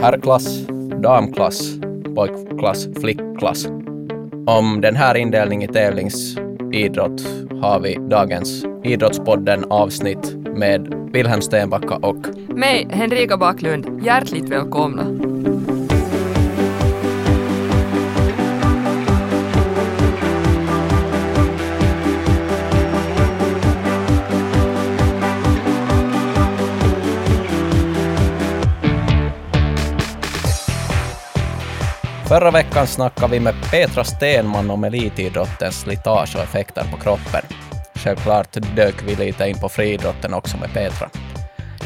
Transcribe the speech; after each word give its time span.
herrklass, 0.00 0.66
damklass, 1.02 1.80
pojkklass, 2.14 2.88
flickklass. 3.00 3.66
Om 4.46 4.80
den 4.80 4.96
här 4.96 5.14
indelningen 5.14 5.70
i 5.70 5.72
tävlingsidrott 5.72 7.22
har 7.62 7.80
vi 7.80 7.94
dagens 8.10 8.64
Idrottspodden 8.84 9.64
avsnitt 9.70 10.34
med 10.56 10.94
Wilhelm 11.12 11.42
Stenbacka 11.42 11.96
och 11.96 12.26
mig, 12.48 12.88
Henrika 12.90 13.36
Backlund. 13.36 14.00
Hjärtligt 14.04 14.48
välkomna. 14.48 15.27
Förra 32.28 32.50
veckan 32.50 32.86
snackade 32.86 33.32
vi 33.32 33.40
med 33.40 33.54
Petra 33.70 34.04
Stenman 34.04 34.70
om 34.70 34.84
elitidrottens 34.84 35.80
slitage 35.80 36.36
och 36.36 36.42
effekter 36.42 36.84
på 36.90 36.96
kroppen. 36.96 37.42
Självklart 37.94 38.52
dök 38.76 39.02
vi 39.02 39.16
lite 39.16 39.48
in 39.48 39.60
på 39.60 39.68
friidrotten 39.68 40.34
också 40.34 40.56
med 40.56 40.72
Petra. 40.72 41.10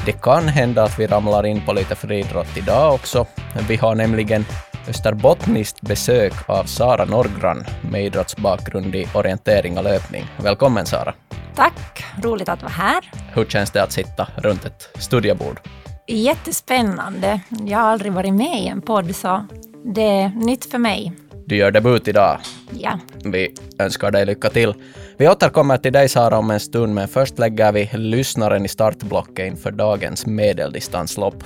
Det 0.06 0.12
kan 0.12 0.48
hända 0.48 0.82
att 0.82 0.98
vi 0.98 1.06
ramlar 1.06 1.46
in 1.46 1.66
på 1.66 1.72
lite 1.72 1.94
friidrott 1.94 2.56
idag 2.56 2.94
också. 2.94 3.26
Vi 3.68 3.76
har 3.76 3.94
nämligen 3.94 4.44
österbottniskt 4.88 5.80
besök 5.80 6.32
av 6.46 6.64
Sara 6.64 7.04
Norgran 7.04 7.64
med 7.90 8.04
idrottsbakgrund 8.04 8.94
i 8.94 9.08
orientering 9.14 9.78
och 9.78 9.84
löpning. 9.84 10.26
Välkommen 10.38 10.86
Sara! 10.86 11.14
Tack! 11.54 12.04
Roligt 12.22 12.48
att 12.48 12.62
vara 12.62 12.72
här. 12.72 13.10
Hur 13.34 13.44
känns 13.44 13.70
det 13.70 13.82
att 13.82 13.92
sitta 13.92 14.28
runt 14.36 14.64
ett 14.64 14.88
studiobord? 14.94 15.60
Jättespännande. 16.06 17.40
Jag 17.66 17.78
har 17.78 17.84
aldrig 17.84 18.12
varit 18.12 18.34
med 18.34 18.62
i 18.62 18.66
en 18.66 18.82
podd, 18.82 19.16
så 19.16 19.46
det 19.84 20.02
är 20.02 20.28
nytt 20.28 20.64
för 20.64 20.78
mig. 20.78 21.12
Du 21.46 21.56
gör 21.56 21.70
debut 21.70 22.08
idag. 22.08 22.38
Ja. 22.78 22.98
Vi 23.24 23.54
önskar 23.78 24.10
dig 24.10 24.26
lycka 24.26 24.50
till. 24.50 24.74
Vi 25.16 25.28
återkommer 25.28 25.78
till 25.78 25.92
dig 25.92 26.08
Sara 26.08 26.38
om 26.38 26.50
en 26.50 26.60
stund, 26.60 26.94
men 26.94 27.08
först 27.08 27.38
lägger 27.38 27.72
vi 27.72 27.90
lyssnaren 27.92 28.64
i 28.64 28.68
startblocket 28.68 29.46
inför 29.46 29.70
dagens 29.70 30.26
medeldistanslopp. 30.26 31.44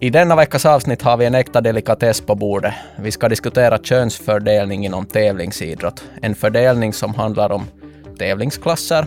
I 0.00 0.10
denna 0.10 0.36
veckas 0.36 0.66
avsnitt 0.66 1.02
har 1.02 1.16
vi 1.16 1.24
en 1.24 1.34
äkta 1.34 1.60
delikatess 1.60 2.20
på 2.20 2.34
bordet. 2.34 2.74
Vi 2.96 3.10
ska 3.10 3.28
diskutera 3.28 3.78
könsfördelning 3.78 4.86
inom 4.86 5.06
tävlingsidrott. 5.06 6.04
En 6.22 6.34
fördelning 6.34 6.92
som 6.92 7.14
handlar 7.14 7.52
om 7.52 7.64
tävlingsklasser, 8.18 9.06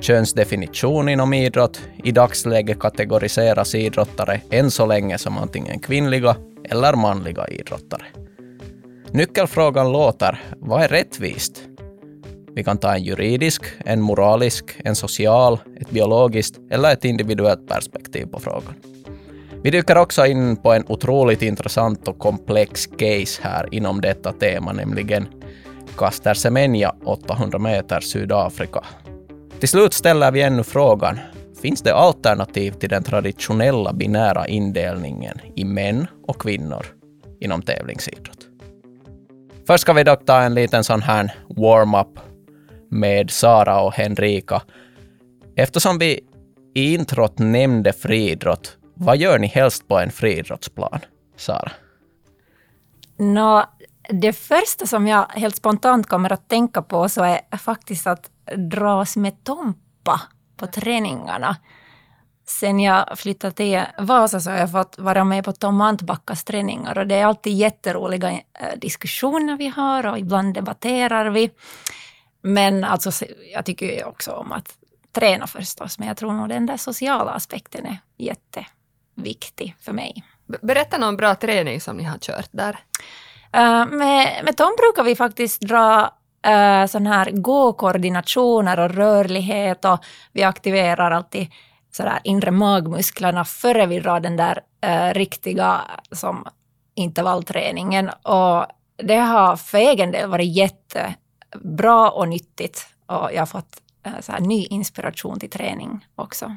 könsdefinition 0.00 1.08
inom 1.08 1.34
idrott. 1.34 1.80
I 2.04 2.12
dagsläget 2.12 2.78
kategoriseras 2.78 3.74
idrottare 3.74 4.40
än 4.50 4.70
så 4.70 4.86
länge 4.86 5.18
som 5.18 5.38
antingen 5.38 5.78
kvinnliga 5.78 6.36
eller 6.70 6.96
manliga 6.96 7.48
idrottare. 7.48 8.02
Nyckelfrågan 9.10 9.92
låter, 9.92 10.42
vad 10.56 10.82
är 10.82 10.88
rättvist? 10.88 11.62
Vi 12.54 12.64
kan 12.64 12.78
ta 12.78 12.94
en 12.94 13.02
juridisk, 13.02 13.62
en 13.84 14.00
moralisk, 14.00 14.64
en 14.84 14.94
social, 14.94 15.58
ett 15.80 15.90
biologiskt 15.90 16.58
eller 16.70 16.92
ett 16.92 17.04
individuellt 17.04 17.68
perspektiv 17.68 18.26
på 18.26 18.40
frågan. 18.40 18.74
Vi 19.62 19.70
dyker 19.70 19.98
också 19.98 20.26
in 20.26 20.56
på 20.56 20.72
en 20.72 20.84
otroligt 20.88 21.42
intressant 21.42 22.08
och 22.08 22.18
komplex 22.18 22.86
case 22.86 23.42
här 23.42 23.74
inom 23.74 24.00
detta 24.00 24.32
tema, 24.32 24.72
nämligen 24.72 25.28
Caster 25.96 26.34
Semenya 26.34 26.94
800 27.04 27.58
meter 27.58 28.00
Sydafrika. 28.00 28.84
Till 29.66 29.70
slut 29.70 29.92
ställer 29.92 30.32
vi 30.32 30.42
ännu 30.42 30.62
frågan, 30.62 31.18
finns 31.62 31.82
det 31.82 31.94
alternativ 31.94 32.72
till 32.72 32.88
den 32.88 33.02
traditionella 33.02 33.92
binära 33.92 34.46
indelningen 34.46 35.40
i 35.54 35.64
män 35.64 36.06
och 36.26 36.40
kvinnor 36.40 36.86
inom 37.40 37.62
tävlingsidrott? 37.62 38.38
Först 39.66 39.82
ska 39.82 39.92
vi 39.92 40.04
dock 40.04 40.26
ta 40.26 40.40
en 40.40 40.54
liten 40.54 40.84
sån 40.84 41.02
här 41.02 41.34
warm-up 41.48 42.18
med 42.90 43.30
Sara 43.30 43.80
och 43.80 43.92
Henrika. 43.92 44.62
Eftersom 45.56 45.98
vi 45.98 46.20
i 46.74 46.94
introt 46.94 47.38
nämnde 47.38 47.92
friidrott, 47.92 48.76
vad 48.94 49.16
gör 49.16 49.38
ni 49.38 49.46
helst 49.46 49.88
på 49.88 49.98
en 49.98 50.10
friidrottsplan? 50.10 51.00
Sara? 51.36 51.72
Nå, 53.18 53.64
det 54.08 54.32
första 54.32 54.86
som 54.86 55.06
jag 55.06 55.26
helt 55.28 55.56
spontant 55.56 56.06
kommer 56.06 56.32
att 56.32 56.48
tänka 56.48 56.82
på 56.82 57.08
så 57.08 57.22
är 57.22 57.56
faktiskt 57.56 58.06
att 58.06 58.30
dras 58.56 59.16
med 59.16 59.44
Tompa 59.44 60.20
på 60.56 60.66
träningarna. 60.66 61.56
Sen 62.48 62.80
jag 62.80 63.18
flyttade 63.18 63.54
till 63.54 63.82
Vasa 63.98 64.40
så 64.40 64.50
har 64.50 64.58
jag 64.58 64.72
fått 64.72 64.98
vara 64.98 65.24
med 65.24 65.44
på 65.44 65.52
Tom 65.52 65.80
Antbackas 65.80 66.44
träningar 66.44 66.98
och 66.98 67.06
det 67.06 67.14
är 67.14 67.26
alltid 67.26 67.52
jätteroliga 67.52 68.30
eh, 68.30 68.40
diskussioner 68.76 69.56
vi 69.56 69.68
har 69.68 70.06
och 70.06 70.18
ibland 70.18 70.54
debatterar 70.54 71.30
vi. 71.30 71.50
Men 72.42 72.84
alltså, 72.84 73.24
jag 73.52 73.64
tycker 73.64 74.04
också 74.04 74.32
om 74.32 74.52
att 74.52 74.74
träna 75.12 75.46
förstås, 75.46 75.98
men 75.98 76.08
jag 76.08 76.16
tror 76.16 76.32
nog 76.32 76.48
den 76.48 76.66
där 76.66 76.76
sociala 76.76 77.30
aspekten 77.30 77.86
är 77.86 77.98
jätteviktig 78.16 79.76
för 79.80 79.92
mig. 79.92 80.24
Berätta 80.62 80.98
någon 80.98 81.16
bra 81.16 81.34
träning 81.34 81.80
som 81.80 81.96
ni 81.96 82.04
har 82.04 82.18
kört 82.18 82.48
där. 82.50 82.78
Uh, 83.56 83.86
med, 83.86 84.44
med 84.44 84.56
Tom 84.56 84.76
brukar 84.78 85.02
vi 85.02 85.16
faktiskt 85.16 85.60
dra 85.60 86.10
uh, 86.46 86.86
sån 86.86 87.06
här 87.06 87.30
gå-koordinationer 87.30 88.80
och 88.80 88.90
rörlighet 88.90 89.84
och 89.84 89.98
vi 90.32 90.42
aktiverar 90.42 91.10
alltid 91.10 91.52
sådär 91.90 92.18
inre 92.24 92.50
magmusklerna 92.50 93.44
före 93.44 93.86
vi 93.86 94.00
drar 94.00 94.20
den 94.20 94.36
där 94.36 94.60
uh, 94.86 95.14
riktiga 95.14 95.80
som 96.12 96.46
intervallträningen. 96.94 98.08
Och 98.08 98.66
det 98.96 99.16
har 99.16 99.56
för 99.56 99.78
egen 99.78 100.10
del 100.10 100.30
varit 100.30 100.56
jättebra 100.56 102.10
och 102.10 102.28
nyttigt 102.28 102.86
och 103.06 103.30
jag 103.32 103.40
har 103.40 103.46
fått 103.46 103.82
uh, 104.06 104.20
så 104.20 104.32
ny 104.38 104.64
inspiration 104.64 105.40
till 105.40 105.50
träning 105.50 106.06
också. 106.14 106.56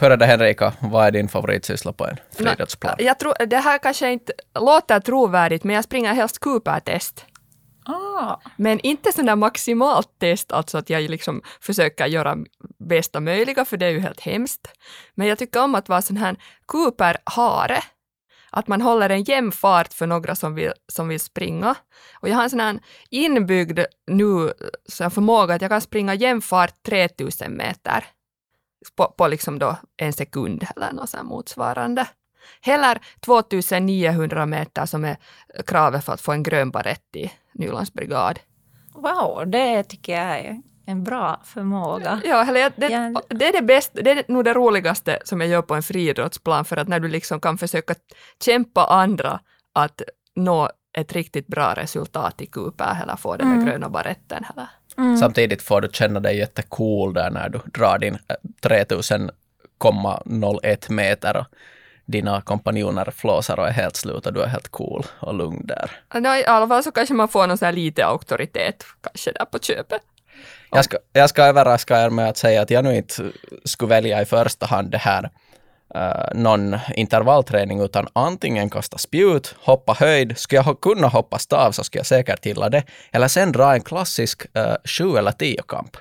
Är 0.00 0.16
det 0.16 0.26
Henrika, 0.26 0.72
vad 0.80 1.06
är 1.06 1.10
din 1.10 1.28
favoritsyssla 1.28 1.92
på 1.92 2.06
en 2.06 2.16
friidrottsplan? 2.36 2.94
Jag 2.98 3.18
tror, 3.18 3.46
det 3.46 3.56
här 3.56 3.78
kanske 3.78 4.12
inte 4.12 4.32
låter 4.54 5.00
trovärdigt, 5.00 5.64
men 5.64 5.76
jag 5.76 5.84
springer 5.84 6.14
helst 6.14 6.38
Cooper-test. 6.38 7.24
Ah. 7.84 8.36
Men 8.56 8.80
inte 8.80 9.12
sån 9.12 9.26
där 9.26 9.36
maximalt 9.36 10.18
test, 10.20 10.52
alltså 10.52 10.78
att 10.78 10.90
jag 10.90 11.02
liksom 11.10 11.42
försöker 11.60 12.06
göra 12.06 12.36
bästa 12.78 13.20
möjliga, 13.20 13.64
för 13.64 13.76
det 13.76 13.86
är 13.86 13.90
ju 13.90 14.00
helt 14.00 14.20
hemskt. 14.20 14.68
Men 15.14 15.26
jag 15.26 15.38
tycker 15.38 15.62
om 15.62 15.74
att 15.74 15.88
vara 15.88 16.02
sån 16.02 16.16
här 16.16 16.36
Cooper-hare. 16.66 17.82
Att 18.50 18.68
man 18.68 18.80
håller 18.80 19.10
en 19.10 19.22
jämn 19.22 19.52
fart 19.52 19.92
för 19.92 20.06
några 20.06 20.34
som 20.34 20.54
vill, 20.54 20.72
som 20.92 21.08
vill 21.08 21.20
springa. 21.20 21.74
Och 22.20 22.28
jag 22.28 22.36
har 22.36 22.42
en 22.42 22.50
sån 22.50 22.60
här 22.60 22.80
inbyggd 23.10 23.80
nu 24.06 24.52
så 24.88 25.10
förmåga 25.10 25.54
att 25.54 25.62
jag 25.62 25.70
kan 25.70 25.80
springa 25.80 26.14
jämn 26.14 26.42
fart 26.42 26.82
3000 26.82 27.56
meter 27.56 28.04
på, 28.96 29.14
på 29.18 29.28
liksom 29.28 29.58
då 29.58 29.76
en 29.96 30.12
sekund 30.12 30.66
eller 30.76 30.92
något 30.92 31.22
motsvarande. 31.22 32.06
Heller 32.60 32.98
2900 33.20 34.46
meter 34.46 34.86
som 34.86 35.04
är 35.04 35.16
kravet 35.66 36.04
för 36.04 36.12
att 36.12 36.20
få 36.20 36.32
en 36.32 36.42
grön 36.42 36.70
barett 36.70 37.16
i 37.16 37.32
Nylands 37.54 37.92
brigad. 37.92 38.38
Wow, 38.94 39.42
det 39.46 39.82
tycker 39.82 40.12
jag 40.12 40.38
är 40.38 40.62
en 40.86 41.04
bra 41.04 41.40
förmåga. 41.44 42.20
Ja, 42.24 42.44
eller 42.48 42.72
det, 42.76 42.88
det, 43.28 43.48
är 43.48 43.52
det 43.52 43.62
bästa, 43.62 44.02
det 44.02 44.10
är 44.10 44.24
nog 44.28 44.44
det 44.44 44.54
roligaste 44.54 45.18
som 45.24 45.40
jag 45.40 45.50
gör 45.50 45.62
på 45.62 45.74
en 45.74 45.82
friidrottsplan, 45.82 46.64
för 46.64 46.76
att 46.76 46.88
när 46.88 47.00
du 47.00 47.08
liksom 47.08 47.40
kan 47.40 47.58
försöka 47.58 47.94
kämpa 48.40 48.84
andra 48.84 49.40
att 49.72 50.02
nå 50.36 50.70
ett 50.96 51.12
riktigt 51.12 51.46
bra 51.46 51.74
resultat 51.74 52.40
i 52.40 52.46
Cooper 52.46 52.98
eller 53.02 53.16
få 53.16 53.36
den 53.36 53.52
mm. 53.52 53.66
gröna 53.66 53.88
baretten. 53.88 54.44
Eller. 54.54 54.68
Mm. 54.98 55.16
Samtidigt 55.16 55.62
får 55.62 55.80
du 55.80 55.88
känna 55.92 56.20
dig 56.20 56.38
jättecool 56.38 57.14
där 57.14 57.30
när 57.30 57.48
du 57.48 57.60
drar 57.64 57.98
din 57.98 58.18
3000,01 58.62 60.92
meter 60.92 61.36
och 61.36 61.46
dina 62.04 62.40
kompanjoner 62.40 63.10
flåsar 63.10 63.58
och 63.58 63.68
är 63.68 63.72
helt 63.72 63.96
slut 63.96 64.26
och 64.26 64.32
du 64.32 64.42
är 64.42 64.46
helt 64.46 64.68
cool 64.68 65.04
och 65.20 65.34
lugn 65.34 65.66
där. 65.66 65.90
No, 66.14 66.28
I 66.28 66.44
alla 66.46 66.68
fall 66.68 66.82
så 66.82 66.92
kanske 66.92 67.14
man 67.14 67.28
får 67.28 67.46
någon 67.46 67.58
så 67.58 67.64
här 67.64 67.72
lite 67.72 68.06
auktoritet 68.06 68.84
kanske 69.00 69.32
där 69.32 69.44
på 69.44 69.58
köpet. 69.58 70.02
Jag 70.70 70.84
ska, 70.84 70.96
jag 71.12 71.30
ska 71.30 71.42
överraska 71.42 72.04
er 72.04 72.10
med 72.10 72.28
att 72.28 72.36
säga 72.36 72.62
att 72.62 72.70
jag 72.70 72.84
nu 72.84 72.96
inte 72.96 73.14
skulle 73.64 73.88
välja 73.88 74.22
i 74.22 74.24
första 74.24 74.66
hand 74.66 74.90
det 74.90 74.98
här 74.98 75.30
uh, 75.96 76.40
någon 76.40 76.76
intervallträning 76.96 77.80
utan 77.80 78.08
antingen 78.12 78.70
kasta 78.70 78.98
spjut, 78.98 79.54
hoppa 79.58 79.92
höjd. 79.92 80.38
Skulle 80.38 80.62
jag 80.66 80.80
kunna 80.80 81.08
hoppa 81.08 81.38
stav 81.38 81.72
så 81.72 81.84
skulle 81.84 82.00
jag 82.00 82.06
säkert 82.06 82.46
gilla 82.46 82.68
det. 82.68 82.84
Eller 83.12 83.28
sen 83.28 83.52
dra 83.52 83.74
en 83.74 83.80
klassisk 83.80 84.42
uh, 84.56 84.74
sju 84.84 85.16
eller 85.16 85.32
tio 85.32 85.62
kamp 85.68 85.96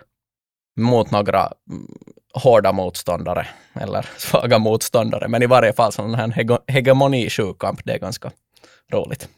mot 0.78 1.12
några 1.12 1.52
mm, 1.70 1.88
hårda 2.34 2.72
motståndare 2.72 3.48
eller 3.74 4.10
svaga 4.18 4.60
motståndare. 4.60 5.28
Men 5.28 5.44
i 5.44 5.46
varje 5.46 5.74
fall 5.74 5.92
sån 5.92 6.16
här 6.16 6.72
hegemoni 6.72 7.30
sjukamp, 7.30 7.82
det 7.86 7.94
är 7.94 8.00
ganska 8.00 8.32
roligt. 8.92 9.30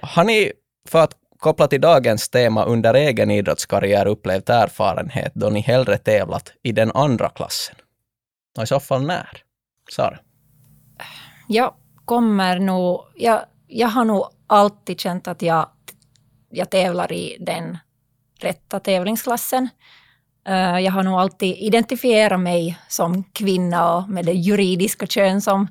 Har 0.00 0.24
ni, 0.24 0.52
för 0.88 1.02
att 1.02 1.12
koppla 1.38 1.68
till 1.68 1.80
dagens 1.80 2.28
tema, 2.28 2.64
under 2.64 2.94
egen 2.94 3.30
idrottskarriär 3.30 4.06
upplevt 4.06 4.50
erfarenhet 4.50 5.32
då 5.34 5.48
ni 5.48 5.60
hellre 5.60 5.98
tävlat 5.98 6.52
i 6.62 6.72
den 6.72 6.92
andra 6.92 7.28
klassen? 7.28 7.76
Och 8.56 8.62
i 8.62 8.66
så 8.66 8.80
fall 8.80 9.06
när? 9.06 9.42
Sara? 9.92 10.18
Ja, 11.48 11.76
kommer 12.04 12.58
nog... 12.58 13.00
Jag, 13.16 13.44
jag 13.66 13.88
har 13.88 14.04
nog 14.04 14.28
alltid 14.46 15.00
känt 15.00 15.28
att 15.28 15.42
jag, 15.42 15.68
jag 16.50 16.70
tävlar 16.70 17.12
i 17.12 17.36
den 17.40 17.78
rätta 18.40 18.80
tävlingsklassen. 18.80 19.68
Uh, 20.48 20.80
jag 20.80 20.92
har 20.92 21.02
nog 21.02 21.20
alltid 21.20 21.56
identifierat 21.56 22.40
mig 22.40 22.78
som 22.88 23.24
kvinna 23.24 23.94
och 23.94 24.08
med 24.08 24.26
det 24.26 24.32
juridiska 24.32 25.06
kön 25.06 25.40
som 25.42 25.68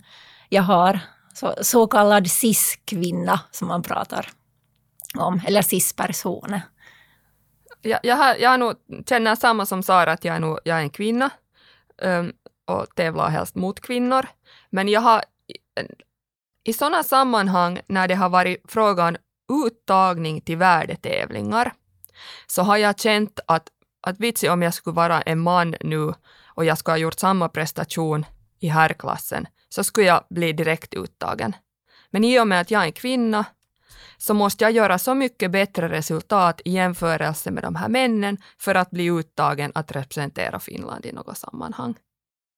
jag 0.49 0.63
har. 0.63 0.99
Så, 1.33 1.53
så 1.61 1.87
kallad 1.87 2.31
cis-kvinna 2.31 3.39
som 3.51 3.67
man 3.67 3.83
pratar 3.83 4.29
om, 5.17 5.41
eller 5.47 5.61
cis-person. 5.61 6.59
Jag, 7.81 7.99
jag, 8.03 8.15
har, 8.15 8.35
jag 8.35 8.49
har 8.49 8.57
nog, 8.57 8.73
känner 9.09 9.35
samma 9.35 9.65
som 9.65 9.83
Sara, 9.83 10.11
att 10.11 10.25
jag 10.25 10.35
är, 10.35 10.39
nog, 10.39 10.59
jag 10.63 10.77
är 10.77 10.81
en 10.81 10.89
kvinna 10.89 11.29
um, 12.01 12.33
och 12.67 12.95
tävlar 12.95 13.29
helst 13.29 13.55
mot 13.55 13.79
kvinnor. 13.79 14.27
Men 14.69 14.87
jag 14.87 15.01
har 15.01 15.23
i 16.63 16.73
sådana 16.73 17.03
sammanhang 17.03 17.79
när 17.87 18.07
det 18.07 18.15
har 18.15 18.29
varit 18.29 18.61
frågan 18.67 19.17
uttagning 19.65 20.41
till 20.41 20.57
värdetävlingar 20.57 21.73
så 22.47 22.61
har 22.61 22.77
jag 22.77 22.99
känt 22.99 23.39
att, 23.47 23.69
att 24.01 24.19
vitsi 24.19 24.49
om 24.49 24.61
jag 24.61 24.73
skulle 24.73 24.95
vara 24.95 25.21
en 25.21 25.39
man 25.39 25.75
nu 25.81 26.13
och 26.45 26.65
jag 26.65 26.77
skulle 26.77 26.93
ha 26.93 26.97
gjort 26.97 27.19
samma 27.19 27.49
prestation 27.49 28.25
i 28.59 28.67
herrklassen 28.67 29.47
så 29.69 29.83
skulle 29.83 30.07
jag 30.07 30.23
bli 30.29 30.53
direkt 30.53 30.93
uttagen. 30.93 31.55
Men 32.09 32.23
i 32.23 32.39
och 32.39 32.47
med 32.47 32.61
att 32.61 32.71
jag 32.71 32.81
är 32.81 32.85
en 32.85 32.91
kvinna 32.91 33.45
så 34.17 34.33
måste 34.33 34.63
jag 34.63 34.71
göra 34.71 34.99
så 34.99 35.13
mycket 35.13 35.51
bättre 35.51 35.89
resultat 35.89 36.61
i 36.65 36.71
jämförelse 36.71 37.51
med 37.51 37.63
de 37.63 37.75
här 37.75 37.89
männen 37.89 38.37
för 38.57 38.75
att 38.75 38.89
bli 38.89 39.05
uttagen 39.05 39.71
att 39.75 39.91
representera 39.91 40.59
Finland 40.59 41.05
i 41.05 41.11
något 41.11 41.37
sammanhang. 41.37 41.95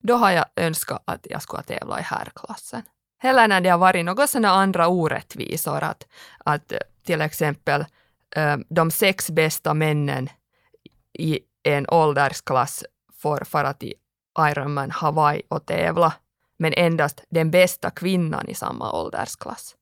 Då 0.04 0.16
har 0.16 0.32
jag 0.32 0.46
önskat 0.56 1.04
att 1.06 1.28
jag 1.30 1.42
skulle 1.42 1.64
tävla 1.64 2.00
i 2.00 2.04
herrklassen. 2.04 2.82
Heller 3.18 3.48
när 3.48 3.62
det 3.62 3.70
har 3.70 3.78
varit 3.78 4.06
några 4.06 4.28
sådana 4.28 4.50
andra 4.50 4.88
orättvisor, 4.88 5.84
att, 5.84 6.08
att 6.38 6.72
eh, 6.72 6.80
till 7.06 7.22
exempel 7.22 7.86
eh, 8.36 8.58
de 8.70 8.92
sex 8.92 9.30
bästa 9.30 9.74
männen 9.74 10.30
i 11.14 11.40
en 11.64 11.90
åldersklass 11.90 12.84
får 13.14 13.44
fara 13.44 13.74
till 13.74 13.94
Ironman 14.40 14.92
Hawaii 14.92 15.42
och 15.48 15.66
tävla, 15.66 16.14
men 16.58 16.74
endast 16.74 17.24
den 17.30 17.52
bästa 17.52 17.90
kvinnan 17.90 18.50
i 18.50 18.56
samma 18.56 18.92
åldersklass. 18.92 19.76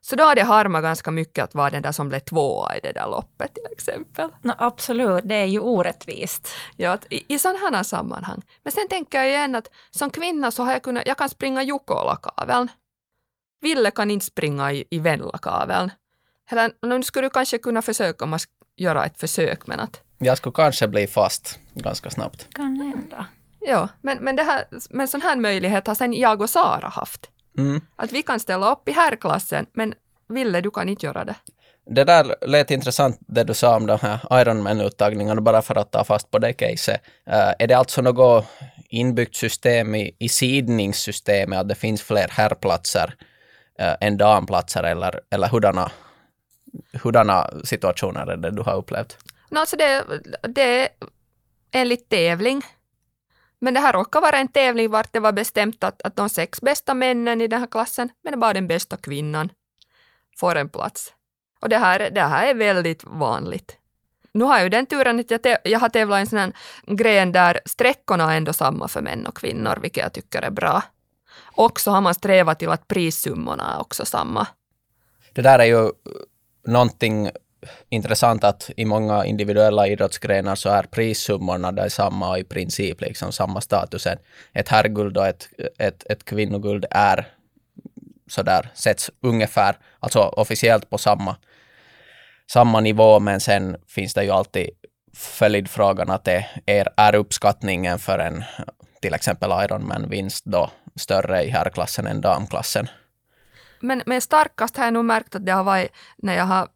Så 0.00 0.16
då 0.16 0.24
har 0.24 0.34
det 0.34 0.42
harmat 0.42 0.82
ganska 0.82 1.10
mycket 1.10 1.44
att 1.44 1.54
vara 1.54 1.70
den 1.70 1.82
där 1.82 1.92
som 1.92 2.08
blev 2.08 2.20
tvåa 2.20 2.76
i 2.76 2.80
det 2.82 2.92
där 2.92 3.06
loppet 3.06 3.54
till 3.54 3.72
exempel. 3.72 4.30
No, 4.42 4.52
absolut, 4.58 5.24
det 5.24 5.34
är 5.34 5.44
ju 5.44 5.60
orättvist. 5.60 6.48
Ja, 6.76 6.98
i, 7.10 7.34
i 7.34 7.38
sådana 7.38 7.76
här 7.76 7.82
sammanhang. 7.82 8.42
Men 8.62 8.72
sen 8.72 8.88
tänker 8.88 9.18
jag 9.18 9.28
igen 9.28 9.54
att 9.54 9.70
som 9.90 10.10
kvinna 10.10 10.50
så 10.50 10.62
har 10.62 10.72
jag 10.72 10.82
kunnat, 10.82 11.06
jag 11.06 11.18
kan 11.18 11.28
springa 11.28 11.62
Jukola-kaveln. 11.62 12.68
Ville 13.60 13.90
kan 13.90 14.10
inte 14.10 14.26
springa 14.26 14.72
i, 14.72 14.84
i 14.90 14.98
Venla-kaveln. 14.98 15.90
Eller 16.50 16.98
nu 16.98 17.02
skulle 17.02 17.26
du 17.26 17.30
kanske 17.30 17.58
kunna 17.58 17.82
försöka 17.82 18.24
om 18.24 18.30
man 18.30 18.40
göra 18.76 19.04
ett 19.04 19.20
försök 19.20 19.66
men 19.66 19.80
att... 19.80 20.02
Jag 20.18 20.38
skulle 20.38 20.52
kanske 20.52 20.88
bli 20.88 21.06
fast 21.06 21.58
ganska 21.74 22.10
snabbt. 22.10 22.54
Kan 22.54 22.80
hända. 22.80 23.26
Ja, 23.60 23.88
men, 24.00 24.18
men, 24.18 24.36
det 24.36 24.42
här, 24.42 24.64
men 24.90 25.08
sån 25.08 25.22
här 25.22 25.36
möjlighet 25.36 25.86
har 25.86 25.94
sen 25.94 26.14
jag 26.14 26.40
och 26.40 26.50
Sara 26.50 26.88
haft. 26.88 27.30
Mm. 27.58 27.80
Att 27.96 28.12
vi 28.12 28.22
kan 28.22 28.40
ställa 28.40 28.72
upp 28.72 28.88
i 28.88 28.92
herrklassen, 28.92 29.66
men 29.72 29.94
Ville, 30.28 30.60
du 30.60 30.70
kan 30.70 30.88
inte 30.88 31.06
göra 31.06 31.24
det. 31.24 31.34
Det 31.86 32.04
där 32.04 32.36
lät 32.46 32.70
intressant 32.70 33.18
det 33.20 33.44
du 33.44 33.54
sa 33.54 33.76
om 33.76 33.86
de 33.86 33.98
här 34.02 34.40
Ironman-uttagningarna, 34.40 35.40
bara 35.40 35.62
för 35.62 35.78
att 35.78 35.90
ta 35.90 36.04
fast 36.04 36.30
på 36.30 36.38
det 36.38 36.52
caset. 36.52 37.00
Uh, 37.28 37.52
är 37.58 37.66
det 37.66 37.74
alltså 37.74 38.02
något 38.02 38.46
inbyggt 38.88 39.36
system 39.36 39.94
i, 39.94 40.16
i 40.18 40.28
sidningssystemet, 40.28 41.58
att 41.58 41.68
det 41.68 41.74
finns 41.74 42.02
fler 42.02 42.28
herrplatser 42.30 43.14
uh, 43.80 43.94
än 44.00 44.16
damplatser, 44.16 44.82
eller, 44.82 45.20
eller 45.30 45.48
hurdana, 45.48 45.90
hurdana 47.02 47.50
situationer 47.64 48.26
är 48.26 48.36
det 48.36 48.50
du 48.50 48.62
har 48.62 48.76
upplevt? 48.76 49.16
No, 49.50 49.58
alltså 49.58 49.76
det, 49.76 50.04
det 50.48 50.62
är 50.62 50.88
enligt 51.72 52.08
tävling. 52.08 52.62
Men 53.60 53.74
det 53.74 53.80
här 53.80 53.92
råkar 53.92 54.20
vara 54.20 54.36
en 54.36 54.48
tävling 54.48 54.90
vart 54.90 55.12
det 55.12 55.20
var 55.20 55.32
bestämt 55.32 55.84
att, 55.84 56.02
att 56.02 56.16
de 56.16 56.28
sex 56.28 56.60
bästa 56.60 56.94
männen 56.94 57.40
i 57.40 57.48
den 57.48 57.60
här 57.60 57.66
klassen, 57.66 58.10
men 58.24 58.40
bara 58.40 58.52
den 58.52 58.68
bästa 58.68 58.96
kvinnan, 58.96 59.50
får 60.38 60.56
en 60.56 60.68
plats. 60.68 61.12
Och 61.60 61.68
det 61.68 61.78
här, 61.78 62.10
det 62.10 62.20
här 62.20 62.46
är 62.46 62.54
väldigt 62.54 63.04
vanligt. 63.04 63.76
Nu 64.32 64.44
har 64.44 64.54
jag 64.54 64.62
ju 64.62 64.68
den 64.68 64.86
turen 64.86 65.20
att 65.20 65.44
jag, 65.44 65.58
jag 65.64 65.80
har 65.80 65.88
tävlat 65.88 66.18
i 66.18 66.20
en 66.20 66.26
sån 66.26 66.38
här 66.38 66.52
gren 66.86 67.32
där 67.32 67.60
sträckorna 67.64 68.32
är 68.32 68.36
ändå 68.36 68.52
samma 68.52 68.88
för 68.88 69.00
män 69.00 69.26
och 69.26 69.36
kvinnor, 69.36 69.78
vilket 69.82 70.02
jag 70.02 70.12
tycker 70.12 70.42
är 70.42 70.50
bra. 70.50 70.82
Och 71.56 71.80
så 71.80 71.90
har 71.90 72.00
man 72.00 72.14
strävat 72.14 72.58
till 72.58 72.68
att 72.68 72.88
prissummorna 72.88 73.74
är 73.74 73.80
också 73.80 74.04
samma. 74.04 74.46
Det 75.34 75.42
där 75.42 75.58
är 75.58 75.64
ju 75.64 75.90
någonting 76.66 77.30
intressant 77.88 78.44
att 78.44 78.70
i 78.76 78.84
många 78.84 79.24
individuella 79.24 79.86
idrottsgrenar 79.86 80.54
så 80.54 80.68
är 80.68 80.82
prissummorna 80.82 81.90
samma 81.90 82.30
och 82.30 82.38
i 82.38 82.44
princip 82.44 83.00
liksom 83.00 83.32
samma 83.32 83.60
status. 83.60 84.06
Ett 84.52 84.68
herrguld 84.68 85.16
och 85.16 85.26
ett, 85.26 85.48
ett, 85.78 86.04
ett 86.10 86.24
kvinnoguld 86.24 86.86
är 86.90 87.26
sådär, 88.26 88.70
sätts 88.74 89.10
ungefär, 89.20 89.76
alltså 90.00 90.20
officiellt 90.20 90.90
på 90.90 90.98
samma, 90.98 91.36
samma 92.50 92.80
nivå, 92.80 93.20
men 93.20 93.40
sen 93.40 93.76
finns 93.88 94.14
det 94.14 94.24
ju 94.24 94.30
alltid 94.30 94.70
följdfrågan 95.14 96.10
att 96.10 96.24
det 96.24 96.46
är, 96.66 96.88
är 96.96 97.14
uppskattningen 97.14 97.98
för 97.98 98.18
en 98.18 98.44
till 99.00 99.14
exempel 99.14 99.50
Ironman-vinst 99.50 100.44
då 100.44 100.70
större 100.96 101.42
i 101.42 101.50
herrklassen 101.50 102.06
än 102.06 102.20
damklassen. 102.20 102.88
Men, 103.80 104.02
men 104.06 104.20
starkast 104.20 104.76
har 104.76 104.84
jag 104.84 104.94
nog 104.94 105.04
märkt 105.04 105.34
att 105.34 105.46
det 105.46 105.52
har 105.52 105.64
varit 105.64 105.92
när 106.16 106.36
jag 106.36 106.44
har 106.44 106.68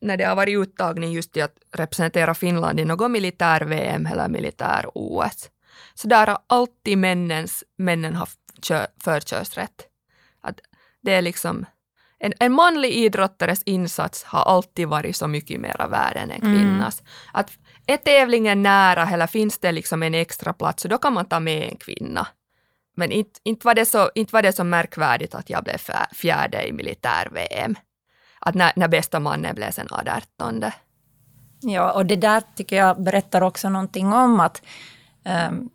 när 0.00 0.16
det 0.16 0.24
har 0.24 0.36
varit 0.36 0.58
uttagning 0.58 1.12
just 1.12 1.32
till 1.32 1.42
att 1.42 1.56
representera 1.72 2.34
Finland 2.34 2.80
i 2.80 2.84
något 2.84 3.10
militär-VM 3.10 4.06
eller 4.06 4.28
militär-OS. 4.28 5.50
Så 5.94 6.08
där 6.08 6.26
har 6.26 6.38
alltid 6.46 6.98
männens, 6.98 7.64
männen 7.78 8.14
haft 8.14 8.38
förkörsrätt. 9.04 9.86
Att 10.40 10.60
det 11.02 11.14
är 11.14 11.22
liksom, 11.22 11.66
en, 12.18 12.32
en 12.40 12.52
manlig 12.52 12.92
idrottares 12.92 13.62
insats 13.62 14.24
har 14.24 14.42
alltid 14.42 14.88
varit 14.88 15.16
så 15.16 15.26
mycket 15.26 15.60
mera 15.60 15.86
värd 15.86 16.16
än 16.16 16.30
en 16.30 16.42
mm. 16.42 16.54
kvinnas. 16.54 17.00
Mm. 17.00 17.12
Att 17.32 17.50
är 17.86 17.96
tävlingen 17.96 18.62
nära 18.62 19.08
eller 19.08 19.26
finns 19.26 19.58
det 19.58 19.72
liksom 19.72 20.02
en 20.02 20.14
extra 20.14 20.52
plats 20.52 20.82
så 20.82 20.88
då 20.88 20.98
kan 20.98 21.12
man 21.12 21.24
ta 21.24 21.40
med 21.40 21.68
en 21.68 21.76
kvinna. 21.76 22.26
Men 22.96 23.12
inte, 23.12 23.40
inte, 23.44 23.66
var, 23.66 23.74
det 23.74 23.84
så, 23.84 24.10
inte 24.14 24.32
var 24.32 24.42
det 24.42 24.52
så 24.52 24.64
märkvärdigt 24.64 25.34
att 25.34 25.50
jag 25.50 25.64
blev 25.64 25.78
fjärde 26.12 26.68
i 26.68 26.72
militär-VM 26.72 27.74
att 28.48 28.54
när, 28.54 28.72
när 28.76 28.88
bästa 28.88 29.20
mannen 29.20 29.54
blev 29.54 29.70
sen 29.70 29.88
18. 29.90 30.64
Ja, 31.60 31.92
och 31.92 32.06
det 32.06 32.16
där 32.16 32.42
tycker 32.54 32.76
jag 32.76 33.02
berättar 33.02 33.42
också 33.42 33.68
någonting 33.68 34.12
om 34.12 34.40
att 34.40 34.62
um, 35.50 35.70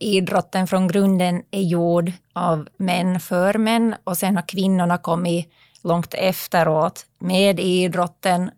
idrotten 0.00 0.66
från 0.66 0.88
grunden 0.88 1.42
är 1.50 1.62
gjord 1.62 2.12
av 2.32 2.68
män 2.76 3.20
för 3.20 3.58
män 3.58 3.94
och 4.04 4.16
sen 4.16 4.36
har 4.36 4.48
kvinnorna 4.48 4.98
kommit 4.98 5.52
långt 5.82 6.14
efteråt 6.14 7.06
med 7.18 7.60
idrotten 7.60 8.50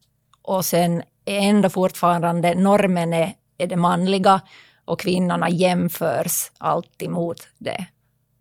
och 0.42 0.64
sen 0.64 1.02
är 1.24 1.38
ändå 1.38 1.70
fortfarande 1.70 2.54
normen 2.54 3.12
är, 3.12 3.34
är 3.58 3.66
det 3.66 3.76
manliga 3.76 4.40
och 4.84 5.00
kvinnorna 5.00 5.50
jämförs 5.50 6.50
alltid 6.58 7.10
mot 7.10 7.48
det 7.58 7.86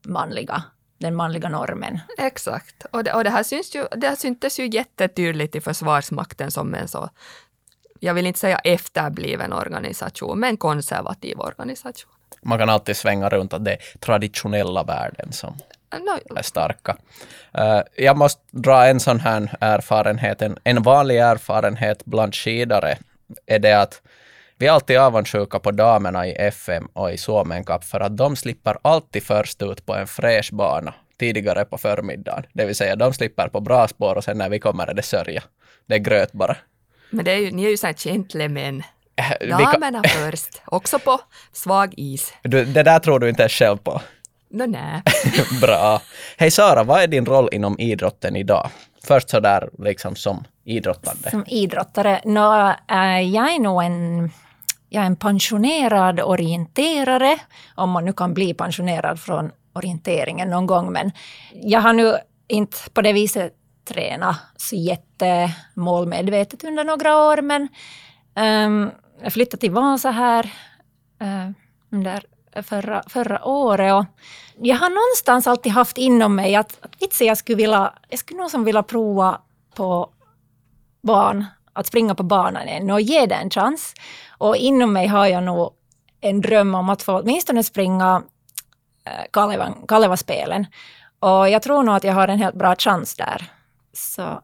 manliga 0.07 0.63
den 0.97 1.15
manliga 1.15 1.49
normen. 1.49 1.99
Exakt. 2.17 2.85
Och 2.91 3.03
det, 3.03 3.13
och 3.13 3.23
det 3.23 3.29
här 3.29 3.43
syns 3.43 3.75
ju, 3.75 3.87
det 3.95 4.07
här 4.07 4.15
syntes 4.15 4.59
ju 4.59 4.67
jättetydligt 4.67 5.55
i 5.55 5.61
Försvarsmakten 5.61 6.51
som 6.51 6.73
en 6.73 6.87
så, 6.87 7.09
jag 7.99 8.13
vill 8.13 8.27
inte 8.27 8.39
säga 8.39 8.57
efterbliven 8.57 9.53
organisation, 9.53 10.39
men 10.39 10.57
konservativ 10.57 11.39
organisation. 11.39 12.11
Man 12.41 12.59
kan 12.59 12.69
alltid 12.69 12.97
svänga 12.97 13.29
runt 13.29 13.53
att 13.53 13.65
det 13.65 13.71
är 13.71 13.97
traditionella 13.99 14.83
värden 14.83 15.31
som 15.31 15.57
no. 15.99 16.37
är 16.37 16.41
starka. 16.41 16.97
Uh, 17.57 17.81
jag 17.97 18.17
måste 18.17 18.41
dra 18.51 18.87
en 18.87 18.99
sån 18.99 19.19
här 19.19 19.57
erfarenhet, 19.59 20.41
en, 20.41 20.57
en 20.63 20.83
vanlig 20.83 21.17
erfarenhet 21.17 22.05
bland 22.05 22.35
skidare 22.35 22.97
är 23.45 23.59
det 23.59 23.81
att 23.81 24.01
vi 24.63 24.67
är 24.67 24.71
alltid 24.71 24.97
avundsjuka 24.97 25.59
på 25.59 25.71
damerna 25.71 26.27
i 26.27 26.31
FM 26.31 26.87
och 26.93 27.11
i 27.11 27.17
Suomen 27.17 27.63
Cup 27.63 27.83
för 27.83 27.99
att 27.99 28.17
de 28.17 28.35
slipper 28.35 28.77
alltid 28.81 29.23
först 29.23 29.61
ut 29.61 29.85
på 29.85 29.95
en 29.95 30.07
fräsch 30.07 30.49
bana 30.53 30.93
tidigare 31.19 31.65
på 31.65 31.77
förmiddagen. 31.77 32.43
Det 32.53 32.65
vill 32.65 32.75
säga 32.75 32.95
de 32.95 33.13
slipper 33.13 33.47
på 33.47 33.59
bra 33.59 33.87
spår 33.87 34.15
och 34.15 34.23
sen 34.23 34.37
när 34.37 34.49
vi 34.49 34.59
kommer 34.59 34.87
är 34.87 34.93
det 34.93 35.01
sörja. 35.01 35.43
Det 35.85 35.95
är 35.95 35.99
gröt 35.99 36.31
bara. 36.31 36.57
Men 37.09 37.25
det 37.25 37.31
är 37.31 37.37
ju, 37.37 37.51
ni 37.51 37.65
är 37.65 37.69
ju 37.69 37.77
såhär 37.77 37.93
gentlemän. 37.93 38.83
Äh, 39.15 39.47
damerna 39.49 40.03
först, 40.03 40.61
också 40.65 40.99
på 40.99 41.19
svag 41.53 41.93
is. 41.97 42.33
Du, 42.43 42.65
det 42.65 42.83
där 42.83 42.99
tror 42.99 43.19
du 43.19 43.29
inte 43.29 43.49
själv 43.49 43.77
på? 43.77 44.01
No, 44.49 44.65
nej. 44.65 45.01
Bra. 45.61 46.01
Hej 46.37 46.51
Sara, 46.51 46.83
vad 46.83 47.03
är 47.03 47.07
din 47.07 47.25
roll 47.25 47.49
inom 47.51 47.79
idrotten 47.79 48.35
idag? 48.35 48.69
Först 49.03 49.29
så 49.29 49.39
där 49.39 49.69
liksom 49.79 50.15
som 50.15 50.43
idrottande. 50.63 51.29
Som 51.29 51.45
idrottare? 51.47 52.21
No, 52.25 52.73
äh, 52.91 53.21
jag 53.21 53.53
är 53.53 53.59
nog 53.59 53.83
en 53.83 54.31
jag 54.93 55.03
är 55.03 55.07
en 55.07 55.15
pensionerad 55.15 56.19
orienterare, 56.19 57.39
om 57.75 57.89
man 57.89 58.05
nu 58.05 58.13
kan 58.13 58.33
bli 58.33 58.53
pensionerad 58.53 59.19
från 59.19 59.51
orienteringen 59.73 60.49
någon 60.49 60.65
gång, 60.65 60.91
men 60.91 61.11
jag 61.53 61.79
har 61.79 61.93
nu 61.93 62.17
inte 62.47 62.77
på 62.93 63.01
det 63.01 63.13
viset 63.13 63.53
träna 63.85 64.35
så 64.57 64.75
jättemålmedvetet 64.75 66.63
under 66.63 66.83
några 66.83 67.17
år, 67.17 67.41
men 67.41 67.67
um, 68.65 68.91
jag 69.23 69.33
flyttade 69.33 69.61
till 69.61 69.71
Vasa 69.71 70.11
här 70.11 70.45
uh, 71.21 71.49
under 71.91 72.23
förra, 72.63 73.03
förra 73.07 73.45
året. 73.45 73.93
Och 73.93 74.05
jag 74.57 74.75
har 74.75 74.89
någonstans 74.89 75.47
alltid 75.47 75.71
haft 75.71 75.97
inom 75.97 76.35
mig 76.35 76.55
att, 76.55 76.77
att 76.81 77.01
vitsen, 77.01 77.27
jag 77.27 77.37
skulle 77.37 77.55
vilja, 77.55 77.93
jag 78.09 78.19
skulle 78.19 78.39
nog 78.39 78.51
som 78.51 78.63
vilja 78.63 78.83
prova 78.83 79.41
på 79.75 80.09
barn, 81.01 81.45
att 81.73 81.87
springa 81.87 82.15
på 82.15 82.23
banan 82.23 82.67
än 82.67 82.91
och 82.91 83.01
ge 83.01 83.25
det 83.25 83.35
en 83.35 83.49
chans. 83.49 83.93
Och 84.37 84.55
inom 84.55 84.93
mig 84.93 85.07
har 85.07 85.27
jag 85.27 85.43
nog 85.43 85.73
en 86.21 86.41
dröm 86.41 86.75
om 86.75 86.89
att 86.89 87.03
få 87.03 87.19
åtminstone 87.19 87.63
springa 87.63 88.23
äh, 89.05 89.41
Kaleva-spelen. 89.87 90.65
Och 91.19 91.49
jag 91.49 91.61
tror 91.61 91.83
nog 91.83 91.95
att 91.95 92.03
jag 92.03 92.13
har 92.13 92.27
en 92.27 92.39
helt 92.39 92.55
bra 92.55 92.75
chans 92.75 93.15
där. 93.15 93.51
Så 93.93 94.41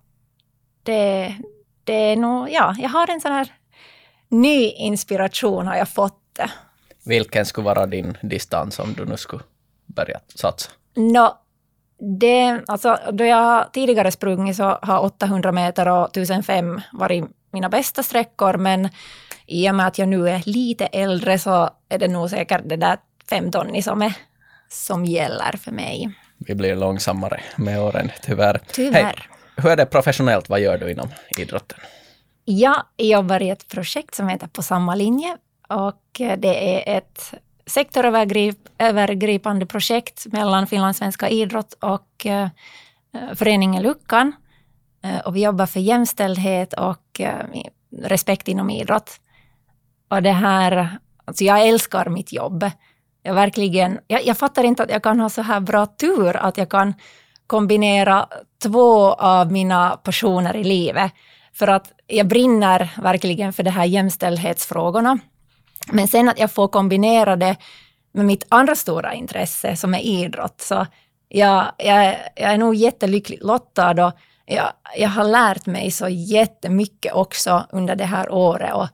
det, 0.83 1.35
det 1.83 1.93
är 1.93 2.15
nog, 2.15 2.49
ja, 2.51 2.75
jag 2.79 2.89
har 2.89 3.09
en 3.09 3.21
sån 3.21 3.31
här 3.31 3.53
ny 4.29 4.71
inspiration 4.71 5.67
har 5.67 5.75
jag 5.75 5.89
fått 5.89 6.21
det. 6.35 6.51
Vilken 7.05 7.45
skulle 7.45 7.65
vara 7.65 7.85
din 7.85 8.17
distans 8.21 8.79
om 8.79 8.93
du 8.93 9.05
nu 9.05 9.17
skulle 9.17 9.43
börja 9.85 10.19
satsa? 10.35 10.71
No, 10.95 11.37
det, 11.99 12.61
alltså, 12.67 12.97
då 13.11 13.25
jag 13.25 13.73
tidigare 13.73 14.11
sprungit 14.11 14.55
så 14.55 14.79
har 14.81 14.99
800 14.99 15.51
meter 15.51 15.87
och 15.87 16.17
1005 16.17 16.81
varit 16.93 17.25
mina 17.51 17.69
bästa 17.69 18.03
sträckor, 18.03 18.57
men 18.57 18.89
i 19.45 19.69
och 19.69 19.75
med 19.75 19.87
att 19.87 19.97
jag 19.97 20.07
nu 20.07 20.29
är 20.29 20.41
lite 20.45 20.85
äldre 20.85 21.39
så 21.39 21.69
är 21.89 21.99
det 21.99 22.07
nog 22.07 22.29
säkert 22.29 22.61
det 22.65 22.75
där 22.75 22.97
15 23.29 23.81
som, 23.83 24.01
är, 24.01 24.13
som 24.69 25.05
gäller 25.05 25.57
för 25.57 25.71
mig. 25.71 26.11
Vi 26.37 26.55
blir 26.55 26.75
långsammare 26.75 27.41
med 27.55 27.81
åren, 27.81 28.11
tyvärr. 28.21 28.61
Tyvärr. 28.71 29.03
Hey, 29.03 29.13
hur 29.55 29.69
är 29.69 29.75
det 29.75 29.85
professionellt? 29.85 30.49
Vad 30.49 30.59
gör 30.59 30.77
du 30.77 30.91
inom 30.91 31.09
idrotten? 31.37 31.79
Jag 32.45 32.83
jobbar 32.97 33.41
i 33.41 33.49
ett 33.49 33.67
projekt 33.67 34.15
som 34.15 34.27
heter 34.27 34.47
På 34.47 34.63
samma 34.63 34.95
linje 34.95 35.37
och 35.67 36.01
det 36.37 36.87
är 36.87 36.97
ett 36.97 37.33
sektorövergripande 37.69 39.65
projekt 39.65 40.25
mellan 40.25 40.67
finlandssvenska 40.67 41.29
idrott 41.29 41.73
och 41.73 42.25
eh, 42.25 42.47
föreningen 43.35 43.83
Luckan. 43.83 44.33
Eh, 45.03 45.19
och 45.19 45.35
vi 45.35 45.43
jobbar 45.43 45.65
för 45.65 45.79
jämställdhet 45.79 46.73
och 46.73 47.19
eh, 47.19 47.45
respekt 48.01 48.47
inom 48.47 48.69
idrott. 48.69 49.11
Och 50.09 50.21
det 50.23 50.31
här, 50.31 50.97
alltså 51.25 51.43
jag 51.43 51.67
älskar 51.67 52.09
mitt 52.09 52.33
jobb. 52.33 52.71
Jag 53.23 53.33
verkligen, 53.33 53.99
jag, 54.07 54.25
jag 54.25 54.37
fattar 54.37 54.63
inte 54.63 54.83
att 54.83 54.89
jag 54.89 55.03
kan 55.03 55.19
ha 55.19 55.29
så 55.29 55.41
här 55.41 55.59
bra 55.59 55.85
tur 55.85 56.35
att 56.37 56.57
jag 56.57 56.69
kan 56.69 56.93
kombinera 57.47 58.27
två 58.63 59.13
av 59.13 59.51
mina 59.51 59.97
passioner 60.03 60.55
i 60.55 60.63
livet. 60.63 61.11
För 61.53 61.67
att 61.67 61.91
jag 62.07 62.27
brinner 62.27 62.89
verkligen 62.97 63.53
för 63.53 63.63
de 63.63 63.69
här 63.69 63.85
jämställdhetsfrågorna. 63.85 65.19
Men 65.91 66.07
sen 66.07 66.29
att 66.29 66.39
jag 66.39 66.51
får 66.51 66.67
kombinera 66.67 67.35
det 67.35 67.55
med 68.11 68.25
mitt 68.25 68.45
andra 68.49 68.75
stora 68.75 69.13
intresse 69.13 69.75
som 69.75 69.93
är 69.93 69.99
idrott. 69.99 70.61
Så 70.61 70.85
jag, 71.27 71.71
jag, 71.77 72.17
jag 72.35 72.53
är 72.53 72.57
nog 72.57 72.75
jättelyckligt 72.75 73.43
lottad 73.43 74.05
och 74.05 74.13
jag, 74.45 74.71
jag 74.97 75.09
har 75.09 75.23
lärt 75.23 75.65
mig 75.65 75.91
så 75.91 76.07
jättemycket 76.09 77.13
också 77.13 77.65
under 77.71 77.95
det 77.95 78.05
här 78.05 78.31
året. 78.31 78.73
Och 78.73 78.87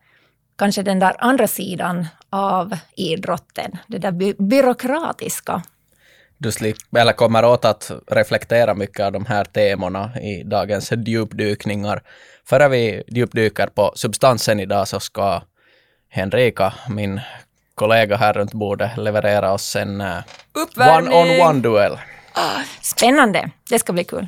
kanske 0.58 0.84
den 0.84 1.00
där 1.00 1.16
andra 1.20 1.48
sidan 1.48 2.08
av 2.30 2.78
idrotten, 2.96 3.78
det 3.88 3.98
där 3.98 4.12
by 4.12 4.34
byråkratiska. 4.40 5.64
Du 6.38 6.52
slipper, 6.52 7.00
eller 7.00 7.14
kommer 7.14 7.46
åt 7.46 7.66
att 7.66 7.92
reflektera 8.08 8.74
mycket 8.74 9.06
av 9.06 9.12
de 9.12 9.26
här 9.26 9.46
temorna 9.46 10.22
i 10.22 10.44
dagens 10.44 10.92
djupdykningar. 11.06 12.02
Före 12.46 12.70
vi 12.70 13.04
djupdyker 13.08 13.68
på 13.68 13.92
substansen 13.96 14.60
idag 14.60 14.88
så 14.88 15.00
ska 15.00 15.42
Henrika, 16.16 16.74
min 16.90 17.22
kollega 17.76 18.18
här 18.18 18.34
runt 18.34 18.54
bordet, 18.54 18.98
leverera 18.98 19.54
oss 19.54 19.76
en 19.76 20.02
uh, 20.02 20.22
one-on-one-duell. 20.78 21.98
Ah, 22.34 22.62
spännande, 22.82 23.50
det 23.70 23.80
ska 23.80 23.94
bli 23.94 24.04
kul. 24.04 24.28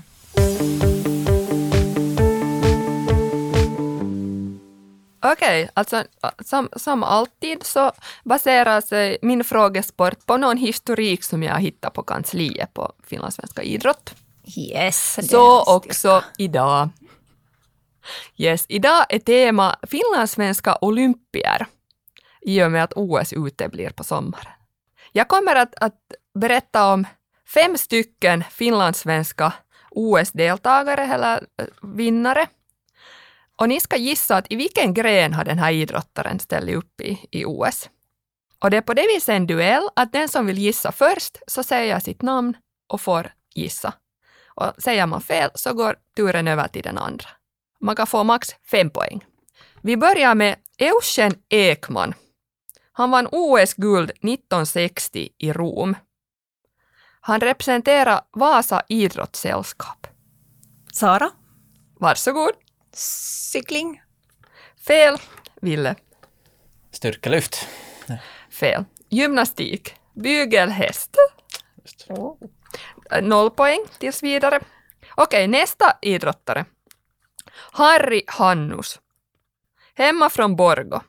Okej, 5.19 5.63
okay, 5.63 5.67
alltså 5.73 6.03
som, 6.45 6.69
som 6.75 7.03
alltid 7.03 7.63
så 7.63 7.91
baserar 8.23 8.81
sig 8.81 9.17
min 9.21 9.43
frågesport 9.43 10.25
på 10.25 10.37
någon 10.37 10.57
historik 10.57 11.23
som 11.23 11.43
jag 11.43 11.59
hittat 11.59 11.93
på 11.93 12.03
kansliet 12.03 12.73
på 12.73 12.91
Finlandssvenska 13.07 13.63
idrott. 13.63 14.15
Yes. 14.57 15.29
Så 15.29 15.75
också 15.75 16.23
idag. 16.37 16.89
Yes, 18.37 18.65
idag 18.67 19.05
är 19.09 19.19
tema 19.19 19.75
finlandssvenska 19.83 20.77
olympier 20.81 21.67
i 22.47 22.63
och 22.63 22.71
med 22.71 22.83
att 22.83 22.93
OS 22.95 23.33
uteblir 23.33 23.89
på 23.89 24.03
sommaren. 24.03 24.53
Jag 25.11 25.27
kommer 25.27 25.55
att, 25.55 25.75
att 25.75 25.95
berätta 26.39 26.93
om 26.93 27.07
fem 27.53 27.77
stycken 27.77 28.43
finlandssvenska 28.51 29.53
OS-deltagare 29.91 31.13
eller 31.13 31.35
eh, 31.37 31.65
vinnare. 31.81 32.47
Och 33.55 33.69
ni 33.69 33.79
ska 33.79 33.97
gissa 33.97 34.37
att 34.37 34.51
i 34.51 34.55
vilken 34.55 34.93
gren 34.93 35.33
har 35.33 35.45
den 35.45 35.59
här 35.59 35.71
idrottaren 35.71 36.39
ställt 36.39 36.69
upp 36.69 37.01
i, 37.01 37.27
i 37.31 37.45
OS. 37.45 37.89
Och 38.59 38.69
det 38.69 38.77
är 38.77 38.81
på 38.81 38.93
det 38.93 39.07
viset 39.15 39.29
en 39.29 39.47
duell 39.47 39.89
att 39.95 40.13
den 40.13 40.29
som 40.29 40.45
vill 40.45 40.57
gissa 40.57 40.91
först 40.91 41.37
så 41.47 41.63
säger 41.63 41.99
sitt 41.99 42.21
namn 42.21 42.57
och 42.87 43.01
får 43.01 43.31
gissa. 43.55 43.93
Och 44.47 44.73
säger 44.77 45.05
man 45.05 45.21
fel 45.21 45.49
så 45.55 45.73
går 45.73 45.95
turen 46.15 46.47
över 46.47 46.67
till 46.67 46.83
den 46.83 46.97
andra. 46.97 47.29
Man 47.79 47.95
kan 47.95 48.07
få 48.07 48.23
max 48.23 48.55
fem 48.71 48.89
poäng. 48.89 49.25
Vi 49.81 49.97
börjar 49.97 50.35
med 50.35 50.55
Eugen 50.77 51.35
Ekman. 51.49 52.13
Han 52.97 53.11
vann 53.11 53.27
OS-guld 53.31 54.09
1960 54.09 55.29
i 55.37 55.53
Rom. 55.53 55.95
Han 57.21 57.39
representerar 57.39 58.21
Vasa 58.31 58.83
idrottssällskap. 58.87 60.07
Sara? 60.93 61.31
Varsågod. 61.99 62.51
Cykling? 62.93 64.01
Fel. 64.87 65.17
Ville? 65.61 65.95
Styrkelyft? 66.91 67.67
Fel. 68.49 68.85
Gymnastik? 69.09 69.95
Bygelhäst? 70.13 71.15
Noll 73.21 73.49
poäng 73.49 73.85
tills 73.99 74.23
vidare. 74.23 74.59
Okej, 75.15 75.47
nästa 75.47 75.97
idrottare. 76.01 76.65
Harry 77.71 78.23
Hannus. 78.27 78.99
Hemma 79.93 80.29
från 80.29 80.55
Borgo. 80.55 81.01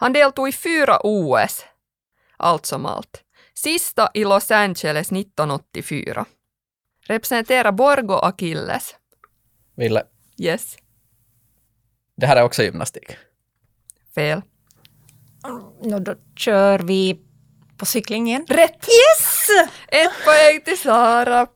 Han 0.00 0.12
deltog 0.12 0.48
i 0.48 0.52
fyra 0.52 0.98
OS, 1.02 1.64
allt 2.36 2.66
som 2.66 2.86
allt. 2.86 3.22
Sista 3.54 4.10
i 4.14 4.24
Los 4.24 4.50
Angeles 4.50 5.12
1984. 5.12 6.24
Representerar 7.06 7.72
Borgo 7.72 8.14
Achilles. 8.14 8.94
Ville. 9.76 10.02
Yes. 10.38 10.76
Det 12.16 12.26
här 12.26 12.36
är 12.36 12.42
också 12.42 12.62
gymnastik. 12.62 13.16
Fel. 14.14 14.42
No, 15.82 15.98
då 15.98 16.14
kör 16.36 16.78
vi 16.78 17.20
på 17.76 17.86
cyklingen. 17.86 18.46
Rätt! 18.48 18.88
Yes! 18.88 19.48
Ett 19.88 20.24
poäng 20.24 20.60
till 20.64 20.78
Sara. 20.78 21.46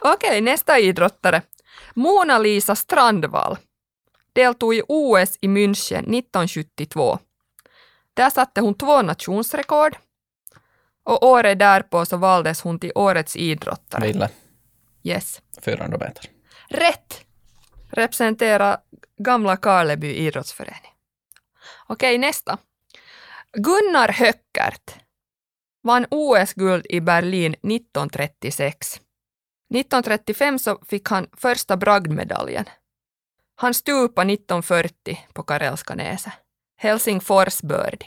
Okej, 0.00 0.40
nästa 0.40 0.78
idrottare. 0.78 1.42
Mona-Lisa 1.94 2.76
Strandvall 2.76 3.56
deltog 4.32 4.74
i 4.74 4.82
OS 4.88 5.38
i 5.40 5.46
München 5.48 5.98
1972. 5.98 7.18
Där 8.16 8.30
satte 8.30 8.60
hon 8.60 8.74
två 8.74 9.02
nationsrekord 9.02 9.96
och 11.04 11.22
året 11.22 11.58
därpå 11.58 12.06
så 12.06 12.16
valdes 12.16 12.60
hon 12.60 12.78
till 12.78 12.92
årets 12.94 13.36
idrottare. 13.36 14.06
Ville. 14.06 14.28
Yes. 15.02 15.42
400 15.62 15.98
meter. 15.98 16.30
Rätt! 16.68 17.24
Representerar 17.90 18.78
gamla 19.16 19.56
Karleby 19.56 20.14
idrottsförening. 20.14 20.92
Okej, 21.86 22.18
nästa. 22.18 22.58
Gunnar 23.52 24.08
Höckert 24.08 24.94
vann 25.82 26.06
OS-guld 26.10 26.86
i 26.90 27.00
Berlin 27.00 27.52
1936. 27.52 28.94
1935 28.94 30.58
så 30.58 30.78
fick 30.88 31.08
han 31.08 31.26
första 31.36 31.76
bragdmedaljen. 31.76 32.64
Han 33.54 33.74
stupade 33.74 34.32
1940 34.32 35.18
på 35.32 35.42
Karelska 35.42 35.94
näset. 35.94 36.32
Helsingfors 36.76 37.62
Bird. 37.62 38.04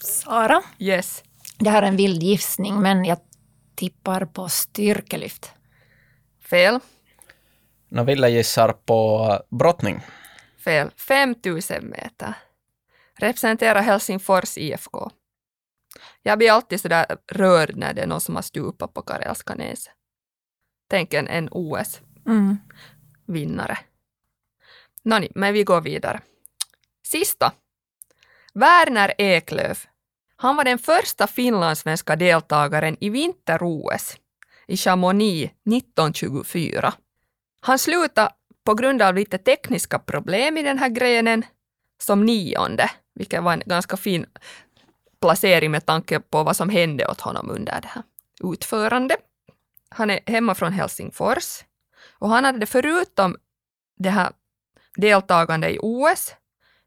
Sara? 0.00 0.62
Yes. 0.78 1.24
Det 1.58 1.70
här 1.70 1.82
är 1.82 1.86
en 1.86 1.96
vild 1.96 2.22
gissning, 2.22 2.80
men 2.82 3.04
jag 3.04 3.18
tippar 3.74 4.24
på 4.24 4.48
styrkelyft. 4.48 5.52
Fel. 6.50 6.80
Nå, 7.88 8.04
Ville 8.04 8.28
gissar 8.28 8.72
på 8.72 9.38
brottning. 9.50 10.00
Fel. 10.64 10.90
5000 10.96 11.90
meter. 11.90 12.34
Representerar 13.18 13.82
Helsingfors 13.82 14.58
IFK. 14.58 15.10
Jag 16.22 16.38
blir 16.38 16.52
alltid 16.52 16.80
sådär 16.80 17.06
rörd 17.28 17.76
när 17.76 17.94
det 17.94 18.02
är 18.02 18.06
någon 18.06 18.20
som 18.20 18.34
har 18.34 18.42
stupat 18.42 18.94
på 18.94 19.02
Karelska 19.02 19.54
näset. 19.54 19.92
Tänk 20.88 21.14
en, 21.14 21.28
en 21.28 21.48
OS-vinnare. 21.50 22.02
Mm. 23.78 23.84
Nåni, 25.02 25.28
men 25.34 25.54
vi 25.54 25.64
går 25.64 25.80
vidare. 25.80 26.20
Sista. 27.06 27.52
Werner 28.54 29.14
Eklöf. 29.18 29.86
Han 30.36 30.56
var 30.56 30.64
den 30.64 30.78
första 30.78 31.26
finlandssvenska 31.26 32.16
deltagaren 32.16 32.96
i 33.00 33.10
vinter-OS 33.10 34.16
i 34.66 34.76
Chamonix 34.76 35.52
1924. 35.66 36.94
Han 37.60 37.78
slutade 37.78 38.32
på 38.64 38.74
grund 38.74 39.02
av 39.02 39.14
lite 39.14 39.38
tekniska 39.38 39.98
problem 39.98 40.56
i 40.56 40.62
den 40.62 40.78
här 40.78 40.88
grenen 40.88 41.44
som 42.02 42.26
nionde, 42.26 42.90
vilket 43.14 43.42
var 43.42 43.52
en 43.52 43.62
ganska 43.66 43.96
fin 43.96 44.26
placering 45.20 45.70
med 45.70 45.86
tanke 45.86 46.20
på 46.20 46.42
vad 46.42 46.56
som 46.56 46.68
hände 46.68 47.06
åt 47.06 47.20
honom 47.20 47.50
under 47.50 47.80
det 47.80 47.88
här 47.88 48.02
utförandet. 48.44 49.20
Han 49.88 50.10
är 50.10 50.20
hemma 50.26 50.54
från 50.54 50.72
Helsingfors 50.72 51.64
och 52.18 52.28
han 52.28 52.44
hade 52.44 52.66
förutom 52.66 53.36
det 53.96 54.10
här 54.10 54.32
deltagande 54.96 55.70
i 55.70 55.78
OS 55.82 56.34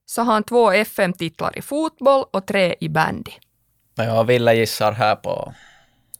så 0.05 0.21
har 0.21 0.33
han 0.33 0.43
två 0.43 0.71
FM-titlar 0.71 1.57
i 1.57 1.61
fotboll 1.61 2.25
och 2.31 2.45
tre 2.45 2.75
i 2.79 2.89
bandy. 2.89 3.31
Jag 3.95 4.23
ville 4.23 4.53
gissar 4.53 4.91
här 4.91 5.15
på 5.15 5.53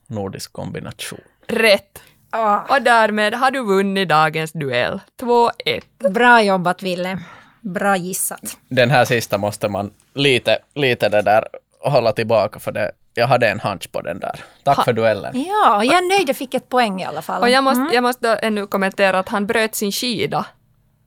nordisk 0.08 0.54
kombination. 0.54 1.22
Rätt! 1.48 2.02
Oh. 2.32 2.72
Och 2.72 2.82
därmed 2.82 3.34
har 3.34 3.52
du 3.52 3.66
vunnit 3.66 4.10
dagens 4.10 4.52
duell. 4.52 5.00
2-1. 5.22 6.10
Bra 6.10 6.44
jobbat, 6.44 6.84
Ville. 6.84 7.20
Bra 7.62 7.98
gissat. 7.98 8.58
Den 8.68 8.92
här 8.92 9.06
sista 9.06 9.38
måste 9.38 9.70
man 9.70 9.92
lite, 10.14 10.58
lite 10.74 11.10
det 11.10 11.22
där 11.22 11.48
hålla 11.80 12.12
tillbaka 12.12 12.60
för 12.60 12.72
det. 12.72 12.92
Jag 13.14 13.28
hade 13.28 13.50
en 13.50 13.60
hunch 13.60 13.92
på 13.92 14.02
den 14.02 14.20
där. 14.20 14.40
Tack 14.64 14.78
ha. 14.78 14.84
för 14.84 14.94
duellen. 14.94 15.46
Ja, 15.48 15.84
jag 15.84 15.96
är 15.96 16.18
nöjd. 16.18 16.30
Jag 16.30 16.38
fick 16.38 16.54
ett 16.54 16.70
poäng 16.70 17.02
i 17.02 17.06
alla 17.06 17.22
fall. 17.22 17.42
Och 17.42 17.50
jag 17.50 17.64
måste, 17.64 17.82
mm. 17.82 17.94
jag 17.94 18.02
måste 18.02 18.36
ännu 18.36 18.68
kommentera 18.68 19.20
att 19.20 19.30
han 19.30 19.48
bröt 19.48 19.76
sin 19.76 19.92
skida 19.92 20.46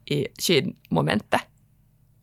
i 0.05 0.27
skidmomentet. 0.39 1.41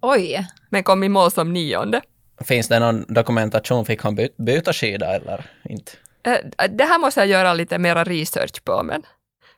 Oj. 0.05 0.47
Men 0.69 0.83
kom 0.83 1.03
i 1.03 1.09
mål 1.09 1.31
som 1.31 1.53
nionde. 1.53 2.01
Finns 2.41 2.67
det 2.67 2.79
någon 2.79 3.05
dokumentation? 3.07 3.85
Fick 3.85 4.01
han 4.01 4.19
byta 4.37 4.73
skida 4.73 5.15
eller 5.15 5.45
inte? 5.69 5.91
Eh, 6.23 6.69
det 6.69 6.83
här 6.83 6.99
måste 6.99 7.19
jag 7.19 7.27
göra 7.27 7.53
lite 7.53 7.77
mera 7.77 8.03
research 8.03 8.63
på, 8.63 8.83
men 8.83 9.03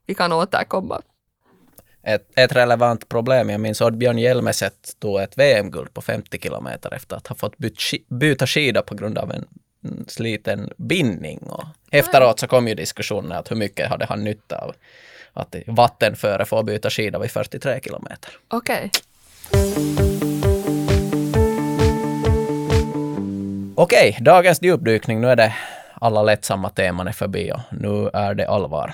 vi 0.05 0.15
kan 0.15 0.31
återkomma. 0.31 1.01
Ett, 2.03 2.39
ett 2.39 2.55
relevant 2.55 3.09
problem, 3.09 3.49
jag 3.49 3.61
minns 3.61 3.81
Oddbjörn 3.81 4.17
Hjelmeset 4.17 4.95
tog 4.99 5.19
ett 5.19 5.37
VM-guld 5.37 5.93
på 5.93 6.01
50 6.01 6.39
kilometer 6.39 6.93
efter 6.93 7.15
att 7.15 7.27
ha 7.27 7.35
fått 7.35 7.57
byt, 7.57 7.79
byta 8.07 8.47
skida 8.47 8.81
på 8.81 8.95
grund 8.95 9.17
av 9.17 9.31
en 9.31 9.45
sliten 10.07 10.69
bindning. 10.77 11.39
Och 11.39 11.63
efteråt 11.91 12.39
så 12.39 12.47
kom 12.47 12.67
ju 12.67 12.75
diskussionen 12.75 13.31
att 13.31 13.51
hur 13.51 13.55
mycket 13.55 13.89
hade 13.89 14.05
han 14.05 14.23
nytta 14.23 14.57
av 14.57 14.75
att 15.33 15.55
vattenföre 15.67 16.45
får 16.45 16.63
byta 16.63 16.89
skida 16.89 17.19
vid 17.19 17.31
43 17.31 17.79
kilometer. 17.83 18.31
Okej. 18.47 18.91
Okay. 19.51 20.34
Okej, 23.77 24.17
dagens 24.21 24.61
djupdykning. 24.61 25.21
Nu 25.21 25.29
är 25.29 25.35
det 25.35 25.55
alla 25.93 26.23
lättsamma 26.23 26.69
teman 26.69 27.07
är 27.07 27.11
förbi 27.11 27.51
och 27.51 27.59
nu 27.71 28.09
är 28.13 28.33
det 28.33 28.47
allvar. 28.47 28.93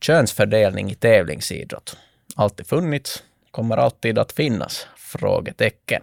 Könsfördelning 0.00 0.90
i 0.90 0.94
tävlingsidrott. 0.94 1.96
Alltid 2.36 2.66
funnits, 2.66 3.22
kommer 3.50 3.76
alltid 3.76 4.18
att 4.18 4.32
finnas? 4.32 4.86
Frågetecken. 4.96 6.02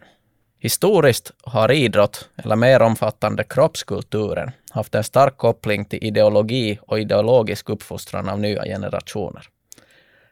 Historiskt 0.59 1.31
har 1.43 1.71
idrott, 1.71 2.29
eller 2.35 2.55
mer 2.55 2.81
omfattande 2.81 3.43
kroppskulturen, 3.43 4.51
haft 4.71 4.95
en 4.95 5.03
stark 5.03 5.37
koppling 5.37 5.85
till 5.85 6.03
ideologi 6.03 6.79
och 6.81 6.99
ideologisk 6.99 7.69
uppfostran 7.69 8.29
av 8.29 8.39
nya 8.39 8.63
generationer. 8.63 9.47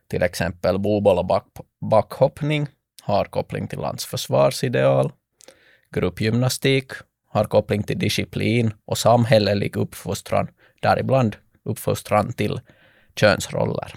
Till 0.08 0.24
exempel 0.24 0.80
boboll 0.80 1.18
och 1.18 1.26
back, 1.26 1.46
backhoppning 1.92 2.68
har 3.04 3.26
koppling 3.26 3.68
till 3.68 3.80
landsförsvarsideal. 3.80 5.12
Gruppgymnastik 5.92 6.92
har 7.36 7.46
koppling 7.46 7.84
till 7.84 8.00
disciplin 8.00 8.74
och 8.86 8.98
samhällelig 8.98 9.78
uppfostran, 9.78 10.48
däribland 10.82 11.36
uppfostran 11.66 12.34
till 12.34 12.60
könsroller. 13.16 13.94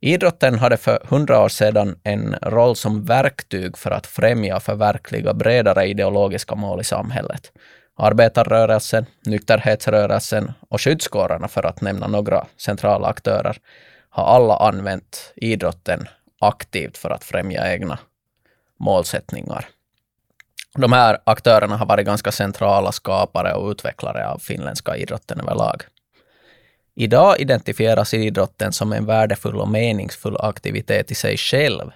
Idrotten 0.00 0.58
hade 0.58 0.76
för 0.76 0.98
hundra 1.04 1.40
år 1.40 1.48
sedan 1.48 1.98
en 2.02 2.36
roll 2.42 2.76
som 2.76 3.04
verktyg 3.04 3.78
för 3.78 3.90
att 3.90 4.06
främja 4.06 4.56
och 4.56 4.62
förverkliga 4.62 5.34
bredare 5.34 5.86
ideologiska 5.86 6.54
mål 6.54 6.80
i 6.80 6.84
samhället. 6.84 7.52
Arbetarrörelsen, 7.96 9.06
nykterhetsrörelsen 9.26 10.52
och 10.68 10.80
skyddskårarna, 10.80 11.48
för 11.48 11.66
att 11.66 11.80
nämna 11.80 12.06
några 12.06 12.46
centrala 12.56 13.08
aktörer, 13.08 13.56
har 14.08 14.24
alla 14.24 14.56
använt 14.56 15.32
idrotten 15.36 16.08
aktivt 16.40 16.98
för 16.98 17.10
att 17.10 17.24
främja 17.24 17.72
egna 17.72 17.98
målsättningar. 18.80 19.68
De 20.80 20.92
här 20.92 21.18
aktörerna 21.24 21.76
har 21.76 21.86
varit 21.86 22.06
ganska 22.06 22.32
centrala 22.32 22.92
skapare 22.92 23.54
och 23.54 23.70
utvecklare 23.70 24.28
av 24.28 24.38
finländska 24.38 24.96
idrotten 24.96 25.40
överlag. 25.40 25.82
Idag 26.94 27.40
identifieras 27.40 28.14
idrotten 28.14 28.72
som 28.72 28.92
en 28.92 29.06
värdefull 29.06 29.56
och 29.56 29.68
meningsfull 29.68 30.36
aktivitet 30.40 31.10
i 31.10 31.14
sig 31.14 31.36
själv. 31.36 31.90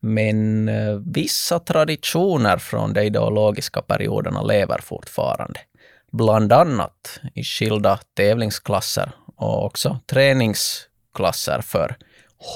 Men 0.00 0.68
eh, 0.68 0.94
vissa 1.14 1.58
traditioner 1.58 2.58
från 2.58 2.92
de 2.92 3.00
ideologiska 3.00 3.82
perioderna 3.82 4.42
lever 4.42 4.78
fortfarande. 4.82 5.60
Bland 6.12 6.52
annat 6.52 7.20
i 7.34 7.44
skilda 7.44 7.98
tävlingsklasser 8.14 9.10
och 9.36 9.64
också 9.64 9.98
träningsklasser 10.06 11.60
för 11.60 11.96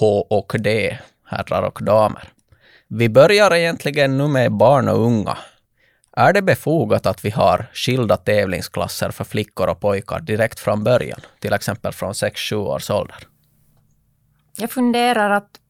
H 0.01 0.27
och 0.31 0.53
D, 0.59 0.99
herrar 1.27 1.63
och 1.63 1.79
damer. 1.83 2.29
Vi 2.89 3.09
börjar 3.09 3.55
egentligen 3.55 4.19
nu 4.19 4.29
med 4.29 4.53
barn 4.53 4.89
och 4.89 5.01
unga 5.01 5.37
är 6.29 6.33
det 6.33 6.43
befogat 6.43 7.07
att 7.07 7.25
vi 7.25 7.31
har 7.31 7.67
skilda 7.73 8.17
tävlingsklasser 8.17 9.11
för 9.11 9.25
flickor 9.25 9.69
och 9.69 9.81
pojkar 9.81 10.21
direkt 10.21 10.61
från 10.61 10.85
början, 10.85 11.21
till 11.39 11.53
exempel 11.53 11.93
från 11.93 12.13
6-7 12.13 12.55
års 12.55 12.91
ålder? 12.91 13.17
Jag 14.57 14.71
funderar 14.71 15.31
att 15.31 15.61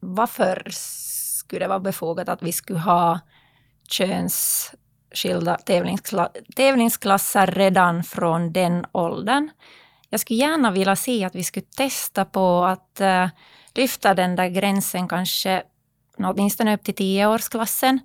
varför 0.00 0.68
skulle 0.70 1.64
det 1.64 1.68
vara 1.68 1.80
befogat 1.80 2.28
att 2.28 2.42
vi 2.42 2.52
skulle 2.52 2.78
ha 2.78 3.20
könsskilda 3.88 5.56
tävlingskla 5.56 6.30
tävlingsklasser 6.56 7.46
redan 7.46 8.04
från 8.04 8.52
den 8.52 8.86
åldern? 8.92 9.50
Jag 10.10 10.20
skulle 10.20 10.40
gärna 10.40 10.70
vilja 10.70 10.96
se 10.96 11.24
att 11.24 11.34
vi 11.34 11.44
skulle 11.44 11.66
testa 11.76 12.24
på 12.24 12.64
att 12.64 13.00
uh, 13.00 13.28
lyfta 13.74 14.14
den 14.14 14.36
där 14.36 14.48
gränsen 14.48 15.08
kanske 15.08 15.62
åtminstone 16.18 16.74
upp 16.74 16.84
till 16.84 16.94
10-årsklassen. 16.94 17.98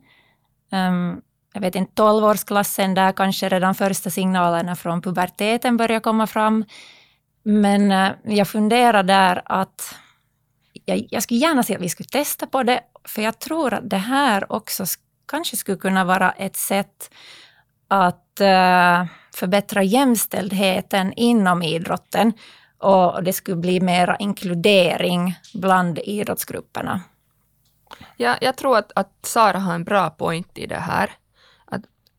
Um, 0.71 0.79
ehm, 0.79 1.21
jag 1.53 1.61
vet 1.61 1.75
inte, 1.75 1.93
tolvårsklassen 1.93 2.93
där 2.93 3.11
kanske 3.11 3.49
redan 3.49 3.75
första 3.75 4.09
signalerna 4.09 4.75
från 4.75 5.01
puberteten 5.01 5.77
börjar 5.77 5.99
komma 5.99 6.27
fram. 6.27 6.65
Men 7.43 7.91
eh, 7.91 8.11
jag 8.23 8.47
funderar 8.47 9.03
där 9.03 9.41
att 9.45 9.95
jag, 10.85 11.07
jag 11.09 11.23
skulle 11.23 11.39
gärna 11.39 11.63
se 11.63 11.75
att 11.75 11.81
vi 11.81 11.89
skulle 11.89 12.09
testa 12.09 12.47
på 12.47 12.63
det, 12.63 12.81
för 13.03 13.21
jag 13.21 13.39
tror 13.39 13.73
att 13.73 13.89
det 13.89 13.97
här 13.97 14.51
också 14.51 14.85
kanske 15.27 15.57
skulle 15.57 15.77
kunna 15.77 16.03
vara 16.03 16.31
ett 16.31 16.55
sätt 16.55 17.13
att 17.87 18.41
uh, 18.41 19.05
förbättra 19.35 19.83
jämställdheten 19.83 21.13
inom 21.13 21.63
idrotten 21.63 22.33
och 22.77 23.23
det 23.23 23.33
skulle 23.33 23.57
bli 23.57 23.81
mera 23.81 24.17
inkludering 24.17 25.35
bland 25.53 25.99
idrottsgrupperna. 25.99 27.01
Ja, 28.17 28.37
jag 28.41 28.57
tror 28.57 28.77
att, 28.77 28.91
att 28.95 29.11
Sara 29.23 29.59
har 29.59 29.75
en 29.75 29.83
bra 29.83 30.09
point 30.09 30.57
i 30.57 30.67
det 30.67 30.79
här 30.79 31.11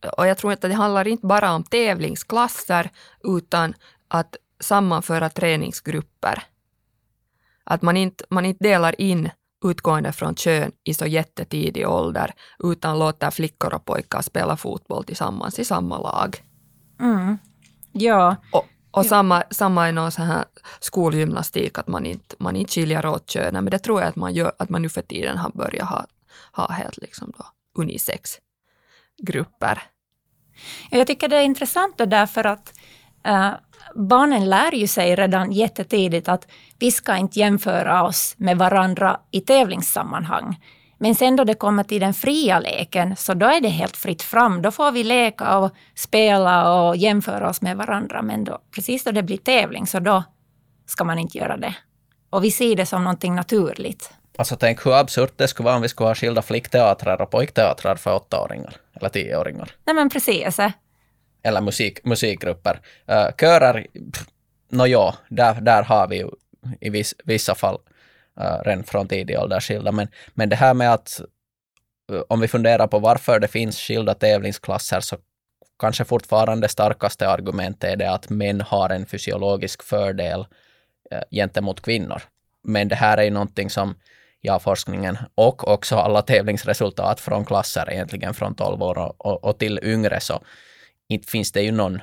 och 0.09 0.27
jag 0.27 0.39
tror 0.39 0.53
inte 0.53 0.67
att 0.67 0.71
det 0.73 0.77
handlar 0.77 1.09
inte 1.09 1.27
bara 1.27 1.53
om 1.53 1.65
tävlingsklasser, 1.65 2.91
utan 3.25 3.75
att 4.09 4.37
sammanföra 4.61 5.31
träningsgrupper. 5.31 6.43
Att 7.65 7.83
man 7.83 7.97
inte, 7.97 8.25
man 8.31 8.45
inte 8.45 8.65
delar 8.65 9.01
in 9.01 9.31
utgående 9.65 10.13
från 10.13 10.35
kön 10.35 10.73
i 10.85 10.95
så 10.95 11.07
jättetidig 11.07 11.89
ålder, 11.89 12.35
utan 12.59 12.99
låter 12.99 13.31
flickor 13.31 13.75
och 13.75 13.85
pojkar 13.85 14.23
spela 14.23 14.57
fotboll 14.57 15.05
tillsammans 15.05 15.59
i 15.59 15.65
samma 15.65 15.99
lag. 15.99 16.45
Mm. 17.01 17.39
Ja. 17.93 18.37
Och, 18.53 18.67
och 18.91 19.07
samma, 19.07 19.43
samma 19.51 19.89
i 19.89 19.93
någon 19.93 20.13
sån 20.13 20.27
här 20.27 20.45
skolgymnastik, 20.81 21.79
att 21.79 21.89
man 21.89 22.07
inte, 22.07 22.37
man 22.39 22.57
inte 22.57 22.73
skiljer 22.73 23.07
åt 23.07 23.31
könen, 23.31 23.65
men 23.65 23.71
det 23.71 23.79
tror 23.79 24.01
jag 24.01 24.09
att 24.09 24.17
man, 24.17 24.35
gör, 24.35 24.53
att 24.59 24.69
man 24.69 24.83
nu 24.83 24.89
för 24.89 25.03
tiden 25.03 25.39
har 25.39 25.51
börjat 25.51 25.89
ha, 25.89 26.07
ha 26.53 26.73
helt 26.73 26.97
liksom 26.97 27.33
då 27.39 27.45
unisex 27.83 28.31
grupper. 29.23 29.83
Jag 30.91 31.07
tycker 31.07 31.29
det 31.29 31.37
är 31.37 31.43
intressant 31.43 31.99
då 31.99 32.05
därför 32.05 32.47
att 32.47 32.75
äh, 33.25 33.51
barnen 33.95 34.51
lär 34.51 34.73
ju 34.75 34.87
sig 34.87 35.17
redan 35.17 35.53
jättetidigt 35.53 36.29
att 36.29 36.49
vi 36.79 36.91
ska 36.91 37.17
inte 37.17 37.39
jämföra 37.39 38.03
oss 38.03 38.35
med 38.37 38.59
varandra 38.59 39.21
i 39.31 39.41
tävlingssammanhang. 39.41 40.57
Men 40.99 41.15
sen 41.15 41.37
då 41.37 41.45
det 41.45 41.55
kommer 41.55 41.85
till 41.85 42.01
den 42.01 42.15
fria 42.15 42.59
leken, 42.59 43.17
så 43.17 43.35
då 43.35 43.47
är 43.47 43.61
det 43.61 43.69
helt 43.69 43.97
fritt 43.97 44.23
fram. 44.23 44.63
Då 44.63 44.71
får 44.71 44.93
vi 44.93 45.05
leka 45.05 45.59
och 45.59 45.73
spela 45.95 46.75
och 46.75 46.97
jämföra 46.97 47.49
oss 47.49 47.63
med 47.63 47.77
varandra. 47.77 48.23
Men 48.23 48.45
då, 48.45 48.59
precis 48.75 49.05
då 49.05 49.11
det 49.11 49.23
blir 49.23 49.37
tävling, 49.37 49.87
så 49.87 50.01
då 50.01 50.25
ska 50.87 51.05
man 51.05 51.19
inte 51.19 51.39
göra 51.39 51.57
det. 51.57 51.75
och 52.31 52.45
vi 52.45 52.51
ser 52.51 52.77
det 52.77 52.87
som 52.87 53.05
någonting 53.05 53.35
naturligt. 53.35 54.13
Alltså 54.37 54.57
tänk 54.57 54.87
hur 54.87 54.93
absurt 54.93 55.33
det 55.37 55.49
skulle 55.49 55.65
vara 55.65 55.77
om 55.77 55.83
vi 55.83 55.89
skulle 55.89 56.09
ha 56.09 56.15
skilda 56.15 56.43
flickteatrar 56.43 57.23
och 57.23 57.31
pojkteatrar 57.31 57.97
för 57.97 58.15
åttaåringar 58.15 58.77
eller 58.95 59.09
tioåringar. 59.09 59.71
Nej 59.85 59.95
men 59.95 60.11
precis. 60.11 60.59
Eller 61.43 61.61
musik, 61.61 62.05
musikgrupper. 62.05 62.81
Uh, 63.11 63.37
körer, 63.41 63.87
nå 64.69 64.87
ja, 64.87 65.15
där, 65.29 65.61
där 65.61 65.83
har 65.83 66.09
vi 66.09 66.17
ju 66.17 66.31
i 66.81 66.91
viss, 66.91 67.15
vissa 67.25 67.55
fall 67.55 67.79
uh, 68.41 68.63
redan 68.65 68.85
från 68.85 69.09
tidig 69.09 69.39
ålder 69.39 69.61
skilda. 69.61 69.93
Men, 69.93 70.09
men 70.35 70.49
det 70.49 70.57
här 70.57 70.75
med 70.75 70.93
att 70.93 71.21
uh, 72.13 72.23
om 72.29 72.41
vi 72.41 72.49
funderar 72.49 72.87
på 72.87 72.99
varför 72.99 73.41
det 73.41 73.49
finns 73.49 73.79
skilda 73.79 74.15
tävlingsklasser 74.15 75.01
så 75.01 75.17
kanske 75.79 76.05
fortfarande 76.05 76.69
starkaste 76.69 77.29
argumentet 77.29 77.93
är 77.93 77.97
det 77.97 78.11
att 78.11 78.31
män 78.31 78.61
har 78.61 78.91
en 78.91 79.07
fysiologisk 79.07 79.83
fördel 79.83 80.41
uh, 81.13 81.19
gentemot 81.31 81.81
kvinnor. 81.81 82.23
Men 82.65 82.89
det 82.89 82.95
här 82.95 83.19
är 83.19 83.23
ju 83.23 83.31
någonting 83.31 83.71
som 83.71 83.95
ja, 84.43 84.59
forskningen 84.59 85.19
och 85.35 85.69
också 85.69 85.97
alla 85.97 86.23
tävlingsresultat 86.23 87.21
från 87.21 87.45
klasser 87.45 87.93
egentligen 87.93 88.35
från 88.35 88.55
12 88.55 88.83
år 88.83 88.99
och, 88.99 89.27
och, 89.27 89.45
och 89.45 89.59
till 89.59 89.81
yngre 89.83 90.21
så 90.21 90.43
inte 91.09 91.31
finns 91.31 91.53
det 91.53 91.63
ju 91.63 91.73
någon, 91.73 92.01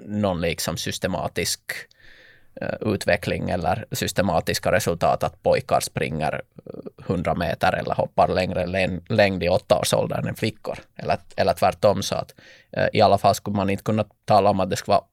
någon 0.00 0.40
liksom 0.40 0.76
systematisk 0.76 1.60
eh, 2.60 2.74
utveckling 2.80 3.50
eller 3.50 3.84
systematiska 3.92 4.72
resultat 4.72 5.22
att 5.22 5.42
pojkar 5.42 5.80
springer 5.80 6.42
eh, 6.66 7.04
100 7.06 7.34
meter 7.34 7.72
eller 7.72 7.94
hoppar 7.94 8.28
längre 8.28 8.66
längd 9.08 9.42
i 9.42 9.48
åttaårsåldern 9.48 10.26
än 10.26 10.34
flickor. 10.34 10.78
Eller, 10.96 11.18
eller 11.36 11.52
tvärtom 11.52 12.02
så 12.02 12.14
att 12.14 12.34
eh, 12.72 12.88
i 12.92 13.00
alla 13.00 13.18
fall 13.18 13.34
skulle 13.34 13.56
man 13.56 13.70
inte 13.70 13.84
kunna 13.84 14.04
tala 14.24 14.50
om 14.50 14.60
att 14.60 14.70
det 14.70 14.76
skulle 14.76 14.94
vara 14.94 15.04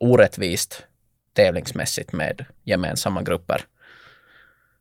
orättvist 0.00 0.86
tävlingsmässigt 1.32 2.12
med 2.12 2.44
gemensamma 2.64 3.22
grupper 3.22 3.64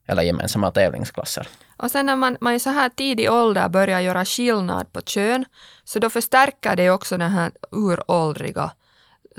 eller 0.05 0.23
gemensamma 0.23 0.71
tävlingsklasser. 0.71 1.47
Och 1.77 1.91
sen 1.91 2.05
när 2.05 2.15
man, 2.15 2.37
man 2.41 2.53
i 2.53 2.59
så 2.59 2.69
här 2.69 2.89
tidig 2.89 3.31
ålder 3.31 3.69
börjar 3.69 3.99
göra 3.99 4.25
skillnad 4.25 4.93
på 4.93 5.01
kön, 5.01 5.45
så 5.83 5.99
då 5.99 6.09
förstärker 6.09 6.75
det 6.75 6.89
också 6.89 7.17
den 7.17 7.31
här 7.31 7.51
uråldriga 7.71 8.71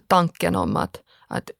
tanken 0.06 0.56
om 0.56 0.76
att, 0.76 1.00
att 1.28 1.50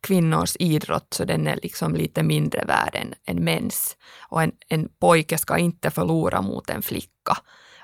kvinnors 0.00 0.56
idrott, 0.58 1.14
så 1.14 1.24
den 1.24 1.46
är 1.46 1.58
liksom 1.62 1.94
lite 1.94 2.22
mindre 2.22 2.64
värd 2.64 2.94
än, 2.94 3.14
än 3.24 3.44
mäns. 3.44 3.96
Och 4.28 4.42
en, 4.42 4.52
en 4.68 4.88
pojke 4.98 5.38
ska 5.38 5.58
inte 5.58 5.90
förlora 5.90 6.40
mot 6.42 6.70
en 6.70 6.82
flicka. 6.82 7.36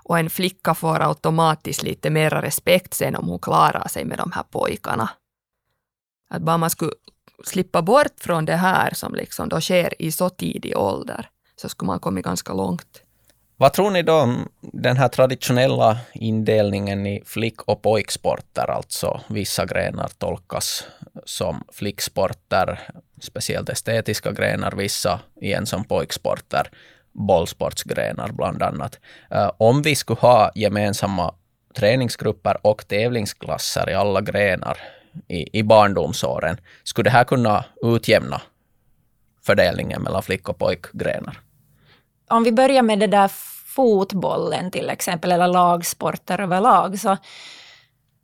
Och 0.05 0.19
en 0.19 0.31
flicka 0.31 0.75
får 0.75 1.01
automatiskt 1.01 1.83
lite 1.83 2.11
mer 2.11 2.31
respekt 2.31 2.95
sen 2.95 3.17
om 3.17 3.29
hon 3.29 3.39
klarar 3.39 3.89
sig 3.89 4.05
med 4.05 4.19
de 4.19 4.33
här 4.33 4.43
pojkarna. 4.43 5.11
Att 6.31 6.43
bara 6.43 6.59
man 6.59 6.71
skulle 6.71 6.93
slippa 7.45 7.83
bort 7.83 8.21
från 8.21 8.45
det 8.45 8.57
här 8.57 8.91
som 8.95 9.15
liksom 9.15 9.49
då 9.49 9.61
sker 9.61 10.03
i 10.03 10.13
så 10.13 10.29
tidig 10.29 10.77
ålder, 10.77 11.29
så 11.57 11.69
skulle 11.69 11.87
man 11.87 12.01
kommit 12.01 12.25
ganska 12.25 12.53
långt. 12.53 13.03
Vad 13.57 13.73
tror 13.73 13.91
ni 13.91 14.03
då 14.03 14.13
om 14.13 14.49
den 14.61 14.97
här 14.97 15.09
traditionella 15.09 15.99
indelningen 16.15 17.07
i 17.07 17.23
flick 17.27 17.63
och 17.63 17.83
pojksporter, 17.83 18.71
alltså 18.71 19.21
vissa 19.29 19.67
grenar 19.67 20.11
tolkas 20.19 20.85
som 21.25 21.65
flicksporter, 21.73 22.81
speciellt 23.21 23.69
estetiska 23.69 24.33
grenar, 24.33 24.73
vissa 24.77 25.21
igen 25.41 25.67
som 25.67 25.85
pojksporter, 25.85 26.71
bollsportsgrenar 27.13 28.33
bland 28.33 28.63
annat. 28.63 28.99
Eh, 29.31 29.51
om 29.59 29.83
vi 29.83 29.95
skulle 29.95 30.21
ha 30.21 30.51
gemensamma 30.55 31.35
träningsgrupper 31.75 32.67
och 32.67 32.89
tävlingsklasser 32.89 33.91
i 33.91 33.95
alla 33.95 34.21
grenar, 34.21 34.79
i, 35.29 35.59
i 35.59 35.63
barndomsåren. 35.63 36.57
Skulle 36.85 37.11
det 37.11 37.13
här 37.13 37.25
kunna 37.25 37.65
utjämna 37.83 38.41
fördelningen 39.43 40.03
mellan 40.03 40.23
flick 40.23 40.49
och 40.49 40.59
pojkgrenar? 40.59 41.41
Om 42.31 42.45
vi 42.45 42.53
börjar 42.53 42.83
med 42.83 42.99
det 42.99 43.07
där 43.07 43.29
fotbollen 43.75 44.71
till 44.71 44.91
exempel, 44.91 45.33
eller 45.33 45.49
lagsporter 45.49 46.41
överlag, 46.41 46.99
så 46.99 47.17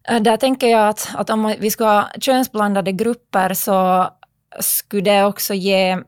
eh, 0.09 0.21
där 0.21 0.37
tänker 0.37 0.67
jag 0.67 0.89
att, 0.89 1.11
att 1.15 1.31
om 1.31 1.55
vi 1.59 1.71
skulle 1.71 1.89
ha 1.89 2.09
könsblandade 2.21 2.93
grupper 2.93 3.55
så 3.55 4.09
skulle 4.61 5.03
det 5.03 5.25
också 5.25 5.55
ge 5.55 5.99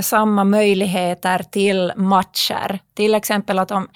samma 0.00 0.44
möjligheter 0.44 1.42
till 1.42 1.92
matcher. 1.96 2.78
Till 2.94 3.14
exempel 3.14 3.58
att 3.58 3.70
om 3.70 3.88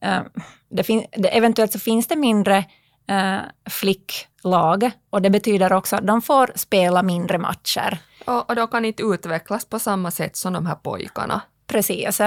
äh, 0.00 0.20
det, 0.68 0.82
fin, 0.82 1.06
eventuellt 1.12 1.72
så 1.72 1.78
finns 1.78 2.06
det 2.06 2.16
mindre 2.16 2.64
äh, 3.08 3.38
flicklag 4.42 4.90
och 5.10 5.22
det 5.22 5.30
betyder 5.30 5.72
också 5.72 5.96
att 5.96 6.06
de 6.06 6.22
får 6.22 6.52
spela 6.54 7.02
mindre 7.02 7.38
matcher. 7.38 7.98
Och, 8.26 8.50
och 8.50 8.56
de 8.56 8.68
kan 8.68 8.84
inte 8.84 9.02
utvecklas 9.02 9.64
på 9.64 9.78
samma 9.78 10.10
sätt 10.10 10.36
som 10.36 10.52
de 10.52 10.66
här 10.66 10.74
pojkarna. 10.74 11.42
Precis. 11.66 12.20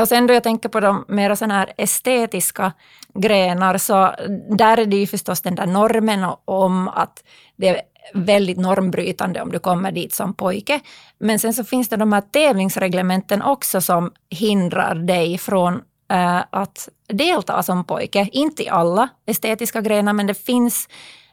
Och 0.00 0.08
sen 0.08 0.26
då 0.26 0.34
jag 0.34 0.42
tänker 0.42 0.68
på 0.68 0.80
de 0.80 1.04
mer 1.08 1.34
sådana 1.34 1.54
här 1.54 1.72
estetiska 1.76 2.72
grenar, 3.14 3.78
så 3.78 4.14
där 4.56 4.78
är 4.78 4.86
det 4.86 4.96
ju 4.96 5.06
förstås 5.06 5.40
den 5.40 5.54
där 5.54 5.66
normen 5.66 6.26
om 6.44 6.88
att 6.88 7.24
det 7.56 7.68
är 7.68 7.80
väldigt 8.14 8.58
normbrytande 8.58 9.42
om 9.42 9.52
du 9.52 9.58
kommer 9.58 9.92
dit 9.92 10.14
som 10.14 10.34
pojke. 10.34 10.80
Men 11.18 11.38
sen 11.38 11.54
så 11.54 11.64
finns 11.64 11.88
det 11.88 11.96
de 11.96 12.12
här 12.12 12.20
tävlingsreglementen 12.20 13.42
också 13.42 13.80
som 13.80 14.12
hindrar 14.30 14.94
dig 14.94 15.38
från 15.38 15.82
äh, 16.10 16.42
att 16.50 16.88
delta 17.12 17.62
som 17.62 17.84
pojke. 17.84 18.28
Inte 18.32 18.62
i 18.62 18.68
alla 18.68 19.08
estetiska 19.26 19.80
grenar, 19.80 20.12
men 20.12 20.26
det 20.26 20.34
finns 20.34 20.88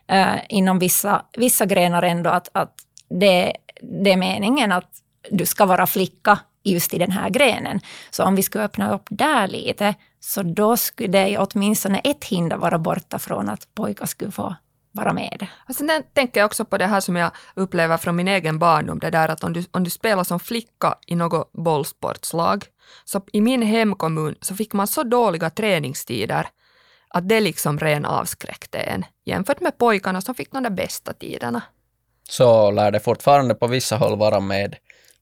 eh, 0.07 0.35
inom 0.49 0.79
vissa, 0.79 1.25
vissa 1.37 1.65
grenar 1.65 2.03
ändå 2.03 2.29
att, 2.29 2.49
att 2.51 2.73
det, 3.09 3.53
det 4.03 4.11
är 4.11 4.17
meningen 4.17 4.71
att 4.71 4.89
du 5.31 5.45
ska 5.45 5.65
vara 5.65 5.87
flicka 5.87 6.39
just 6.63 6.93
i 6.93 6.97
den 6.97 7.11
här 7.11 7.29
grenen. 7.29 7.79
Så 8.09 8.23
om 8.23 8.35
vi 8.35 8.43
skulle 8.43 8.63
öppna 8.63 8.93
upp 8.93 9.07
där 9.09 9.47
lite, 9.47 9.95
så 10.19 10.43
då 10.43 10.77
skulle 10.77 11.25
det 11.25 11.37
åtminstone 11.37 11.99
ett 11.99 12.25
hinder 12.25 12.57
vara 12.57 12.79
borta 12.79 13.19
från 13.19 13.49
att 13.49 13.75
pojkar 13.75 14.05
skulle 14.05 14.31
få 14.31 14.55
vara 14.91 15.13
med. 15.13 15.47
Och 15.69 15.75
sen 15.75 16.03
tänker 16.13 16.39
jag 16.39 16.45
också 16.45 16.65
på 16.65 16.77
det 16.77 16.85
här 16.85 16.99
som 16.99 17.15
jag 17.15 17.31
upplever 17.55 17.97
från 17.97 18.15
min 18.15 18.27
egen 18.27 18.59
barndom, 18.59 18.99
det 18.99 19.09
där 19.09 19.29
att 19.29 19.43
om 19.43 19.53
du, 19.53 19.65
om 19.71 19.83
du 19.83 19.89
spelar 19.89 20.23
som 20.23 20.39
flicka 20.39 20.95
i 21.07 21.15
något 21.15 21.51
bollsportslag, 21.51 22.65
så 23.05 23.21
i 23.33 23.41
min 23.41 23.61
hemkommun 23.61 24.35
så 24.41 24.55
fick 24.55 24.73
man 24.73 24.87
så 24.87 25.03
dåliga 25.03 25.49
träningstider 25.49 26.47
att 27.09 27.29
det 27.29 27.39
liksom 27.39 27.79
ren 27.79 28.05
avskräckte 28.05 28.77
en 28.77 29.05
jämfört 29.25 29.61
med 29.61 29.77
pojkarna 29.77 30.21
som 30.21 30.35
fick 30.35 30.51
de 30.51 30.63
där 30.63 30.69
bästa 30.69 31.13
tiderna. 31.13 31.61
Så 32.29 32.71
lär 32.71 32.91
det 32.91 32.99
fortfarande 32.99 33.55
på 33.55 33.67
vissa 33.67 33.95
håll 33.95 34.17
vara 34.17 34.39
med, 34.39 34.75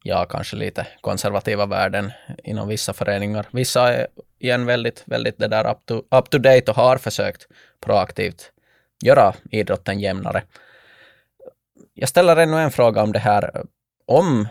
ja 0.04 0.26
kanske 0.26 0.56
lite 0.56 0.88
konservativa 1.02 1.66
värden 1.66 2.12
inom 2.44 2.68
vissa 2.68 2.94
föreningar. 2.94 3.48
Vissa 3.52 3.94
är 3.94 4.08
igen 4.40 4.66
väldigt, 4.66 5.04
väldigt 5.06 5.38
det 5.38 5.48
där 5.48 5.72
up 5.72 5.86
to, 5.86 5.96
up 6.18 6.30
to 6.30 6.38
date 6.38 6.72
och 6.72 6.78
har 6.78 6.98
försökt 6.98 7.48
proaktivt 7.82 8.52
göra 9.02 9.34
idrotten 9.52 10.00
jämnare. 10.00 10.44
Jag 11.94 12.10
ställer 12.10 12.38
ännu 12.38 12.58
en 12.58 12.72
fråga 12.72 13.04
om 13.04 13.12
det 13.12 13.20
här. 13.20 13.64
Om 14.06 14.48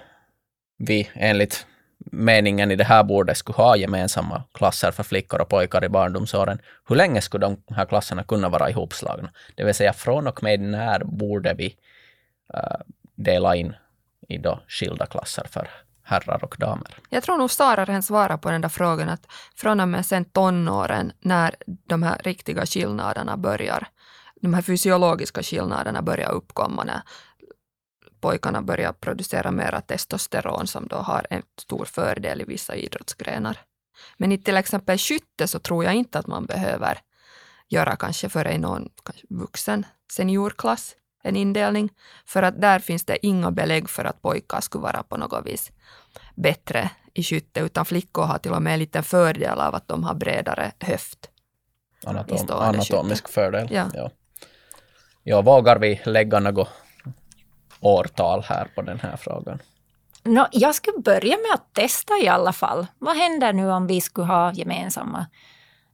vi 0.79 1.11
enligt 1.15 1.67
meningen 2.13 2.71
i 2.71 2.77
det 2.77 2.85
här 2.85 3.05
bordet 3.05 3.37
skulle 3.37 3.57
ha 3.57 3.77
gemensamma 3.77 4.43
klasser 4.55 4.91
för 4.91 5.03
flickor 5.03 5.41
och 5.41 5.49
pojkar 5.49 5.85
i 5.85 5.89
barndomsåren, 5.89 6.59
hur 6.89 6.97
länge 6.97 7.21
skulle 7.21 7.47
de 7.47 7.75
här 7.75 7.87
klasserna 7.87 8.23
kunna 8.23 8.49
vara 8.49 8.71
ihopslagna? 8.71 9.31
Det 9.55 9.65
vill 9.65 9.75
säga 9.75 9.93
från 9.93 10.27
och 10.27 10.43
med 10.43 10.61
när 10.61 11.05
borde 11.05 11.55
vi 11.55 11.77
uh, 12.55 12.81
dela 13.15 13.57
in 13.57 13.75
i 14.29 14.39
då 14.39 14.61
skilda 14.69 15.07
klasser 15.07 15.47
för 15.51 15.69
herrar 16.03 16.45
och 16.45 16.57
damer? 16.59 16.89
Jag 17.09 17.23
tror 17.23 17.39
nog 17.39 17.51
Sara 17.51 17.85
redan 17.85 18.03
svara 18.03 18.39
på 18.39 18.51
den 18.51 18.61
där 18.61 18.69
frågan 18.69 19.09
att 19.09 19.27
från 19.57 19.81
och 19.81 19.89
med 19.89 20.07
sen 20.07 20.25
tonåren 20.25 21.13
när 21.21 21.55
de 21.87 22.03
här 22.03 22.21
riktiga 22.25 22.67
skillnaderna 22.67 23.37
börjar, 23.37 23.89
de 24.41 24.55
här 24.55 24.63
fysiologiska 24.63 25.43
skillnaderna 25.43 26.03
börjar 26.03 26.31
uppkomma 26.31 26.85
när 26.85 27.01
pojkarna 28.21 28.63
börjar 28.63 28.93
producera 28.93 29.51
mera 29.51 29.81
testosteron 29.81 30.67
som 30.67 30.87
då 30.87 30.97
har 30.97 31.27
en 31.31 31.43
stor 31.59 31.85
fördel 31.85 32.41
i 32.41 32.45
vissa 32.45 32.75
idrottsgrenar. 32.75 33.59
Men 34.17 34.33
i 34.33 34.39
till 34.39 34.57
exempel 34.57 34.99
skytte 34.99 35.49
så 35.49 35.59
tror 35.59 35.85
jag 35.85 35.95
inte 35.95 36.19
att 36.19 36.27
man 36.27 36.47
behöver 36.47 36.99
göra 37.69 37.97
kanske 37.97 38.29
för 38.29 38.49
i 38.49 38.59
någon 38.59 38.89
vuxen 39.29 39.87
seniorklass 40.13 40.97
en 41.23 41.37
indelning, 41.37 41.93
för 42.27 42.43
att 42.43 42.61
där 42.61 42.79
finns 42.79 43.05
det 43.05 43.27
inga 43.27 43.51
belägg 43.51 43.91
för 43.91 44.05
att 44.05 44.23
pojkar 44.23 44.61
skulle 44.61 44.83
vara 44.83 45.03
på 45.03 45.17
något 45.17 45.47
vis 45.47 45.73
bättre 46.35 46.91
i 47.15 47.23
skytte, 47.23 47.61
utan 47.61 47.85
flickor 47.85 48.23
har 48.23 48.39
till 48.39 48.53
och 48.53 48.63
med 48.63 48.73
en 48.73 48.79
liten 48.79 49.03
fördel 49.03 49.59
av 49.61 49.75
att 49.75 49.89
de 49.89 50.05
har 50.05 50.15
bredare 50.15 50.73
höft. 50.81 51.31
Anatom, 52.05 52.39
anatomisk 52.51 53.25
skytte. 53.25 53.33
fördel. 53.33 53.69
Ja. 53.71 53.91
Ja. 53.95 54.11
ja, 55.23 55.43
vågar 55.43 55.79
vi 55.79 56.01
lägga 56.05 56.41
något 56.41 56.69
årtal 57.81 58.43
här 58.43 58.69
på 58.75 58.83
den 58.83 59.01
här 59.01 59.17
frågan? 59.17 59.59
No, 60.23 60.47
jag 60.53 60.75
skulle 60.75 60.99
börja 60.99 61.37
med 61.37 61.55
att 61.55 61.75
testa 61.75 62.19
i 62.23 62.29
alla 62.29 62.53
fall. 62.53 62.87
Vad 62.99 63.17
händer 63.17 63.53
nu 63.53 63.71
om 63.71 63.87
vi 63.87 64.01
skulle 64.01 64.27
ha 64.27 64.53
gemensamma 64.53 65.27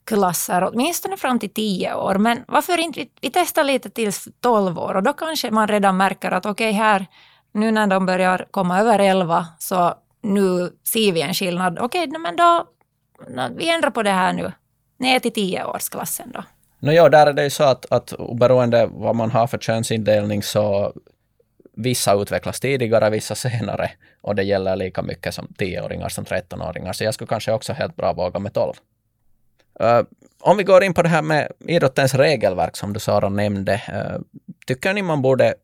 klasser, 0.04 0.68
åtminstone 0.72 1.16
fram 1.16 1.38
till 1.38 1.50
tio 1.50 1.94
år. 1.94 2.14
Men 2.14 2.44
varför 2.48 2.80
inte 2.80 3.00
vi, 3.00 3.10
vi 3.20 3.30
testar 3.30 3.64
lite 3.64 3.90
tills 3.90 4.28
tolv 4.40 4.78
år 4.78 4.94
och 4.94 5.02
då 5.02 5.12
kanske 5.12 5.50
man 5.50 5.68
redan 5.68 5.96
märker 5.96 6.30
att 6.30 6.46
okej, 6.46 6.68
okay, 6.68 6.78
här 6.78 7.06
nu 7.52 7.70
när 7.70 7.86
de 7.86 8.06
börjar 8.06 8.46
komma 8.50 8.80
över 8.80 8.98
11 8.98 9.46
så 9.58 9.94
nu 10.22 10.72
ser 10.92 11.12
vi 11.12 11.22
en 11.22 11.34
skillnad. 11.34 11.78
Okej, 11.78 12.08
okay, 12.08 12.18
men 12.18 12.36
då, 12.36 12.64
vi 13.56 13.70
ändrar 13.70 13.90
på 13.90 14.02
det 14.02 14.10
här 14.10 14.32
nu. 14.32 14.52
Ner 14.98 15.20
till 15.20 15.32
10-årsklassen 15.32 16.32
då. 16.32 16.44
No, 16.78 16.92
ja, 16.92 17.08
där 17.08 17.26
är 17.26 17.32
det 17.32 17.44
ju 17.44 17.50
så 17.50 17.64
att, 17.64 17.92
att 17.92 18.12
oberoende 18.12 18.88
vad 18.92 19.16
man 19.16 19.30
har 19.30 19.46
för 19.46 19.58
könsindelning 19.58 20.42
så 20.42 20.92
vissa 21.76 22.14
utvecklas 22.14 22.60
tidigare, 22.60 23.10
vissa 23.10 23.34
senare. 23.34 23.90
Och 24.20 24.34
det 24.34 24.42
gäller 24.42 24.76
lika 24.76 25.02
mycket 25.02 25.34
som 25.34 25.46
10-åringar 25.58 26.08
som 26.08 26.24
13-åringar. 26.24 26.92
Så 26.92 27.04
jag 27.04 27.14
skulle 27.14 27.28
kanske 27.28 27.52
också 27.52 27.72
helt 27.72 27.96
bra 27.96 28.12
våga 28.12 28.38
med 28.38 28.54
12. 28.54 28.72
Uh, 29.80 29.86
eh, 29.88 30.04
om 30.40 30.56
vi 30.56 30.64
går 30.64 30.84
in 30.84 30.94
på 30.94 31.02
det 31.02 31.08
här 31.08 31.22
med 31.22 31.52
idrottens 31.58 32.14
regelverk 32.14 32.76
som 32.76 32.92
du 32.92 33.00
Sara 33.00 33.28
nämnde. 33.28 33.72
Uh, 33.72 34.20
tycker 34.66 34.94
ni 34.94 35.02
man 35.02 35.22
borde 35.22 35.54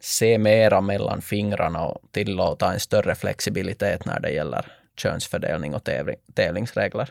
se 0.00 0.38
mera 0.38 0.80
mellan 0.80 1.22
fingrarna 1.22 1.84
och 1.84 2.02
tillåta 2.10 2.72
en 2.72 2.80
större 2.80 3.14
flexibilitet 3.14 4.04
när 4.04 4.20
det 4.20 4.30
gäller 4.30 4.66
könsfördelning 4.96 5.74
och 5.74 5.88
tävlingsregler? 6.34 7.10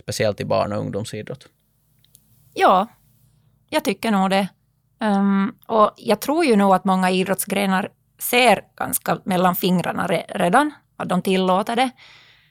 Speciellt 0.00 0.40
i 0.40 0.44
barn 0.44 0.72
och 0.72 0.78
ungdomsidrott. 0.78 1.48
Ja, 2.54 2.86
jag 3.70 3.84
tycker 3.84 4.10
nog 4.10 4.30
det. 4.30 4.48
Um, 5.00 5.58
och 5.66 5.94
jag 5.96 6.20
tror 6.20 6.44
ju 6.44 6.56
nog 6.56 6.74
att 6.74 6.84
många 6.84 7.10
idrottsgrenar 7.10 7.88
ser 8.18 8.64
ganska 8.76 9.18
mellan 9.24 9.54
fingrarna 9.54 10.06
re 10.06 10.24
redan, 10.28 10.72
att 10.96 11.08
de 11.08 11.22
tillåter 11.22 11.76
det, 11.76 11.90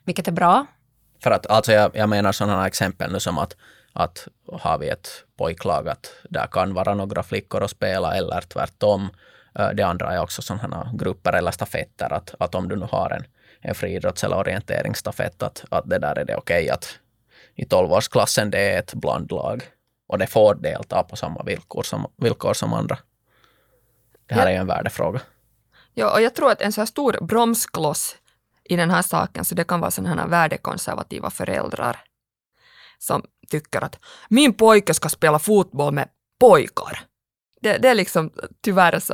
vilket 0.04 0.28
är 0.28 0.32
bra. 0.32 0.66
För 1.24 1.32
att 1.32 1.48
alltså 1.48 1.72
jag, 1.72 1.92
jag 1.96 2.10
menar 2.10 2.32
sådana 2.32 2.68
exempel 2.68 3.12
nu 3.12 3.20
som 3.20 3.38
att, 3.38 3.56
att 3.94 4.28
har 4.54 4.78
vi 4.78 4.90
ett 4.90 5.10
pojklag 5.38 5.90
att 5.90 6.14
där 6.30 6.48
kan 6.48 6.74
vara 6.74 6.94
några 6.94 7.24
flickor 7.24 7.64
och 7.64 7.70
spela 7.70 8.16
eller 8.16 8.42
tvärtom. 8.42 9.10
Eh, 9.60 9.70
det 9.70 9.84
andra 9.84 10.14
är 10.14 10.22
också 10.22 10.42
sådana 10.42 10.92
grupper 10.94 11.34
eller 11.34 11.52
stafetter 11.52 12.14
att, 12.14 12.36
att 12.40 12.56
om 12.56 12.68
du 12.68 12.76
nu 12.76 12.88
har 12.92 13.10
en, 13.10 13.24
en 13.62 13.76
friidrotts 13.76 14.24
eller 14.24 14.38
orienteringsstafett 14.38 15.44
att, 15.44 15.66
att 15.70 15.90
det 15.90 16.00
där 16.00 16.20
är 16.20 16.26
det 16.26 16.36
okej 16.36 16.64
okay 16.64 16.70
att 16.70 17.00
i 17.56 17.66
tolvårsklassen 17.66 18.52
det 18.52 18.60
är 18.60 18.80
ett 18.80 18.94
blandlag 18.94 19.64
och 20.08 20.18
det 20.18 20.28
får 20.28 20.56
delta 20.56 21.04
på 21.04 21.16
samma 21.16 21.44
villkor 21.44 21.84
som, 21.84 22.12
villkor 22.18 22.54
som 22.54 22.74
andra. 22.74 22.98
Det 24.26 24.36
här 24.36 24.42
ja. 24.42 24.48
är 24.48 24.54
ju 24.54 24.60
en 24.60 24.68
värdefråga. 24.68 25.22
Ja, 25.94 26.14
och 26.14 26.22
jag 26.22 26.36
tror 26.36 26.52
att 26.52 26.62
en 26.62 26.72
så 26.72 26.82
här 26.82 26.86
stor 26.86 27.18
bromskloss 27.22 28.16
i 28.64 28.76
den 28.76 28.92
här 28.92 29.02
saken, 29.02 29.46
så 29.46 29.56
det 29.56 29.64
kan 29.64 29.80
vara 29.80 29.92
sådana 29.92 30.22
här 30.22 30.28
värdekonservativa 30.28 31.30
föräldrar 31.30 32.00
som 33.00 33.24
tycker 33.50 33.82
att 33.82 34.00
min 34.30 34.54
pojke 34.54 34.94
ska 34.94 35.10
spela 35.10 35.40
fotboll 35.40 35.94
med 35.94 36.10
pojkar. 36.40 37.00
Det, 37.62 37.78
det 37.78 37.90
är 37.90 37.96
liksom 37.96 38.32
tyvärr 38.62 39.00
så, 39.00 39.14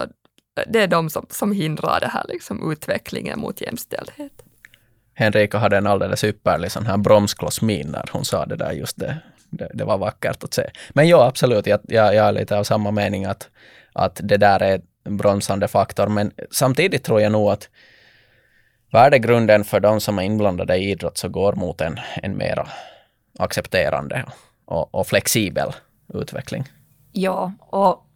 det 0.67 0.79
är 0.79 0.87
de 0.87 1.09
som, 1.09 1.25
som 1.29 1.51
hindrar 1.51 1.99
det 1.99 2.07
här 2.07 2.25
liksom 2.27 2.71
utvecklingen 2.71 3.39
mot 3.39 3.61
jämställdhet. 3.61 4.43
Henrika 5.13 5.57
hade 5.57 5.77
en 5.77 5.87
alldeles 5.87 6.23
ypperlig 6.23 6.71
sån 6.71 6.85
här 6.85 6.97
bromsklossmin 6.97 7.87
när 7.87 8.09
hon 8.11 8.25
sa 8.25 8.45
det 8.45 8.55
där 8.55 8.71
just 8.71 8.99
det 8.99 9.17
det, 9.51 9.71
det, 9.73 9.83
var 9.83 9.97
vackert 9.97 10.43
att 10.43 10.53
se. 10.53 10.69
Men 10.89 11.07
ja, 11.07 11.27
absolut, 11.27 11.67
jag, 11.67 11.79
jag, 11.83 12.15
jag 12.15 12.27
är 12.27 12.31
lite 12.31 12.57
av 12.57 12.63
samma 12.63 12.91
mening 12.91 13.25
att, 13.25 13.49
att 13.93 14.19
det 14.23 14.37
där 14.37 14.63
är 14.63 14.81
en 15.03 15.17
bromsande 15.17 15.67
faktor. 15.67 16.07
Men 16.07 16.31
samtidigt 16.51 17.03
tror 17.03 17.21
jag 17.21 17.31
nog 17.31 17.51
att 17.51 17.69
värdegrunden 18.91 19.63
för 19.63 19.79
de 19.79 20.01
som 20.01 20.19
är 20.19 20.23
inblandade 20.23 20.77
i 20.77 20.91
idrott 20.91 21.17
så 21.17 21.29
går 21.29 21.53
mot 21.53 21.81
en, 21.81 21.99
en 22.15 22.37
mer 22.37 22.67
accepterande 23.39 24.25
och, 24.65 24.95
och 24.95 25.07
flexibel 25.07 25.71
utveckling. 26.13 26.63
Ja, 27.11 27.53
och 27.59 28.07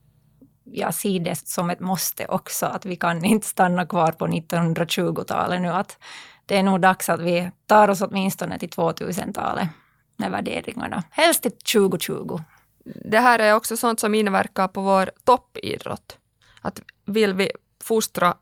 jag 0.64 0.94
ser 0.94 1.20
det 1.20 1.36
som 1.36 1.70
ett 1.70 1.80
måste 1.80 2.26
också, 2.26 2.66
att 2.66 2.86
vi 2.86 2.96
kan 2.96 3.26
inte 3.26 3.48
stanna 3.48 3.86
kvar 3.86 4.12
på 4.12 4.28
1920-talet 4.28 5.62
nu. 5.62 5.68
Att 5.68 5.98
det 6.46 6.58
är 6.58 6.64
nog 6.64 6.82
dags 6.82 7.10
att 7.10 7.22
vi 7.22 7.52
tar 7.68 7.90
oss 7.90 8.02
åtminstone 8.02 8.60
till 8.60 8.70
2000-talet 8.70 9.70
med 10.18 10.32
värderingarna. 10.32 11.04
Helst 11.10 11.42
till 11.42 11.52
2020. 11.52 12.40
Det 12.86 13.20
här 13.20 13.40
är 13.40 13.56
också 13.56 13.78
sånt 13.78 14.00
som 14.00 14.16
inverkar 14.16 14.68
på 14.68 14.82
vår 14.82 15.12
toppidrott. 15.24 16.18
Att 16.62 16.82
vill 17.06 17.34
vi 17.34 17.52
fostra 17.84 18.38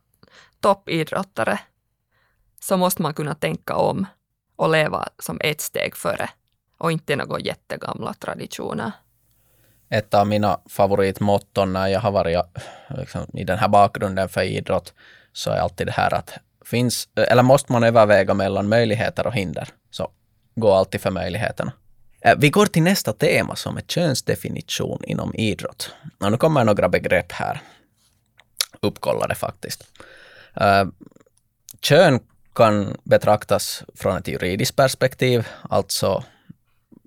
toppidrottare 0.60 1.60
så 2.60 2.78
måste 2.78 3.02
man 3.02 3.14
kunna 3.14 3.36
tänka 3.36 3.76
om 3.76 4.06
och 4.56 4.70
leva 4.70 5.10
som 5.20 5.40
ett 5.44 5.62
steg 5.62 5.96
före 5.96 6.30
och 6.78 6.92
inte 6.92 7.16
några 7.16 7.40
jättegamla 7.40 8.14
traditioner. 8.14 8.92
Ett 9.90 10.14
av 10.14 10.28
mina 10.28 10.60
favoritmotton 10.70 11.74
när 11.74 11.88
jag 11.88 12.00
har 12.00 12.12
varit 12.12 12.42
liksom, 12.90 13.22
i 13.34 13.44
den 13.44 13.58
här 13.58 13.68
bakgrunden 13.68 14.30
för 14.30 14.42
idrott 14.42 14.94
så 15.34 15.52
är 15.52 15.58
alltid 15.58 15.88
det 15.88 15.92
här 15.92 16.14
att 16.14 16.34
finns, 16.66 17.10
eller 17.16 17.44
måste 17.44 17.72
man 17.72 17.84
överväga 17.84 18.34
mellan 18.34 18.70
möjligheter 18.70 19.28
och 19.28 19.34
hinder. 19.34 19.70
Så 19.92 20.12
gå 20.56 20.72
alltid 20.74 21.02
för 21.02 21.12
möjligheterna. 21.12 21.72
Eh, 22.22 22.36
vi 22.38 22.50
går 22.50 22.66
till 22.66 22.84
nästa 22.84 23.14
tema 23.14 23.56
som 23.56 23.78
är 23.78 23.82
könsdefinition 23.82 25.04
inom 25.04 25.36
idrott. 25.36 25.92
Och 26.20 26.32
nu 26.32 26.38
kommer 26.38 26.64
några 26.64 26.90
begrepp 26.90 27.32
här. 27.32 27.62
Uppkollade 28.80 29.36
faktiskt. 29.36 29.84
Eh, 30.56 30.86
kön 31.82 32.20
kan 32.56 32.98
betraktas 33.04 33.84
från 33.96 34.18
ett 34.18 34.28
juridiskt 34.28 34.76
perspektiv, 34.76 35.48
alltså 35.70 36.24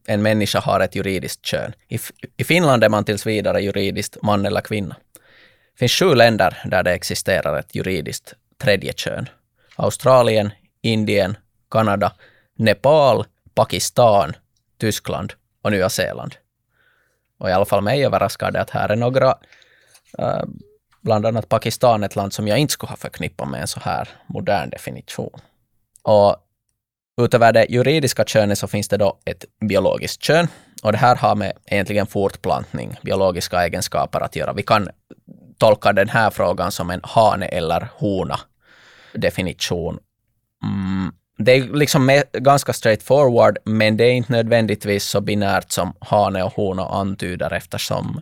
en 0.06 0.22
människa 0.22 0.60
har 0.60 0.80
ett 0.80 0.94
juridiskt 0.94 1.46
kön. 1.46 1.72
I, 1.88 1.98
I 2.36 2.44
Finland 2.44 2.84
är 2.84 2.88
man 2.88 3.04
tills 3.04 3.26
vidare 3.26 3.60
juridiskt 3.60 4.16
man 4.22 4.46
eller 4.46 4.60
kvinna. 4.60 4.96
Det 5.72 5.78
finns 5.78 5.92
sju 5.92 6.14
länder 6.14 6.62
där 6.64 6.82
det 6.82 6.92
existerar 6.92 7.58
ett 7.58 7.74
juridiskt 7.74 8.34
tredje 8.58 8.92
kön. 8.92 9.28
Australien, 9.76 10.50
Indien, 10.82 11.36
Kanada, 11.70 12.12
Nepal, 12.58 13.24
Pakistan, 13.56 14.36
Tyskland 14.78 15.32
och 15.62 15.70
Nya 15.70 15.88
Zeeland. 15.88 16.34
Och 17.38 17.50
i 17.50 17.52
alla 17.52 17.64
fall 17.64 17.82
mig 17.82 18.04
överraskar 18.04 18.50
det 18.50 18.60
att 18.60 18.70
här 18.70 18.88
är 18.88 18.96
några, 18.96 19.34
äh, 20.18 20.42
bland 21.00 21.26
annat 21.26 21.48
Pakistan, 21.48 22.04
ett 22.04 22.16
land 22.16 22.32
som 22.32 22.48
jag 22.48 22.58
inte 22.58 22.72
skulle 22.72 22.90
ha 22.90 22.96
förknippat 22.96 23.48
med 23.48 23.60
en 23.60 23.66
så 23.66 23.80
här 23.80 24.08
modern 24.26 24.70
definition. 24.70 25.40
Och 26.02 26.36
utöver 27.20 27.52
det 27.52 27.66
juridiska 27.68 28.24
könet 28.24 28.58
så 28.58 28.66
finns 28.66 28.88
det 28.88 28.96
då 28.96 29.18
ett 29.24 29.44
biologiskt 29.68 30.22
kön. 30.22 30.48
Och 30.82 30.92
det 30.92 30.98
här 30.98 31.16
har 31.16 31.34
med 31.34 31.52
egentligen 31.66 32.06
fortplantning, 32.06 32.96
biologiska 33.02 33.64
egenskaper 33.64 34.20
att 34.20 34.36
göra. 34.36 34.52
Vi 34.52 34.62
kan 34.62 34.88
tolka 35.58 35.92
den 35.92 36.08
här 36.08 36.30
frågan 36.30 36.72
som 36.72 36.90
en 36.90 37.00
hane 37.02 37.46
eller 37.46 37.88
hona 37.94 38.40
definition. 39.12 39.98
Mm, 40.62 41.12
det 41.36 41.52
är 41.52 41.62
liksom 41.62 42.22
ganska 42.32 42.72
straightforward, 42.72 43.58
men 43.64 43.96
det 43.96 44.04
är 44.04 44.12
inte 44.12 44.32
nödvändigtvis 44.32 45.04
så 45.04 45.20
binärt 45.20 45.72
som 45.72 45.92
hane 46.00 46.42
och 46.42 46.52
hona 46.52 46.86
antyder 46.86 47.52
eftersom 47.52 48.20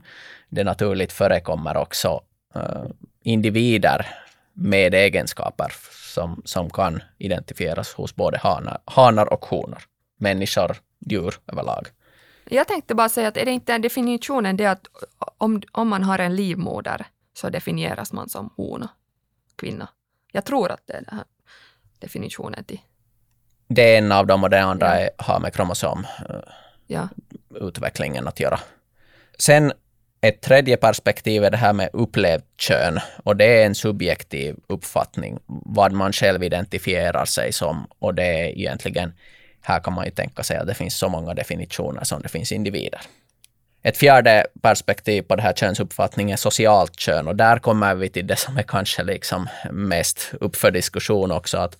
det 0.49 0.65
naturligt 0.65 1.13
förekommer 1.13 1.77
också 1.77 2.21
uh, 2.57 2.85
individer 3.23 4.07
med 4.53 4.95
egenskaper 4.95 5.73
som, 6.15 6.43
som 6.45 6.71
kan 6.71 7.03
identifieras 7.19 7.93
hos 7.93 8.15
både 8.17 8.39
hanar, 8.39 8.79
hanar 8.85 9.33
och 9.33 9.45
honor. 9.45 9.83
Människor, 10.17 10.77
djur 10.99 11.35
överlag. 11.47 11.89
Jag 12.45 12.69
tänkte 12.69 12.95
bara 12.95 13.09
säga 13.09 13.29
att 13.29 13.37
är 13.37 13.45
det 13.45 13.51
inte 13.51 13.79
definitionen 13.79 14.57
det 14.57 14.67
att 14.67 14.87
om, 15.39 15.63
om 15.73 15.89
man 15.89 16.03
har 16.03 16.19
en 16.19 16.37
livmoder 16.37 17.07
så 17.35 17.51
definieras 17.51 18.13
man 18.13 18.29
som 18.29 18.51
hona, 18.57 18.89
kvinna. 19.57 19.89
Jag 20.33 20.45
tror 20.45 20.71
att 20.71 20.87
det 20.87 20.93
är 20.93 21.01
den 21.01 21.17
här 21.17 21.25
definitionen 21.99 22.65
till 22.65 22.81
det 23.69 23.95
är 23.95 23.99
en 23.99 24.13
av 24.13 24.27
dem 24.27 24.45
och 24.45 24.51
det 24.51 24.63
andra 24.63 25.03
ja. 25.03 25.09
har 25.19 25.41
med 25.41 25.55
kromosomutvecklingen 25.55 28.25
ja. 28.25 28.29
att 28.29 28.41
göra. 28.41 28.61
Sen 29.39 29.73
ett 30.21 30.41
tredje 30.41 30.77
perspektiv 30.77 31.45
är 31.45 31.51
det 31.51 31.57
här 31.57 31.73
med 31.73 31.91
upplevt 31.93 32.45
kön 32.57 33.01
och 33.25 33.37
det 33.37 33.63
är 33.63 33.67
en 33.67 33.75
subjektiv 33.75 34.57
uppfattning 34.67 35.39
vad 35.47 35.93
man 35.93 36.13
själv 36.13 36.43
identifierar 36.43 37.25
sig 37.25 37.53
som 37.53 37.87
och 37.99 38.15
det 38.15 38.25
är 38.25 38.45
egentligen, 38.45 39.13
här 39.61 39.81
kan 39.81 39.93
man 39.93 40.05
ju 40.05 40.11
tänka 40.11 40.43
sig 40.43 40.57
att 40.57 40.67
det 40.67 40.75
finns 40.75 40.99
så 40.99 41.09
många 41.09 41.35
definitioner 41.35 42.05
som 42.05 42.23
det 42.23 42.29
finns 42.29 42.53
individer. 42.53 43.01
Ett 43.83 43.97
fjärde 43.97 44.47
perspektiv 44.63 45.23
på 45.23 45.37
det 45.37 45.43
här 45.43 45.53
könsuppfattningen 45.53 46.33
är 46.33 46.37
socialt 46.37 46.97
kön 46.97 47.29
och 47.29 47.37
där 47.37 47.59
kommer 47.59 47.95
vi 47.95 48.09
till 48.09 48.27
det 48.27 48.37
som 48.37 48.57
är 48.57 48.63
kanske 48.63 49.03
liksom 49.03 49.49
mest 49.71 50.33
upp 50.41 50.57
för 50.57 50.71
diskussion 50.71 51.31
också, 51.31 51.59
att 51.59 51.77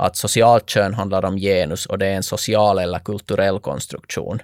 att 0.00 0.16
socialt 0.16 0.68
kön 0.68 0.94
handlar 0.94 1.24
om 1.24 1.36
genus 1.36 1.86
och 1.86 1.98
det 1.98 2.06
är 2.06 2.14
en 2.14 2.22
social 2.22 2.78
eller 2.78 2.98
kulturell 2.98 3.60
konstruktion. 3.60 4.42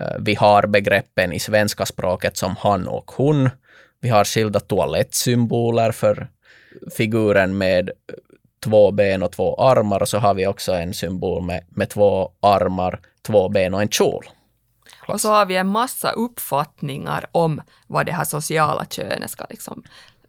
Eh, 0.00 0.16
vi 0.20 0.34
har 0.34 0.66
begreppen 0.66 1.32
i 1.32 1.38
svenska 1.38 1.86
språket 1.86 2.36
som 2.36 2.56
han 2.58 2.88
och 2.88 3.10
hon. 3.10 3.50
Vi 4.00 4.08
har 4.08 4.24
skilda 4.24 4.60
toalettsymboler 4.60 5.92
för 5.92 6.28
figuren 6.96 7.58
med 7.58 7.90
två 8.64 8.90
ben 8.90 9.22
och 9.22 9.32
två 9.32 9.54
armar 9.54 10.02
och 10.02 10.08
så 10.08 10.18
har 10.18 10.34
vi 10.34 10.46
också 10.46 10.72
en 10.72 10.94
symbol 10.94 11.42
med, 11.42 11.64
med 11.68 11.88
två 11.90 12.30
armar, 12.40 13.00
två 13.22 13.48
ben 13.48 13.74
och 13.74 13.82
en 13.82 13.88
kjol. 13.88 14.24
Och 15.08 15.20
så 15.20 15.30
har 15.30 15.46
vi 15.46 15.56
en 15.56 15.66
massa 15.66 16.10
uppfattningar 16.10 17.26
om 17.32 17.62
vad 17.86 18.06
det 18.06 18.12
här 18.12 18.24
sociala 18.24 18.84
könet 18.84 19.30
ska 19.30 19.44
liksom 19.50 19.82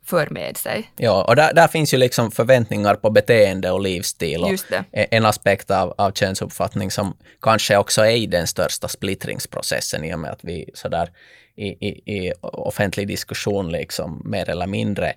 för 0.07 0.27
med 0.29 0.57
sig. 0.57 0.91
Ja, 0.95 1.23
och 1.23 1.35
där, 1.35 1.53
där 1.53 1.67
finns 1.67 1.93
ju 1.93 1.97
liksom 1.97 2.31
förväntningar 2.31 2.95
på 2.95 3.09
beteende 3.09 3.71
och 3.71 3.81
livsstil 3.81 4.43
och 4.43 4.51
e- 4.71 5.07
en 5.11 5.25
aspekt 5.25 5.71
av, 5.71 5.93
av 5.97 6.11
könsuppfattning 6.11 6.91
som 6.91 7.17
kanske 7.41 7.77
också 7.77 8.01
är 8.01 8.11
i 8.11 8.25
den 8.25 8.47
största 8.47 8.87
splittringsprocessen 8.87 10.03
i 10.03 10.15
och 10.15 10.19
med 10.19 10.31
att 10.31 10.43
vi 10.43 10.69
sådär 10.73 11.09
i, 11.55 11.67
i, 11.67 12.15
i 12.17 12.33
offentlig 12.41 13.07
diskussion 13.07 13.71
liksom 13.71 14.21
mer 14.25 14.49
eller 14.49 14.67
mindre 14.67 15.13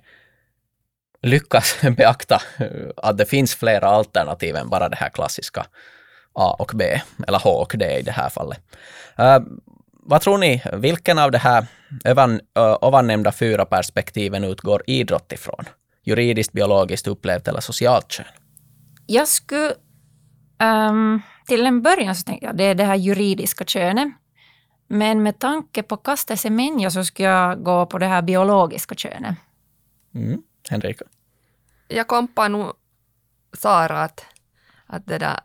lyckas 1.21 1.77
beakta 1.97 2.41
att 2.97 3.17
det 3.17 3.25
finns 3.25 3.55
flera 3.55 3.87
alternativ 3.87 4.55
än 4.55 4.69
bara 4.69 4.89
det 4.89 4.95
här 4.95 5.09
klassiska 5.09 5.65
A 6.33 6.55
och 6.59 6.71
B, 6.75 7.01
eller 7.27 7.39
H 7.39 7.49
och 7.49 7.73
D 7.77 7.97
i 7.99 8.01
det 8.01 8.11
här 8.11 8.29
fallet. 8.29 8.59
Uh, 9.19 9.39
vad 10.03 10.21
tror 10.21 10.37
ni, 10.37 10.61
vilken 10.73 11.19
av 11.19 11.31
de 11.31 11.37
här 11.37 11.65
ovan, 12.05 12.39
ovannämnda 12.81 13.31
fyra 13.31 13.65
perspektiven 13.65 14.43
utgår 14.43 14.83
idrott 14.87 15.31
ifrån? 15.31 15.65
Juridiskt, 16.03 16.53
biologiskt, 16.53 17.07
upplevt 17.07 17.47
eller 17.47 17.61
socialt 17.61 18.11
kön? 18.11 18.25
Jag 19.05 19.27
skulle... 19.27 19.73
Um, 20.63 21.21
till 21.45 21.65
en 21.65 21.81
början 21.81 22.15
så 22.15 22.23
tänkte 22.23 22.45
jag 22.45 22.57
det 22.57 22.63
är 22.63 22.75
det 22.75 22.83
här 22.83 22.95
juridiska 22.95 23.65
könet. 23.65 24.07
Men 24.87 25.23
med 25.23 25.39
tanke 25.39 25.83
på 25.83 25.97
Caster 25.97 26.35
Semenya 26.35 26.91
så 26.91 27.05
skulle 27.05 27.27
jag 27.27 27.63
gå 27.63 27.85
på 27.85 27.97
det 27.97 28.05
här 28.05 28.21
biologiska 28.21 28.95
könet. 28.95 29.35
Mm. 30.15 30.43
Henrika? 30.69 31.05
Jag 31.87 32.07
kompar 32.07 32.49
nog 32.49 32.73
Sara 33.53 34.03
att, 34.03 34.25
att 34.85 35.05
det, 35.05 35.17
där, 35.17 35.39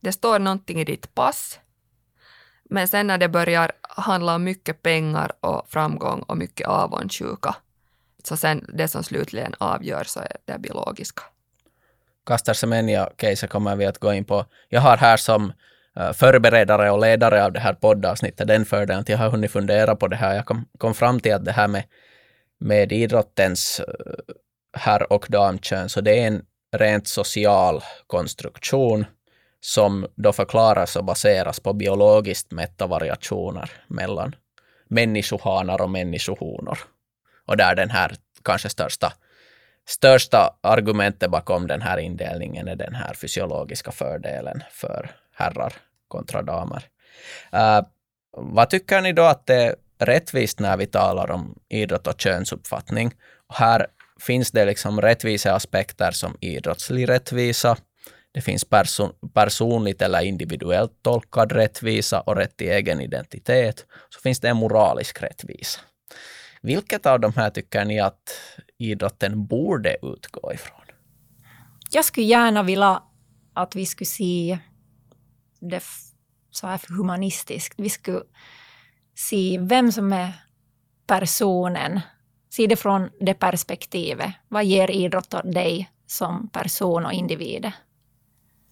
det 0.00 0.12
står 0.12 0.38
någonting 0.38 0.80
i 0.80 0.84
ditt 0.84 1.14
pass, 1.14 1.58
men 2.70 2.88
sen 2.88 3.06
när 3.06 3.18
det 3.18 3.28
börjar 3.28 3.72
handla 3.82 4.34
om 4.34 4.44
mycket 4.44 4.82
pengar 4.82 5.32
och 5.40 5.66
framgång 5.68 6.20
och 6.20 6.36
mycket 6.36 6.68
avundsjuka, 6.68 7.56
så 8.24 8.36
sen 8.36 8.66
det 8.74 8.88
som 8.88 9.02
slutligen 9.02 9.54
avgör 9.58 10.04
så 10.04 10.20
är 10.20 10.36
det 10.44 10.58
biologiska. 10.58 11.22
Kastar 12.26 12.52
Semenya-case 12.52 13.46
kommer 13.46 13.76
vi 13.76 13.86
att 13.86 13.98
gå 13.98 14.12
in 14.12 14.24
på. 14.24 14.44
Jag 14.68 14.80
har 14.80 14.96
här 14.96 15.16
som 15.16 15.52
eh, 15.96 16.12
förberedare 16.12 16.90
och 16.90 17.00
ledare 17.00 17.44
av 17.44 17.52
det 17.52 17.60
här 17.60 17.74
poddavsnittet 17.74 18.48
den 18.48 18.64
fördelen 18.64 19.00
att 19.00 19.08
jag 19.08 19.18
har 19.18 19.30
hunnit 19.30 19.50
fundera 19.50 19.96
på 19.96 20.08
det 20.08 20.16
här. 20.16 20.34
Jag 20.34 20.46
kom, 20.46 20.68
kom 20.78 20.94
fram 20.94 21.20
till 21.20 21.34
att 21.34 21.44
det 21.44 21.52
här 21.52 21.68
med, 21.68 21.84
med 22.58 22.92
idrottens 22.92 23.80
eh, 23.80 24.34
herr 24.72 25.12
och 25.12 25.26
damkön, 25.28 25.88
så 25.88 26.00
det 26.00 26.18
är 26.18 26.26
en 26.26 26.42
rent 26.76 27.08
social 27.08 27.82
konstruktion 28.06 29.04
som 29.60 30.06
då 30.14 30.32
förklaras 30.32 30.96
och 30.96 31.04
baseras 31.04 31.60
på 31.60 31.72
biologiskt 31.72 32.50
mätta 32.50 32.86
variationer 32.86 33.70
mellan 33.86 34.34
människohanar 34.88 35.82
och 35.82 35.90
människohonor. 35.90 36.78
Och 37.46 37.56
där 37.56 37.74
den 37.74 37.90
här 37.90 38.14
kanske 38.44 38.68
största, 38.68 39.12
största 39.88 40.56
argumentet 40.60 41.30
bakom 41.30 41.66
den 41.66 41.82
här 41.82 41.98
indelningen 41.98 42.68
är 42.68 42.76
den 42.76 42.94
här 42.94 43.14
fysiologiska 43.14 43.92
fördelen 43.92 44.62
för 44.70 45.10
herrar 45.34 45.72
kontra 46.08 46.42
damer. 46.42 46.84
Uh, 47.54 47.86
vad 48.36 48.70
tycker 48.70 49.00
ni 49.00 49.12
då 49.12 49.22
att 49.22 49.46
det 49.46 49.54
är 49.54 49.74
rättvist 49.98 50.60
när 50.60 50.76
vi 50.76 50.86
talar 50.86 51.30
om 51.30 51.58
idrott 51.68 52.06
och 52.06 52.20
könsuppfattning? 52.20 53.14
Och 53.48 53.54
här 53.54 53.86
finns 54.20 54.50
det 54.50 54.64
liksom 54.64 55.00
rättviseaspekter 55.00 56.10
som 56.10 56.36
idrottslig 56.40 57.08
rättvisa, 57.08 57.76
det 58.32 58.40
finns 58.40 58.64
person, 58.64 59.12
personligt 59.34 60.02
eller 60.02 60.20
individuellt 60.20 61.02
tolkad 61.02 61.52
rättvisa 61.52 62.20
och 62.20 62.36
rätt 62.36 62.56
till 62.56 62.70
egen 62.70 63.00
identitet. 63.00 63.86
Så 64.08 64.20
finns 64.20 64.40
det 64.40 64.48
en 64.48 64.56
moralisk 64.56 65.22
rättvisa. 65.22 65.80
Vilket 66.62 67.06
av 67.06 67.20
de 67.20 67.32
här 67.36 67.50
tycker 67.50 67.84
ni 67.84 68.00
att 68.00 68.40
idrotten 68.78 69.46
borde 69.46 69.96
utgå 70.02 70.52
ifrån? 70.52 70.80
Jag 71.90 72.04
skulle 72.04 72.26
gärna 72.26 72.62
vilja 72.62 73.02
att 73.54 73.76
vi 73.76 73.86
skulle 73.86 74.06
se 74.06 74.58
det 75.60 75.82
så 76.50 76.66
här 76.66 76.80
humanistiskt. 76.88 77.74
Vi 77.76 77.90
skulle 77.90 78.22
se 79.14 79.58
vem 79.60 79.92
som 79.92 80.12
är 80.12 80.32
personen. 81.06 82.00
Se 82.50 82.66
det 82.66 82.76
från 82.76 83.10
det 83.20 83.34
perspektivet. 83.34 84.32
Vad 84.48 84.64
ger 84.64 84.90
idrott 84.90 85.34
åt 85.34 85.52
dig 85.52 85.90
som 86.06 86.48
person 86.48 87.06
och 87.06 87.12
individ? 87.12 87.72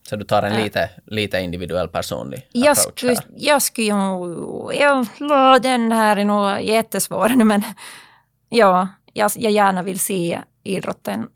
Så 0.09 0.17
du 0.17 0.25
tar 0.25 0.43
en 0.43 0.63
lite, 0.63 0.91
lite 1.07 1.39
individuell 1.41 1.89
personlig 1.89 2.49
jag 2.53 2.71
approach 2.71 2.99
skulle, 2.99 3.15
här. 3.15 3.25
jag 3.37 3.63
skulle 3.63 3.87
ju... 3.87 4.73
Ja, 4.81 5.59
den 5.63 5.93
här 5.93 6.17
är 6.17 6.25
nog 6.25 6.61
jättesvår 6.61 7.29
nu, 7.29 7.45
men 7.53 7.63
ja, 8.49 8.89
jag, 9.13 9.31
jag 9.35 9.53
gärna 9.53 9.83
vill 9.83 10.01
se 10.01 10.41
idrotten 10.63 11.29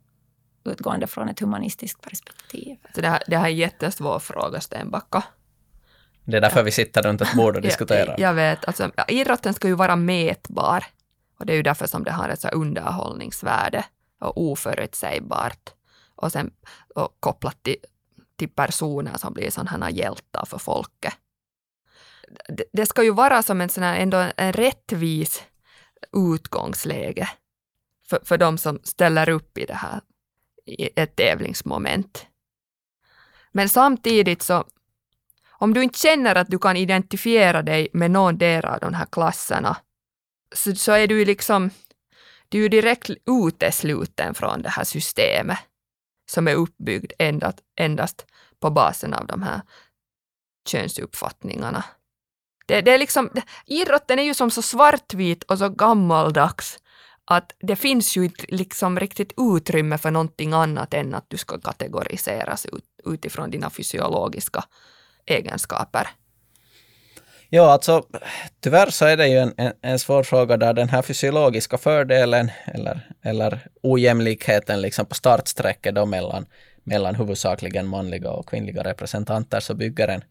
utgående 0.65 1.07
från 1.07 1.29
ett 1.29 1.41
humanistiskt 1.41 2.01
perspektiv. 2.01 2.77
Så 2.95 3.01
det, 3.01 3.09
här, 3.09 3.23
det 3.27 3.37
här 3.37 3.45
är 3.45 3.51
en 3.51 3.57
jättesvår 3.57 4.19
fråga, 4.19 4.61
Stenbacka. 4.61 5.23
Det 6.25 6.37
är 6.37 6.41
därför 6.41 6.63
vi 6.63 6.71
sitter 6.71 7.03
runt 7.03 7.21
ett 7.21 7.35
bord 7.35 7.57
och 7.57 7.63
diskuterar. 7.63 8.15
Jag, 8.19 8.35
vet, 8.35 8.65
alltså, 8.65 8.91
idrotten 9.09 9.55
ska 9.55 9.69
ju 9.69 9.75
vara 9.75 9.97
mätbar. 9.97 10.85
Och 11.39 11.47
det 11.47 11.53
är 11.53 11.57
ju 11.57 11.63
därför 11.63 11.87
som 11.87 12.05
det 12.05 12.11
har 12.11 12.29
ett 12.29 12.41
så 12.41 12.49
underhållningsvärde 12.49 13.85
och 14.21 14.41
oförutsägbart. 14.41 15.71
Och 16.15 16.33
sen 16.33 16.51
och 16.95 17.17
kopplat 17.21 17.63
till, 17.63 17.77
till 18.43 18.55
personer 18.55 19.19
som 19.19 19.33
blir 19.33 19.51
sådana 19.51 19.87
här 19.87 19.93
hjältar 19.93 20.45
för 20.47 20.59
folket. 20.59 21.15
Det, 22.73 22.87
ska 22.87 23.03
ju 23.03 23.11
vara 23.11 23.43
som 23.43 23.61
en 23.61 23.69
sån 23.69 23.85
här, 23.85 23.97
ändå 23.97 24.31
en 24.37 24.53
rättvis 24.53 25.43
utgångsläge 26.13 27.29
för, 28.09 28.21
för 28.25 28.39
de 28.39 28.59
som 28.59 28.81
ställer 28.83 29.29
upp 29.29 29.59
i 29.59 29.65
det 29.65 29.75
här, 29.75 30.01
i 30.67 30.91
ett 30.97 31.17
tävlingsmoment. 31.17 32.27
Men 33.53 33.69
samtidigt 33.69 34.43
så, 34.43 34.65
om 35.51 35.75
du 35.75 35.83
inte 35.83 35.99
känner 35.99 36.35
att 36.35 36.51
du 36.51 36.59
kan 36.59 36.77
identifiera 36.77 37.63
dig 37.63 37.89
med 37.93 38.11
någon 38.11 38.39
del 38.39 38.65
av 38.65 38.81
de 38.81 38.95
här 38.95 39.07
klasserna, 39.13 39.77
så, 40.55 40.75
så 40.75 40.93
är 40.93 41.07
du 41.07 41.19
ju 41.19 41.25
liksom, 41.25 41.71
du 42.49 42.59
är 42.59 42.63
ju 42.63 42.69
direkt 42.69 43.11
utesluten 43.27 44.35
från 44.35 44.63
det 44.63 44.69
här 44.69 44.85
systemet 44.85 45.59
som 46.31 46.49
är 46.49 46.55
uppbyggd 46.55 47.13
endast, 47.19 47.59
endast 47.77 48.27
på 48.63 48.71
basen 48.71 49.15
av 49.15 49.27
de 49.27 49.43
här 49.43 49.61
könsuppfattningarna. 50.69 51.85
Det, 52.67 52.81
det 52.81 52.91
är 52.91 52.99
liksom, 52.99 53.31
idrotten 53.67 54.19
är 54.19 54.23
ju 54.23 54.35
som 54.35 54.51
så 54.51 54.63
svartvit 54.63 55.43
och 55.43 55.59
så 55.59 55.69
gammaldags 55.69 56.79
att 57.25 57.53
det 57.61 57.77
finns 57.77 58.17
ju 58.17 58.25
inte 58.25 58.45
liksom 58.49 59.01
riktigt 59.01 59.33
utrymme 59.37 59.99
för 59.99 60.11
någonting 60.11 60.53
annat 60.53 60.95
än 60.95 61.15
att 61.15 61.25
du 61.29 61.37
ska 61.37 61.61
kategoriseras 61.61 62.67
ut, 62.67 62.85
utifrån 63.05 63.51
dina 63.51 63.71
fysiologiska 63.71 64.65
egenskaper. 65.27 66.09
Ja, 67.49 67.73
alltså 67.73 68.03
tyvärr 68.61 68.91
så 68.91 69.05
är 69.05 69.17
det 69.17 69.29
ju 69.29 69.39
en, 69.39 69.55
en, 69.57 69.73
en, 69.83 69.99
svår 69.99 70.23
fråga 70.23 70.57
där 70.57 70.73
den 70.73 70.89
här 70.89 71.03
fysiologiska 71.03 71.79
fördelen 71.79 72.51
eller, 72.65 73.11
eller 73.23 73.67
ojämlikheten 73.83 74.81
liksom 74.81 75.07
på 75.07 75.15
startsträcket 75.15 75.95
då 75.95 76.07
mellan, 76.07 76.47
mellan 76.85 77.15
huvudsakligen 77.15 77.87
manliga 77.87 78.31
och 78.31 78.49
kvinnliga 78.49 78.83
representanter 78.83 79.61
så 79.61 79.75
bygger 79.75 80.09
en, 80.09 80.25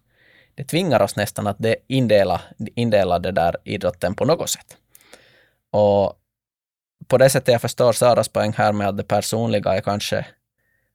det 0.56 0.64
tvingar 0.64 1.02
oss 1.02 1.16
nästan 1.16 1.48
att 1.48 1.58
det 1.60 1.76
indela, 1.88 2.42
indela 2.76 3.20
det 3.20 3.32
där 3.32 3.56
idrotten 3.64 4.16
på 4.16 4.26
något 4.26 4.50
sätt. 4.50 4.78
Och 5.72 6.14
på 7.08 7.18
det 7.18 7.30
sättet 7.30 7.52
jag 7.52 7.62
förstår 7.62 7.94
Saras 7.94 8.30
poäng 8.30 8.54
här 8.58 8.74
med 8.74 8.88
att 8.88 8.98
det 8.98 9.04
personliga 9.04 9.74
är 9.74 9.82
kanske 9.82 10.26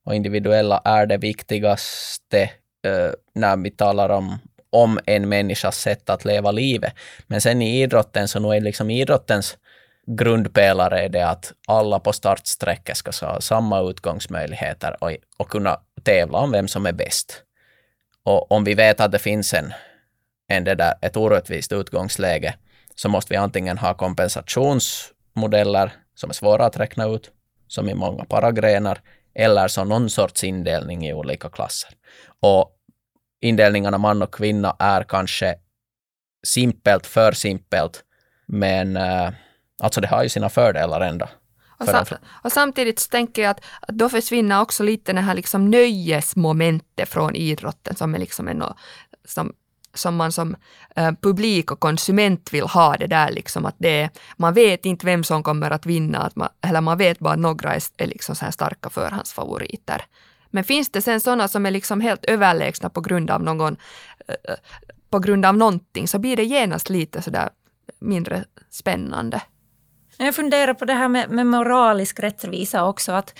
och 0.05 0.15
individuella 0.15 0.83
är 0.85 1.07
det 1.07 1.17
viktigaste 1.17 2.43
eh, 2.83 3.11
när 3.35 3.57
vi 3.57 3.71
talar 3.71 4.09
om 4.09 4.39
om 4.71 4.99
en 5.07 5.29
människas 5.29 5.79
sätt 5.79 6.11
att 6.11 6.25
leva 6.25 6.51
livet. 6.51 6.93
Men 7.27 7.41
sen 7.41 7.63
i 7.63 7.83
idrotten, 7.83 8.29
så 8.29 8.41
nu 8.41 8.49
är 8.49 8.61
liksom 8.61 8.91
idrottens 8.91 9.59
grundpelare 10.07 11.05
är 11.05 11.09
det 11.09 11.29
att 11.29 11.53
alla 11.67 12.01
på 12.01 12.13
startsträcket 12.13 12.97
ska 12.97 13.27
ha 13.27 13.41
samma 13.41 13.81
utgångsmöjligheter 13.81 14.97
och, 15.05 15.13
och 15.37 15.49
kunna 15.49 15.81
tävla 16.03 16.39
om 16.39 16.53
vem 16.53 16.69
som 16.69 16.87
är 16.87 16.93
bäst. 16.93 17.43
Och 18.23 18.53
om 18.53 18.65
vi 18.65 18.75
vet 18.75 19.01
att 19.01 19.13
det 19.13 19.19
finns 19.19 19.55
en, 19.55 19.73
en 20.49 20.65
det 20.65 20.75
där, 20.75 20.95
ett 21.03 21.17
orättvist 21.17 21.73
utgångsläge, 21.73 22.55
så 22.95 23.09
måste 23.09 23.35
vi 23.35 23.37
antingen 23.37 23.79
ha 23.79 23.95
kompensationsmodeller 23.95 25.93
som 26.15 26.31
är 26.31 26.35
svåra 26.35 26.67
att 26.67 26.77
räkna 26.77 27.07
ut, 27.07 27.31
som 27.67 27.89
i 27.89 27.95
många 27.95 28.25
paragrenar, 28.25 29.01
eller 29.35 29.69
så 29.69 29.85
någon 29.85 30.11
sorts 30.11 30.45
indelning 30.45 31.07
i 31.07 31.13
olika 31.13 31.49
klasser. 31.49 31.91
Och 32.41 32.73
indelningarna 33.41 33.99
man 33.99 34.23
och 34.23 34.35
kvinna 34.35 34.77
är 34.79 35.03
kanske 35.03 35.55
simpelt, 36.47 37.07
för 37.07 37.33
simpelt, 37.33 38.05
men 38.47 38.97
eh, 38.97 39.31
alltså 39.83 40.01
det 40.01 40.09
har 40.09 40.23
ju 40.23 40.29
sina 40.29 40.49
fördelar 40.49 41.01
ändå. 41.01 41.29
Och, 41.79 41.87
sam 41.87 42.05
och 42.29 42.53
samtidigt 42.53 43.11
tänker 43.11 43.43
jag 43.43 43.51
att, 43.51 43.61
att 43.81 43.95
då 43.95 44.09
försvinner 44.09 44.61
också 44.61 44.83
lite 44.83 45.13
det 45.13 45.21
här 45.21 45.35
liksom 45.35 45.71
nöjesmomentet 45.71 47.09
från 47.09 47.35
idrotten 47.35 47.97
som 47.97 48.15
är 48.15 48.19
liksom 48.19 48.49
en, 48.49 48.63
som, 49.25 49.53
som 49.95 50.17
man 50.17 50.33
som 50.33 50.57
eh, 50.97 51.13
publik 51.23 51.73
och 51.73 51.81
konsument 51.81 52.53
vill 52.53 52.65
ha 52.65 52.97
det 52.97 53.07
där 53.07 53.31
liksom 53.31 53.67
att 53.67 53.75
det 53.79 54.01
är, 54.01 54.11
man 54.37 54.55
vet 54.55 54.87
inte 54.87 55.07
vem 55.07 55.25
som 55.25 55.43
kommer 55.43 55.71
att 55.71 55.87
vinna, 55.87 56.19
att 56.19 56.37
man, 56.37 56.49
eller 56.61 56.81
man 56.81 56.99
vet 56.99 57.19
bara 57.19 57.33
att 57.33 57.39
några 57.39 57.75
är, 57.75 57.83
är 57.97 58.07
liksom 58.07 58.37
så 58.37 58.45
här 58.45 58.53
starka 58.53 58.91
förhandsfavoriter. 58.91 60.05
Men 60.51 60.65
finns 60.65 60.89
det 60.89 61.03
sen 61.03 61.21
sådana 61.21 61.49
som 61.49 61.67
är 61.67 61.71
liksom 61.71 62.01
helt 62.01 62.25
överlägsna 62.25 62.91
på 62.91 63.01
grund 63.01 63.31
av 63.31 63.43
någon, 63.43 63.77
eh, 64.29 64.55
på 65.11 65.19
grund 65.19 65.47
av 65.47 65.57
någonting, 65.57 66.09
så 66.09 66.19
blir 66.19 66.37
det 66.37 66.45
genast 66.45 66.91
lite 66.91 67.23
sådär 67.23 67.49
mindre 68.01 68.45
spännande. 68.71 69.43
Jag 70.19 70.35
funderar 70.35 70.75
på 70.75 70.85
det 70.85 70.93
här 70.93 71.09
med, 71.09 71.31
med 71.31 71.47
moralisk 71.47 72.21
rättvisa 72.21 72.85
också. 72.85 73.13
Att 73.13 73.39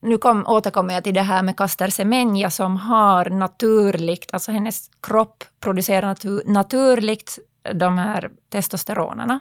nu 0.00 0.18
kom, 0.18 0.46
återkommer 0.46 0.94
jag 0.94 1.04
till 1.04 1.14
det 1.14 1.22
här 1.22 1.42
med 1.42 1.56
Caster 1.56 1.88
Semenya 1.88 2.50
som 2.50 2.76
har 2.76 3.30
naturligt, 3.30 4.34
alltså 4.34 4.52
hennes 4.52 4.90
kropp 5.02 5.44
producerar 5.60 6.06
natur, 6.06 6.42
naturligt 6.46 7.38
de 7.74 7.98
här 7.98 8.30
testosteronerna 8.52 9.40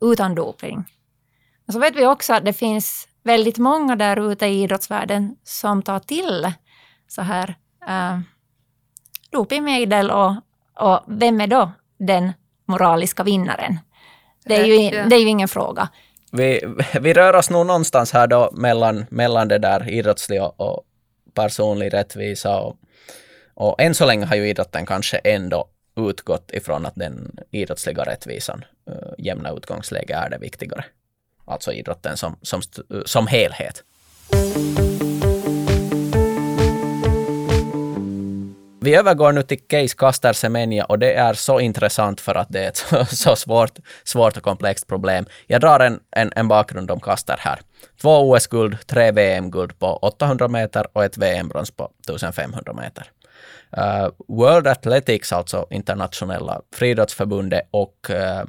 utan 0.00 0.34
doping. 0.34 0.84
Och 1.66 1.72
så 1.72 1.78
vet 1.78 1.96
vi 1.96 2.06
också 2.06 2.34
att 2.34 2.44
det 2.44 2.52
finns 2.52 3.08
väldigt 3.22 3.58
många 3.58 3.96
där 3.96 4.32
ute 4.32 4.46
i 4.46 4.62
idrottsvärlden 4.62 5.36
som 5.44 5.82
tar 5.82 5.98
till 5.98 6.52
så 7.08 7.22
här 7.22 7.54
äh, 7.88 8.18
dopingmedel 9.30 10.10
och, 10.10 10.34
och 10.78 11.00
vem 11.06 11.40
är 11.40 11.46
då 11.46 11.70
den 11.98 12.32
moraliska 12.66 13.22
vinnaren? 13.22 13.78
Det 14.56 14.60
är 14.60 14.64
ju, 14.64 15.08
det 15.08 15.16
är 15.16 15.20
ju 15.20 15.28
ingen 15.28 15.48
fråga. 15.48 15.88
Vi, 16.32 16.60
vi 17.00 17.12
rör 17.12 17.34
oss 17.34 17.50
nog 17.50 17.66
någonstans 17.66 18.12
här 18.12 18.26
då 18.26 18.50
mellan, 18.52 19.06
mellan 19.10 19.48
det 19.48 19.58
där 19.58 19.88
idrottsliga 19.88 20.46
och 20.46 20.84
personlig 21.34 21.94
rättvisa 21.94 22.60
och, 22.60 22.76
och 23.54 23.80
än 23.82 23.94
så 23.94 24.06
länge 24.06 24.26
har 24.26 24.36
ju 24.36 24.48
idrotten 24.48 24.86
kanske 24.86 25.16
ändå 25.16 25.68
utgått 25.96 26.50
ifrån 26.52 26.86
att 26.86 26.94
den 26.94 27.36
idrottsliga 27.50 28.04
rättvisan, 28.04 28.64
uh, 28.90 28.94
jämna 29.18 29.50
utgångsläge 29.50 30.14
är 30.14 30.30
det 30.30 30.38
viktigare. 30.38 30.84
Alltså 31.44 31.72
idrotten 31.72 32.16
som, 32.16 32.36
som, 32.42 32.62
som 33.04 33.26
helhet. 33.26 33.84
Vi 38.82 38.94
övergår 38.94 39.32
nu 39.32 39.42
till 39.42 39.60
case 39.60 39.96
Caster 39.96 40.32
Semenya 40.32 40.84
och 40.84 40.98
det 40.98 41.14
är 41.14 41.34
så 41.34 41.60
intressant 41.60 42.20
för 42.20 42.34
att 42.34 42.48
det 42.50 42.64
är 42.64 42.68
ett 42.68 42.76
så, 42.76 43.04
så 43.04 43.36
svårt, 43.36 43.78
svårt 44.04 44.36
och 44.36 44.42
komplext 44.42 44.86
problem. 44.86 45.26
Jag 45.46 45.60
drar 45.60 45.80
en, 45.80 46.00
en, 46.10 46.32
en 46.36 46.48
bakgrund 46.48 46.90
om 46.90 47.00
Caster 47.00 47.36
här. 47.38 47.60
Två 48.00 48.30
OS-guld, 48.30 48.86
tre 48.86 49.12
VM-guld 49.12 49.78
på 49.78 49.86
800 49.96 50.48
meter 50.48 50.86
och 50.92 51.04
ett 51.04 51.18
VM-brons 51.18 51.70
på 51.70 51.90
1500 52.02 52.72
meter. 52.72 53.10
Uh, 53.78 54.10
World 54.28 54.66
Athletics, 54.66 55.32
alltså 55.32 55.66
internationella 55.70 56.62
friidrottsförbundet 56.74 57.68
och 57.70 58.10
uh, 58.10 58.42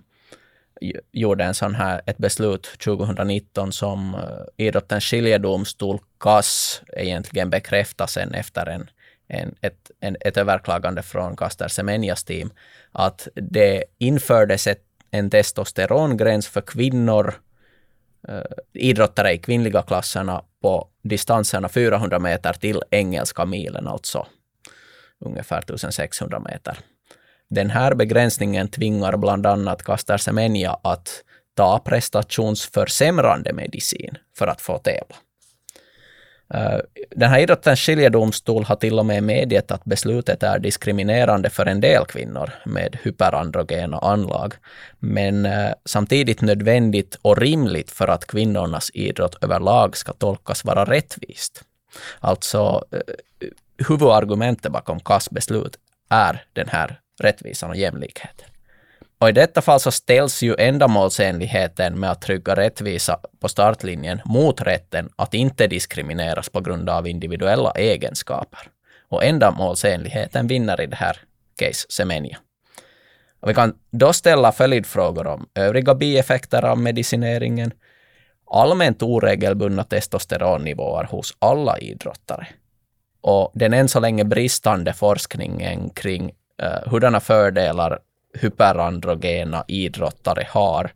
gjorde 1.12 1.44
en 1.44 1.54
sån 1.54 1.76
här, 1.76 2.02
ett 2.06 2.18
beslut 2.18 2.64
2019 2.84 3.72
som 3.72 4.16
uh, 4.16 4.22
idrottens 4.58 5.04
skiljedomstol 5.04 6.00
CAS 6.20 6.82
egentligen 6.98 7.50
bekräftade 7.50 8.12
sen 8.12 8.34
efter 8.34 8.66
en 8.66 8.90
en, 9.32 9.56
ett, 9.62 9.92
en, 10.00 10.18
ett 10.20 10.38
överklagande 10.38 11.02
från 11.02 11.36
Caster 11.36 11.68
Semenjas 11.68 12.24
team, 12.24 12.54
att 12.92 13.28
det 13.36 13.84
infördes 13.98 14.68
ett, 14.68 14.84
en 15.12 15.30
testosterongräns 15.30 16.48
för 16.48 16.62
kvinnor, 16.62 17.34
eh, 18.28 18.42
idrottare 18.74 19.34
i 19.34 19.38
kvinnliga 19.38 19.82
klasserna 19.82 20.44
på 20.62 20.88
distanserna 21.04 21.70
400 21.70 22.20
meter 22.20 22.54
till 22.54 22.82
engelska 22.92 23.46
milen, 23.46 23.88
alltså 23.88 24.28
ungefär 25.20 25.58
1600 25.58 26.40
meter. 26.40 26.78
Den 27.50 27.70
här 27.70 27.96
begränsningen 27.96 28.68
tvingar 28.68 29.18
bland 29.18 29.46
annat 29.46 29.84
Caster 29.84 30.18
Semenya 30.18 30.78
att 30.84 31.24
ta 31.56 31.80
prestationsförsämrande 31.80 33.54
medicin 33.54 34.18
för 34.38 34.48
att 34.48 34.62
få 34.62 34.78
tävla. 34.78 35.16
Eh, 36.54 36.80
den 37.10 37.30
här 37.30 37.40
idrottens 37.40 37.80
skiljedomstol 37.80 38.64
har 38.64 38.76
till 38.76 39.00
och 39.00 39.06
med 39.06 39.24
medgett 39.24 39.72
att 39.72 39.86
beslutet 39.86 40.44
är 40.44 40.60
diskriminerande 40.60 41.50
för 41.50 41.66
en 41.66 41.82
del 41.82 42.06
kvinnor 42.06 42.50
med 42.66 42.98
hyperandrogena 43.04 43.98
anlag, 43.98 44.54
men 45.00 45.46
eh, 45.46 45.74
samtidigt 45.86 46.42
nödvändigt 46.42 47.18
och 47.22 47.38
rimligt 47.38 47.92
för 47.92 48.08
att 48.08 48.28
kvinnornas 48.28 48.92
idrott 48.94 49.44
överlag 49.44 49.98
ska 49.98 50.14
tolkas 50.14 50.66
vara 50.66 50.86
rättvist. 50.86 51.64
Alltså, 52.20 52.86
eh, 52.92 53.48
huvudargumentet 53.88 54.72
bakom 54.72 55.00
KAS 55.00 55.30
beslut 55.30 55.78
är 56.10 56.44
den 56.54 56.70
här 56.70 57.00
rättvisan 57.20 57.70
och 57.70 57.76
jämlikheten. 57.76 58.51
Och 59.22 59.30
i 59.30 59.32
detta 59.32 59.62
fall 59.62 59.80
så 59.80 59.92
ställs 59.92 60.42
ju 60.42 60.56
ändamålsenligheten 60.60 62.00
med 62.00 62.12
att 62.12 62.22
trygga 62.22 62.56
rättvisa 62.56 63.20
på 63.40 63.50
startlinjen 63.50 64.22
mot 64.26 64.62
rätten 64.62 65.10
att 65.16 65.34
inte 65.34 65.68
diskrimineras 65.68 66.50
på 66.50 66.62
grund 66.62 66.90
av 66.90 67.08
individuella 67.08 67.72
egenskaper. 67.72 68.60
Och 69.10 69.24
ändamålsenligheten 69.24 70.48
vinner 70.48 70.82
i 70.82 70.86
det 70.86 70.96
här 70.96 71.18
case 71.60 71.86
Semenya. 71.90 72.38
Och 73.40 73.50
vi 73.50 73.54
kan 73.54 73.74
då 73.92 74.14
ställa 74.14 74.52
följdfrågor 74.52 75.28
om 75.28 75.48
övriga 75.56 75.96
bieffekter 75.96 76.66
av 76.66 76.78
medicineringen, 76.78 77.72
allmänt 78.52 79.04
oregelbundna 79.04 79.84
testosteronnivåer 79.84 81.04
hos 81.04 81.34
alla 81.40 81.80
idrottare 81.80 82.48
och 83.22 83.52
den 83.54 83.74
än 83.74 83.88
så 83.88 84.00
länge 84.00 84.24
bristande 84.24 84.94
forskningen 84.94 85.90
kring 85.90 86.32
eh, 86.62 86.92
hurdana 86.92 87.20
fördelar 87.20 88.00
hyperandrogena 88.34 89.64
idrottare 89.68 90.48
har 90.50 90.92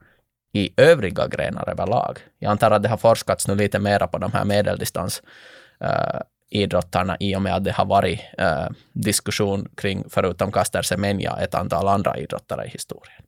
i 0.53 0.69
övriga 0.77 1.27
grenar 1.27 1.69
överlag. 1.69 2.19
Jag 2.39 2.51
antar 2.51 2.71
att 2.71 2.83
det 2.83 2.89
har 2.89 2.97
forskats 2.97 3.47
nu 3.47 3.55
lite 3.55 3.79
mera 3.79 4.07
på 4.07 4.17
de 4.17 4.31
här 4.31 4.45
medeldistansidrottarna 4.45 7.13
eh, 7.13 7.17
uh, 7.21 7.27
i 7.29 7.35
och 7.35 7.41
med 7.41 7.55
att 7.55 7.63
det 7.63 7.71
har 7.71 7.85
varit 7.85 8.19
uh, 8.41 8.67
diskussion 8.93 9.69
kring, 9.77 10.05
förutom 10.09 10.51
Caster 10.51 10.81
Semenya, 10.81 11.37
ett 11.41 11.55
antal 11.55 11.87
andra 11.87 12.17
idrottare 12.17 12.65
i 12.65 12.69
historien. 12.69 13.21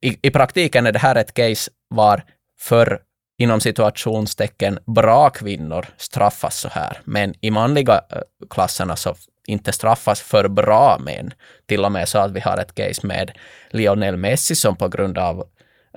I, 0.00 0.18
I 0.22 0.30
praktiken 0.30 0.86
är 0.86 0.92
det 0.92 0.98
här 0.98 1.16
ett 1.16 1.34
case 1.34 1.70
var 1.88 2.22
för 2.58 3.00
inom 3.38 3.60
situationstecken 3.60 4.78
bra 4.86 5.30
kvinnor 5.30 5.86
straffas 5.96 6.58
så 6.58 6.68
här, 6.68 7.00
men 7.04 7.34
i 7.40 7.50
manliga 7.50 7.94
eh, 7.94 8.22
klasserna 8.50 8.96
så 8.96 9.14
inte 9.48 9.72
straffas 9.72 10.20
för 10.20 10.48
bra 10.48 10.98
men. 11.00 11.32
Till 11.66 11.84
och 11.84 11.92
med 11.92 12.08
så 12.08 12.18
att 12.18 12.32
vi 12.32 12.40
har 12.40 12.58
ett 12.58 12.74
case 12.74 13.06
med 13.06 13.30
Lionel 13.70 14.16
Messi 14.16 14.54
som 14.54 14.76
på 14.76 14.88
grund 14.88 15.18
av 15.18 15.38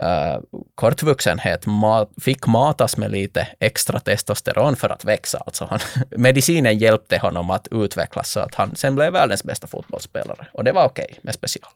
uh, 0.02 0.62
kortvuxenhet 0.76 1.66
ma 1.66 2.08
fick 2.22 2.47
matas 2.47 2.97
med 2.97 3.12
lite 3.12 3.47
extra 3.60 3.99
testosteron 3.99 4.76
för 4.76 4.89
att 4.89 5.06
växa. 5.06 5.38
Alltså 5.45 5.66
han, 5.66 5.80
medicinen 6.18 6.78
hjälpte 6.78 7.18
honom 7.18 7.49
att 7.49 7.68
utvecklas 7.72 8.32
så 8.32 8.39
att 8.39 8.56
han 8.56 8.76
sen 8.76 8.95
blev 8.95 9.14
världens 9.14 9.43
bästa 9.43 9.68
fotbollsspelare. 9.68 10.47
Och 10.54 10.64
det 10.64 10.72
var 10.72 10.86
okej 10.86 11.08
okay 11.10 11.20
med 11.22 11.34
special. 11.34 11.72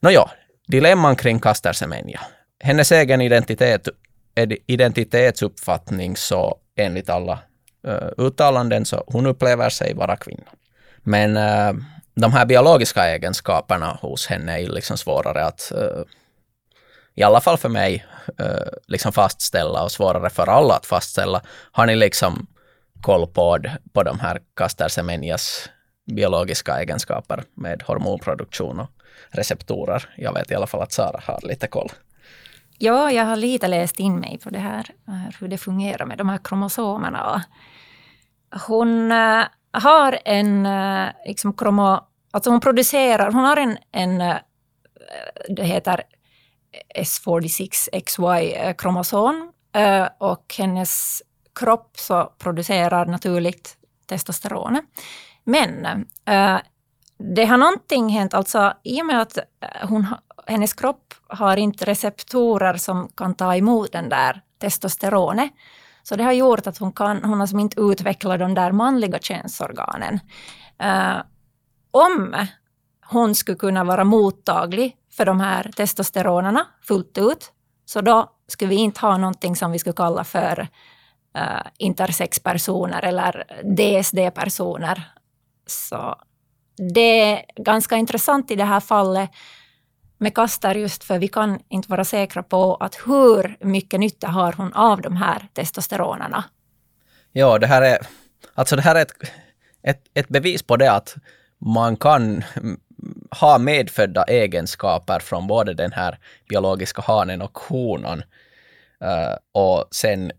Nåja, 0.00 0.30
dilemman 0.66 1.16
kring 1.16 1.40
Caster 1.40 1.72
Semenya. 1.72 2.20
Hennes 2.60 2.92
egen 2.92 3.20
identitet, 3.20 3.88
identitetsuppfattning 4.66 6.16
så 6.16 6.58
enligt 6.76 7.10
alla 7.10 7.38
Eh, 7.86 8.08
uttalanden 8.16 8.84
så 8.84 9.04
hon 9.06 9.26
upplever 9.26 9.68
sig 9.68 9.94
vara 9.94 10.16
kvinna. 10.16 10.50
Men 11.02 11.36
uh, 11.36 11.82
de 12.14 12.32
här 12.32 12.46
biologiska 12.46 13.04
egenskaperna 13.04 13.98
hos 14.00 14.26
henne 14.26 14.60
är 14.62 14.68
liksom 14.68 14.96
svårare 14.96 15.44
att, 15.44 15.72
uh, 15.74 16.02
i 17.14 17.22
alla 17.22 17.40
fall 17.40 17.58
för 17.58 17.68
mig, 17.68 18.06
liksom 18.86 19.12
fastställa 19.12 19.82
och 19.82 19.92
svårare 19.92 20.30
för 20.30 20.46
alla 20.46 20.74
att 20.74 20.86
fastställa. 20.86 21.42
Har 21.72 21.86
ni 21.86 21.96
liksom 21.96 22.46
koll 23.00 23.26
på, 23.26 23.58
på 23.92 24.02
de 24.02 24.20
här 24.20 24.40
Caster 24.56 24.88
Semenias 24.88 25.68
biologiska 26.06 26.80
egenskaper 26.80 27.44
med 27.54 27.82
hormonproduktion 27.82 28.80
och 28.80 28.90
receptorer? 29.30 30.08
Jag 30.16 30.32
vet 30.32 30.50
i 30.50 30.54
alla 30.54 30.66
fall 30.66 30.82
att 30.82 30.92
Sara 30.92 31.20
har 31.24 31.40
lite 31.42 31.66
koll. 31.66 31.90
Ja, 32.78 33.10
jag 33.10 33.24
har 33.24 33.36
lite 33.36 33.68
läst 33.68 34.00
in 34.00 34.20
mig 34.20 34.38
på 34.42 34.50
det 34.50 34.58
här, 34.58 34.90
hur 35.40 35.48
det 35.48 35.58
fungerar 35.58 36.06
med 36.06 36.18
de 36.18 36.28
här 36.28 36.40
kromosomerna 36.44 37.44
hon 38.60 39.12
eh, 39.12 39.44
har 39.72 40.18
en 40.24 40.66
eh, 40.66 41.08
liksom 41.26 41.52
kromo, 41.52 42.00
alltså 42.30 42.50
hon 42.50 42.60
producerar, 42.60 43.32
hon 43.32 43.44
har 43.44 43.56
en, 43.56 43.78
en 43.92 44.20
eh, 44.20 44.36
det 45.48 45.64
heter 45.64 46.02
S46XY-kromosom 46.98 49.52
och 50.18 50.54
hennes 50.58 51.22
kropp 51.54 51.98
så 51.98 52.32
producerar 52.38 53.06
naturligt 53.06 53.76
testosteron. 54.06 54.80
Men 55.44 55.86
det 57.18 57.44
har 57.44 57.56
någonting 57.56 58.08
hänt, 58.08 58.34
alltså 58.34 58.72
i 58.82 59.02
och 59.02 59.06
med 59.06 59.22
att 59.22 59.38
hon, 59.82 60.06
hennes 60.46 60.72
kropp 60.72 61.14
har 61.28 61.56
inte 61.56 61.84
receptorer 61.84 62.76
som 62.76 63.08
kan 63.08 63.34
ta 63.34 63.56
emot 63.56 63.92
den 63.92 64.08
där 64.08 64.40
testosteronet, 64.60 65.50
så 66.08 66.16
det 66.16 66.24
har 66.24 66.32
gjort 66.32 66.66
att 66.66 66.78
hon, 66.78 66.92
kan, 66.92 67.24
hon 67.24 67.40
har 67.40 67.46
som 67.46 67.60
inte 67.60 67.80
utvecklat 67.80 68.38
de 68.38 68.54
där 68.54 68.72
manliga 68.72 69.18
könsorganen. 69.18 70.20
Uh, 70.82 71.22
om 71.90 72.34
hon 73.06 73.34
skulle 73.34 73.58
kunna 73.58 73.84
vara 73.84 74.04
mottaglig 74.04 74.96
för 75.12 75.24
de 75.24 75.40
här 75.40 75.70
testosteronerna 75.76 76.66
fullt 76.82 77.18
ut, 77.18 77.52
så 77.84 78.00
då 78.00 78.30
skulle 78.48 78.68
vi 78.68 78.76
inte 78.76 79.00
ha 79.00 79.16
någonting 79.16 79.56
som 79.56 79.72
vi 79.72 79.78
skulle 79.78 79.92
kalla 79.92 80.24
för 80.24 80.60
uh, 81.38 81.66
intersexpersoner 81.78 83.04
eller 83.04 83.44
DSD-personer. 83.76 85.02
Så 85.66 86.14
det 86.92 87.20
är 87.20 87.44
ganska 87.56 87.96
intressant 87.96 88.50
i 88.50 88.56
det 88.56 88.64
här 88.64 88.80
fallet 88.80 89.30
med 90.18 90.34
kastar 90.34 90.74
just 90.74 91.04
för 91.04 91.18
vi 91.18 91.28
kan 91.28 91.60
inte 91.68 91.90
vara 91.90 92.04
säkra 92.04 92.42
på 92.42 92.74
att 92.74 92.94
hur 93.06 93.56
mycket 93.60 94.00
nytta 94.00 94.28
har 94.28 94.52
hon 94.52 94.72
av 94.72 95.00
de 95.00 95.16
här 95.16 95.48
testosteronerna. 95.52 96.44
Ja, 97.32 97.58
det 97.58 97.66
här 97.66 97.82
är, 97.82 97.98
alltså 98.54 98.76
det 98.76 98.82
här 98.82 98.94
är 98.94 99.02
ett, 99.02 99.12
ett, 99.82 100.02
ett 100.14 100.28
bevis 100.28 100.62
på 100.62 100.76
det 100.76 100.92
att 100.92 101.14
man 101.58 101.96
kan 101.96 102.44
ha 103.40 103.58
medfödda 103.58 104.24
egenskaper 104.24 105.18
från 105.18 105.46
både 105.46 105.74
den 105.74 105.92
här 105.92 106.18
biologiska 106.48 107.02
hanen 107.02 107.42
och 107.42 107.58
honan. 107.58 108.22
Uh, 109.04 109.36
och 109.52 109.84
sen 109.90 110.32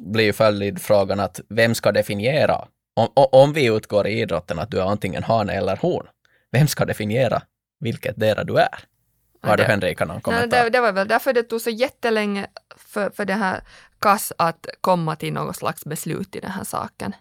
blir 0.00 0.24
ju 0.24 0.32
följdfrågan 0.32 1.20
att 1.20 1.40
vem 1.48 1.74
ska 1.74 1.92
definiera, 1.92 2.68
om, 2.94 3.08
om 3.14 3.52
vi 3.52 3.66
utgår 3.66 4.06
i 4.06 4.20
idrotten 4.20 4.58
att 4.58 4.70
du 4.70 4.80
är 4.80 4.84
antingen 4.84 5.22
hane 5.22 5.52
eller 5.52 5.78
hon, 5.82 6.06
vem 6.50 6.66
ska 6.66 6.84
definiera 6.84 7.42
vilket 7.80 8.20
dera 8.20 8.44
du 8.44 8.56
är? 8.56 8.78
Har 9.42 9.56
någon 10.04 10.20
kommentar? 10.20 10.56
Nej, 10.56 10.64
det, 10.64 10.70
det, 10.70 10.80
var 10.80 10.92
väl 10.92 11.08
därför 11.08 11.32
det 11.32 11.42
tog 11.42 11.60
så 11.60 11.70
jättelänge 11.70 12.46
för, 12.76 13.10
för 13.10 13.24
det 13.24 13.34
här 13.34 13.60
KAS 13.98 14.32
att 14.38 14.66
komma 14.80 15.16
till 15.16 15.32
något 15.32 15.56
slags 15.56 15.84
beslut 15.84 16.36
i 16.36 16.40
den 16.40 16.50
här 16.50 16.64
saken. 16.64 17.14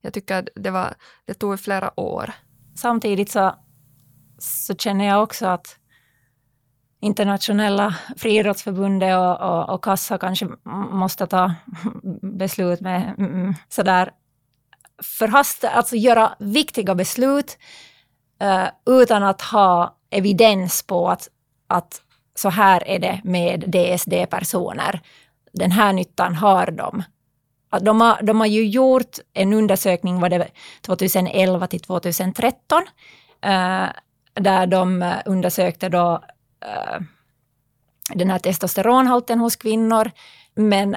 Jag 0.00 0.12
tycker 0.12 0.48
det, 0.54 0.70
var, 0.70 0.94
det 1.24 1.34
tog 1.34 1.60
flera 1.60 2.00
år. 2.00 2.32
Samtidigt 2.76 3.30
så, 3.30 3.54
så 4.38 4.76
känner 4.76 5.04
jag 5.04 5.22
också 5.22 5.46
att 5.46 5.76
internationella 7.00 7.94
friidrottsförbundet 8.16 9.16
och, 9.16 9.40
och, 9.40 9.74
och 9.74 9.84
kassa 9.84 10.18
kanske 10.18 10.48
måste 10.90 11.26
ta 11.26 11.54
beslut 12.22 12.80
med 12.80 13.14
mm, 13.18 13.54
sådär 13.68 14.10
förhasta, 15.02 15.70
alltså 15.70 15.96
göra 15.96 16.36
viktiga 16.38 16.94
beslut 16.94 17.58
uh, 18.42 18.68
utan 18.86 19.22
att 19.22 19.42
ha 19.42 19.98
evidens 20.10 20.82
på 20.82 21.08
att, 21.10 21.28
att 21.72 22.02
så 22.34 22.48
här 22.48 22.88
är 22.88 22.98
det 22.98 23.20
med 23.24 23.60
DSD-personer. 23.60 25.00
Den 25.52 25.70
här 25.70 25.92
nyttan 25.92 26.34
har 26.34 26.66
de. 26.66 27.02
De 27.80 28.00
har, 28.00 28.22
de 28.22 28.40
har 28.40 28.46
ju 28.46 28.66
gjort 28.66 29.18
en 29.32 29.52
undersökning, 29.52 30.20
var 30.20 30.28
det 30.28 30.48
2011 30.80 31.66
till 31.66 31.80
2013, 31.80 32.82
eh, 33.42 33.86
där 34.34 34.66
de 34.66 35.14
undersökte 35.26 35.88
då 35.88 36.22
eh, 36.64 37.00
den 38.14 38.30
här 38.30 38.38
testosteronhalten 38.38 39.38
hos 39.38 39.56
kvinnor. 39.56 40.10
Men 40.54 40.96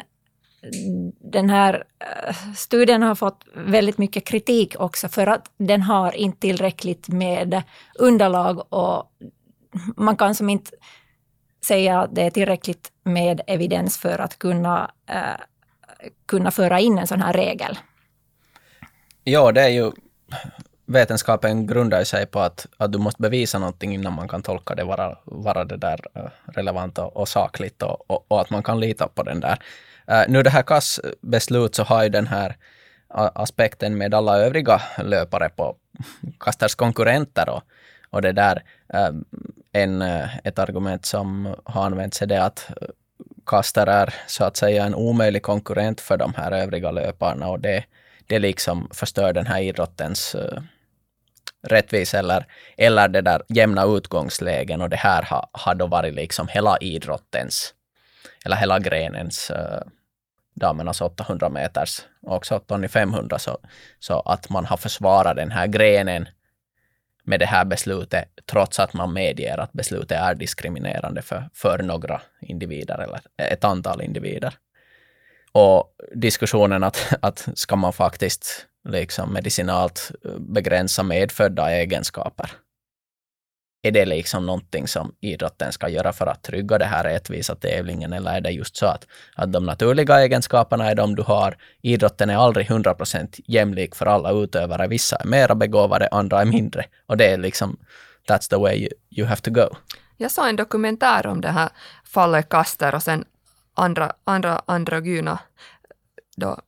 den 1.31 1.49
här 1.49 1.83
eh, 1.99 2.35
studien 2.55 3.03
har 3.03 3.15
fått 3.15 3.45
väldigt 3.53 3.97
mycket 3.97 4.25
kritik 4.25 4.75
också 4.79 5.09
för 5.09 5.27
att 5.27 5.51
den 5.57 5.81
har 5.81 6.15
inte 6.15 6.39
tillräckligt 6.39 7.07
med 7.07 7.63
underlag 7.99 8.73
och 8.73 9.11
man 9.97 10.17
kan 10.17 10.35
som 10.35 10.49
inte 10.49 10.71
säga 11.65 11.99
att 11.99 12.15
det 12.15 12.21
är 12.21 12.29
tillräckligt 12.29 12.91
med 13.03 13.41
evidens 13.47 13.97
för 13.97 14.19
att 14.19 14.39
kunna, 14.39 14.91
eh, 15.09 15.41
kunna 16.25 16.51
föra 16.51 16.79
in 16.79 16.97
en 16.97 17.07
sån 17.07 17.21
här 17.21 17.33
regel. 17.33 17.77
Ja, 19.23 19.51
det 19.51 19.61
är 19.61 19.69
ju 19.69 19.91
vetenskapen 20.85 21.67
grundar 21.67 22.03
sig 22.03 22.25
på 22.25 22.39
att, 22.39 22.67
att 22.77 22.91
du 22.91 22.97
måste 22.97 23.21
bevisa 23.21 23.59
någonting 23.59 23.93
innan 23.93 24.13
man 24.13 24.27
kan 24.27 24.41
tolka 24.41 24.75
det 24.75 24.83
vara, 24.83 25.17
vara 25.23 25.65
det 25.65 25.77
där 25.77 25.99
eh, 26.13 26.29
relevant 26.45 26.99
och, 26.99 27.17
och 27.17 27.27
sakligt 27.27 27.83
och, 27.83 28.11
och, 28.11 28.25
och, 28.27 28.41
att 28.41 28.49
man 28.49 28.63
kan 28.63 28.79
lita 28.79 29.07
på 29.07 29.23
den 29.23 29.39
där. 29.39 29.59
Uh, 30.11 30.23
nu 30.27 30.43
det 30.43 30.49
här 30.49 30.63
KASS-beslut, 30.63 31.75
så 31.75 31.83
har 31.83 32.03
ju 32.03 32.09
den 32.09 32.27
här 32.27 32.55
aspekten 33.33 33.97
med 33.97 34.13
alla 34.13 34.37
övriga 34.37 34.81
löpare 34.97 35.49
på 35.49 35.75
Kasters 36.39 36.75
konkurrenter 36.75 37.49
och, 37.49 37.63
och 38.09 38.21
det 38.21 38.31
där 38.31 38.63
uh, 38.93 39.21
en, 39.75 40.01
eh, 40.01 40.37
ett 40.43 40.59
argument 40.59 41.05
som 41.05 41.55
har 41.63 41.85
använts 41.85 42.21
är 42.21 42.25
det 42.25 42.43
att 42.43 42.69
eh, 42.81 42.87
Kaster 43.45 43.87
är 43.87 44.13
så 44.27 44.43
att 44.43 44.57
säga 44.57 44.85
en 44.85 44.95
omöjlig 44.95 45.43
konkurrent 45.43 46.01
för 46.01 46.17
de 46.17 46.33
här 46.33 46.51
övriga 46.51 46.91
löparna 46.91 47.47
och 47.47 47.59
det, 47.59 47.83
det 48.27 48.39
liksom 48.39 48.89
förstör 48.93 49.33
den 49.33 49.47
här 49.47 49.61
idrottens 49.61 50.35
eh, 50.35 50.41
uh, 50.41 50.61
rättvis 51.63 52.13
eller, 52.13 52.45
eller 52.77 53.07
det 53.07 53.21
där 53.21 53.41
jämna 53.47 53.83
utgångslägen 53.83 54.81
och 54.81 54.89
det 54.89 54.95
här 54.95 55.21
har, 55.23 55.47
har 55.51 55.75
då 55.75 55.87
varit 55.87 56.13
liksom 56.13 56.47
hela 56.47 56.77
idrottens, 56.77 57.73
eller 58.45 58.55
hela 58.55 58.79
grenens 58.79 59.51
uh, 59.51 59.81
damernas 60.53 61.01
800 61.01 61.49
meters 61.49 62.01
och 62.21 62.35
också 62.35 62.59
Tony 62.59 62.87
500 62.87 63.39
så, 63.39 63.57
så 63.99 64.19
att 64.19 64.49
man 64.49 64.65
har 64.65 64.77
försvarat 64.77 65.35
den 65.35 65.51
här 65.51 65.67
grenen 65.67 66.27
med 67.25 67.39
det 67.39 67.45
här 67.45 67.65
beslutet 67.65 68.29
trots 68.45 68.79
att 68.79 68.93
man 68.93 69.13
medger 69.13 69.57
att 69.57 69.73
beslutet 69.73 70.19
är 70.19 70.35
diskriminerande 70.35 71.21
för, 71.21 71.49
för 71.53 71.83
några 71.83 72.21
individer 72.41 72.99
eller 72.99 73.19
ett 73.37 73.63
antal 73.63 74.01
individer. 74.01 74.53
Och 75.51 75.95
diskussionen 76.13 76.83
att, 76.83 77.13
att 77.21 77.49
ska 77.55 77.75
man 77.75 77.93
faktiskt 77.93 78.65
liksom 78.89 79.33
medicinalt 79.33 80.11
begränsa 80.39 81.03
medfödda 81.03 81.71
egenskaper. 81.71 82.51
Är 83.85 83.91
det 83.91 84.05
liksom 84.05 84.45
någonting 84.45 84.87
som 84.87 85.15
idrotten 85.21 85.71
ska 85.71 85.89
göra 85.89 86.13
för 86.13 86.27
att 86.27 86.43
trygga 86.43 86.77
det 86.77 86.85
här 86.85 87.03
rättvisa 87.03 87.55
tävlingen 87.55 88.13
eller 88.13 88.31
är 88.31 88.41
det 88.41 88.49
just 88.49 88.77
så 88.77 88.85
att, 88.85 89.07
att 89.35 89.53
de 89.53 89.65
naturliga 89.65 90.21
egenskaperna 90.21 90.91
är 90.91 90.95
de 90.95 91.15
du 91.15 91.21
har. 91.21 91.57
Idrotten 91.81 92.29
är 92.29 92.35
aldrig 92.35 92.67
100% 92.67 93.41
jämlik 93.47 93.95
för 93.95 94.05
alla 94.05 94.31
utövare. 94.31 94.87
Vissa 94.87 95.15
är 95.15 95.25
mera 95.25 95.55
begåvade, 95.55 96.07
andra 96.11 96.41
är 96.41 96.45
mindre. 96.45 96.85
Och 97.05 97.17
det 97.17 97.25
är 97.25 97.37
liksom, 97.37 97.77
that's 98.27 98.49
the 98.49 98.55
way 98.55 98.77
you, 98.77 98.89
you 99.09 99.27
have 99.27 99.41
to 99.41 99.51
go. 99.51 99.67
Jag 100.17 100.31
såg 100.31 100.47
en 100.47 100.55
dokumentär 100.55 101.27
om 101.27 101.41
det 101.41 101.51
här 101.51 101.69
fallet 102.03 102.49
Kaster 102.49 102.95
och 102.95 103.03
sen 103.03 103.25
andra, 103.73 104.13
andra 104.23 104.61
androgyna 104.65 105.39
då, 106.37 106.59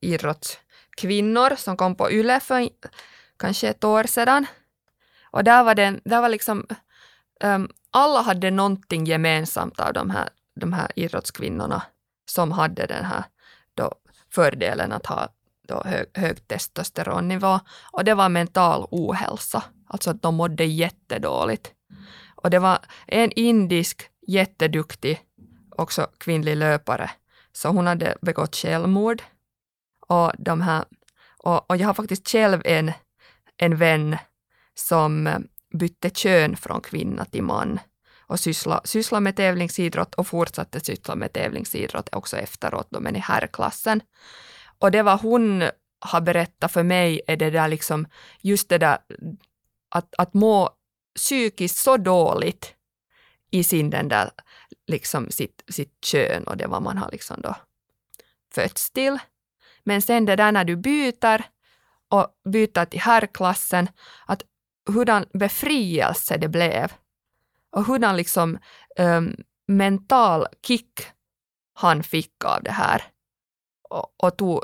idrottskvinnor 0.00 1.56
som 1.56 1.76
kom 1.76 1.94
på 1.94 2.10
YLE 2.10 2.40
för 2.40 2.68
kanske 3.38 3.68
ett 3.68 3.84
år 3.84 4.04
sedan. 4.04 4.46
Och 5.36 5.44
där 5.44 5.64
var, 5.64 5.74
det, 5.74 6.00
där 6.04 6.20
var 6.20 6.28
liksom, 6.28 6.66
um, 7.44 7.68
alla 7.90 8.20
hade 8.20 8.50
någonting 8.50 9.04
gemensamt 9.04 9.80
av 9.80 9.92
de 9.92 10.10
här, 10.10 10.28
de 10.60 10.72
här 10.72 10.88
idrottskvinnorna 10.96 11.82
som 12.30 12.52
hade 12.52 12.86
den 12.86 13.04
här 13.04 13.24
då 13.74 13.92
fördelen 14.30 14.92
att 14.92 15.06
ha 15.06 15.28
då 15.68 15.82
hög, 15.84 16.06
hög 16.14 16.48
testosteronnivå. 16.48 17.60
Och 17.92 18.04
det 18.04 18.14
var 18.14 18.28
mental 18.28 18.86
ohälsa, 18.90 19.64
alltså 19.86 20.10
att 20.10 20.22
de 20.22 20.34
mådde 20.34 20.64
jättedåligt. 20.64 21.72
Och 22.34 22.50
det 22.50 22.58
var 22.58 22.78
en 23.06 23.32
indisk 23.32 24.10
jätteduktig 24.26 25.20
också 25.70 26.06
kvinnlig 26.18 26.56
löpare, 26.56 27.10
så 27.52 27.68
hon 27.68 27.86
hade 27.86 28.16
begått 28.22 28.56
självmord 28.56 29.22
och, 30.06 30.32
de 30.38 30.60
här, 30.60 30.84
och, 31.38 31.70
och 31.70 31.76
jag 31.76 31.86
har 31.86 31.94
faktiskt 31.94 32.28
själv 32.28 32.62
en, 32.64 32.92
en 33.56 33.76
vän 33.76 34.16
som 34.78 35.26
eh, 35.26 35.38
bytte 35.74 36.10
kön 36.10 36.56
från 36.56 36.80
kvinna 36.80 37.24
till 37.24 37.42
man 37.42 37.80
och 38.26 38.40
syssla, 38.40 38.80
syssla 38.84 39.20
med 39.20 39.36
tävlingsidrott 39.36 40.14
och 40.14 40.26
fortsatte 40.26 40.80
syssla 40.80 41.14
med 41.14 41.32
tävlingsidrott 41.32 42.08
också 42.12 42.36
efteråt, 42.36 42.86
då, 42.90 43.00
men 43.00 43.16
i 43.16 43.18
herrklassen. 43.18 44.00
Och 44.78 44.90
det 44.90 45.02
var 45.02 45.18
hon 45.18 45.64
har 46.00 46.20
berättat 46.20 46.72
för 46.72 46.82
mig 46.82 47.20
är 47.26 47.36
det 47.36 47.50
där 47.50 47.68
liksom, 47.68 48.06
just 48.40 48.68
det 48.68 48.78
där 48.78 48.98
att, 49.88 50.14
att 50.18 50.34
må 50.34 50.70
psykiskt 51.14 51.76
så 51.76 51.96
dåligt 51.96 52.74
i 53.50 53.64
sin 53.64 53.90
den 53.90 54.08
där, 54.08 54.30
liksom 54.86 55.30
sitt, 55.30 55.64
sitt 55.68 56.04
kön 56.04 56.44
och 56.44 56.56
det 56.56 56.66
vad 56.66 56.82
man 56.82 56.98
har 56.98 57.10
liksom 57.10 57.40
då 57.40 57.54
fötts 58.54 58.90
till. 58.90 59.18
Men 59.84 60.02
sen 60.02 60.24
det 60.24 60.36
där 60.36 60.52
när 60.52 60.64
du 60.64 60.76
byter 60.76 61.42
och 62.08 62.26
byter 62.52 62.84
till 62.84 63.00
herrklassen, 63.00 63.88
att 64.26 64.42
hurdan 64.86 65.24
befrielse 65.32 66.36
det 66.36 66.48
blev 66.48 66.92
och 67.72 67.84
hurdan 67.84 68.16
liksom 68.16 68.58
um, 68.98 69.36
mental 69.66 70.46
kick 70.66 71.00
han 71.74 72.02
fick 72.02 72.44
av 72.44 72.62
det 72.62 72.70
här. 72.70 73.02
Och, 73.90 74.24
och, 74.24 74.36
tog, 74.36 74.60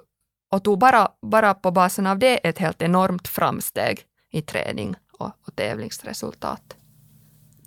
och 0.50 0.64
tog 0.64 0.78
bara, 0.78 1.08
bara 1.22 1.54
på 1.54 1.70
basen 1.70 2.06
av 2.06 2.18
det 2.18 2.48
ett 2.48 2.58
helt 2.58 2.82
enormt 2.82 3.28
framsteg 3.28 4.00
i 4.30 4.42
träning 4.42 4.94
och, 5.18 5.30
och 5.46 5.56
tävlingsresultat. 5.56 6.76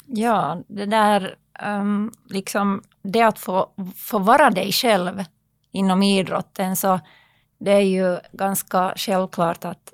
Ja, 0.06 0.64
det 0.68 0.86
där 0.86 1.36
um, 1.66 2.12
liksom 2.30 2.84
det 3.02 3.22
att 3.22 3.40
få, 3.40 3.70
få 3.96 4.20
vara 4.20 4.50
dig 4.50 4.72
själv 4.72 5.24
inom 5.72 6.04
idrotten 6.04 6.76
så 6.76 7.00
det 7.60 7.72
är 7.72 7.80
ju 7.80 8.20
ganska 8.32 8.94
självklart 8.96 9.66
att 9.66 9.94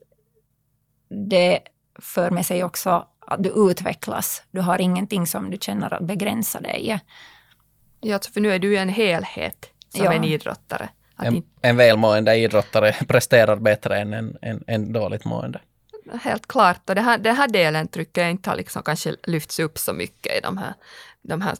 det 1.29 1.59
för 2.01 2.31
med 2.31 2.45
sig 2.45 2.63
också 2.63 3.07
att 3.27 3.43
du 3.43 3.49
utvecklas. 3.71 4.43
Du 4.51 4.61
har 4.61 4.81
ingenting 4.81 5.27
som 5.27 5.51
du 5.51 5.57
känner 5.61 5.93
att 5.93 6.01
begränsa 6.07 6.61
dig. 6.61 6.99
Ja, 8.01 8.19
för 8.33 8.41
nu 8.41 8.51
är 8.51 8.59
du 8.59 8.67
ju 8.67 8.77
en 8.77 8.89
helhet 8.89 9.69
som 9.89 10.05
Ja. 10.05 10.13
en 10.13 10.23
idrottare. 10.23 10.89
Att 11.15 11.25
En, 11.27 11.43
en 11.61 11.77
välmående 11.77 12.35
idrottare 12.35 12.93
presterar 13.07 13.55
bättre 13.55 13.99
än 13.99 14.13
en, 14.13 14.37
en, 14.41 14.63
en 14.67 14.93
dåligt 14.93 15.25
mående. 15.25 15.59
helt 16.21 16.47
klart, 16.47 16.89
och 16.89 16.95
det 16.95 17.01
här, 17.01 17.17
den 17.17 17.35
här 17.35 17.47
delen 17.47 17.87
tycker 17.87 18.21
jag 18.21 18.31
inte 18.31 18.49
har 18.49 18.57
liksom 18.57 18.83
kanske 18.83 19.15
lyfts 19.23 19.59
upp 19.59 19.77
så 19.77 19.93
mycket 19.93 20.37
i 20.37 20.39
de 20.43 20.57
här, 20.57 20.73
de 21.21 21.41
här 21.41 21.55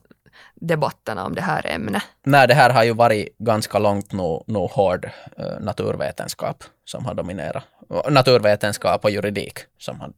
debatterna 0.55 1.25
om 1.25 1.35
det 1.35 1.41
här 1.41 1.65
ämnet. 1.67 2.03
Nej, 2.23 2.47
det 2.47 2.53
här 2.53 2.69
har 2.69 2.83
ju 2.83 2.93
varit 2.93 3.37
ganska 3.37 3.79
långt 3.79 4.11
nog 4.11 4.43
no 4.47 4.67
hård 4.67 5.09
eh, 5.37 5.59
naturvetenskap 5.59 6.63
som 6.85 7.05
har 7.05 7.13
dominerat. 7.13 7.63
Och 7.89 8.13
Naturvetenskap 8.13 9.03
och 9.03 9.11
juridik 9.11 9.59
som 9.77 9.99
har 9.99 10.11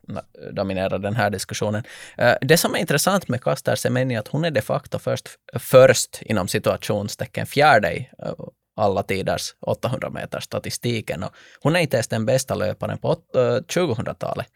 dominerat 0.52 1.02
den 1.02 1.16
här 1.16 1.30
diskussionen. 1.30 1.84
Eh, 2.18 2.34
det 2.42 2.58
som 2.58 2.76
är 2.76 2.80
intressant 2.80 3.28
med 3.28 3.44
Kaster 3.44 3.76
Semenya 3.76 4.18
är 4.18 4.20
att 4.20 4.28
hon 4.28 4.46
är 4.46 4.52
de 4.52 4.62
facto 4.62 5.00
först, 5.00 5.30
först 5.54 6.22
inom 6.22 6.48
situationstecken 6.48 7.46
fjärde 7.46 7.94
i 7.94 8.10
eh, 8.20 8.34
alla 8.76 9.04
tiders 9.04 9.56
800 9.60 10.10
meters 10.10 10.44
statistiken. 10.44 11.24
Och 11.24 11.32
hon 11.62 11.76
är 11.76 11.80
inte 11.80 11.98
ens 11.98 12.08
den 12.08 12.26
bästa 12.26 12.56
löparen 12.56 12.98
på 12.98 13.16
2000-talet. 13.34 14.48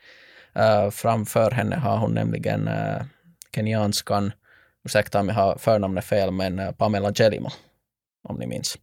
Framför 0.91 1.51
henne 1.51 1.75
har 1.75 1.97
hon 1.97 2.13
nämligen 2.13 2.67
uh, 2.67 3.01
kenyanskan 3.55 4.31
ursäkta 4.87 5.19
om 5.19 5.27
jag 5.27 5.35
har 5.35 5.57
förnamnet 5.57 6.05
fel, 6.05 6.31
men 6.31 6.59
eh, 6.59 6.71
Pamela 6.71 7.11
Gelimo, 7.13 7.49
om 8.29 8.35
ni 8.35 8.47
minns. 8.47 8.77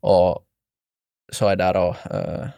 Och 0.00 0.42
så 1.32 1.48
är 1.48 1.56
där 1.56 1.74
då 1.74 1.96
eh, 2.10 2.48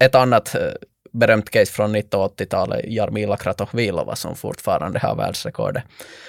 ett- 0.00 0.14
annat 0.14 0.54
eh, 0.54 0.72
berömt 1.12 1.50
case 1.50 1.72
från 1.72 1.96
1980-talet, 1.96 2.84
Jarmila 2.84 3.36
Kratochvilova, 3.36 4.16
som 4.16 4.36
fortfarande 4.36 4.98
har 4.98 5.16
världsrekordet. 5.16 5.84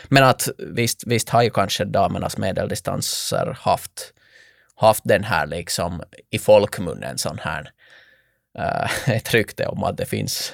Men 0.10 0.24
att 0.24 0.48
visst, 0.58 1.04
visst 1.08 1.30
har 1.30 1.44
ju 1.44 1.50
kanske 1.50 1.86
damernas 1.86 2.38
medeldistanser 2.38 3.58
haft, 3.62 4.14
haft 4.76 5.02
den 5.06 5.24
här 5.24 5.46
liksom 5.48 6.04
i 6.30 6.40
folkmunnen 6.40 7.18
sån 7.18 7.40
här 7.42 7.72
eh, 8.58 9.10
ett 9.16 9.34
rykte 9.34 9.68
om 9.68 9.84
att 9.84 9.98
det 9.98 10.06
finns 10.06 10.54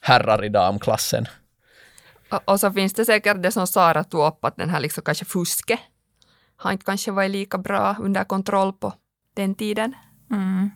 herrar 0.00 0.44
i 0.44 0.48
damklassen. 0.48 1.26
Och, 2.30 2.40
och 2.44 2.60
så 2.60 2.72
finns 2.72 2.92
det 2.92 3.04
säkert 3.04 3.42
det 3.42 3.52
som 3.52 3.66
Sara 3.66 4.04
tog 4.04 4.26
upp, 4.26 4.44
att 4.44 4.56
den 4.56 4.70
här 4.70 4.80
liksom 4.80 5.02
kanske 5.02 5.24
fusket 5.24 5.80
har 6.56 6.72
inte 6.72 6.84
kanske 6.84 7.10
varit 7.10 7.30
lika 7.30 7.58
bra 7.58 7.96
under 8.00 8.24
kontroll 8.24 8.72
på 8.72 8.92
den 9.36 9.54
tiden. 9.54 9.94
Mm. 10.30 10.70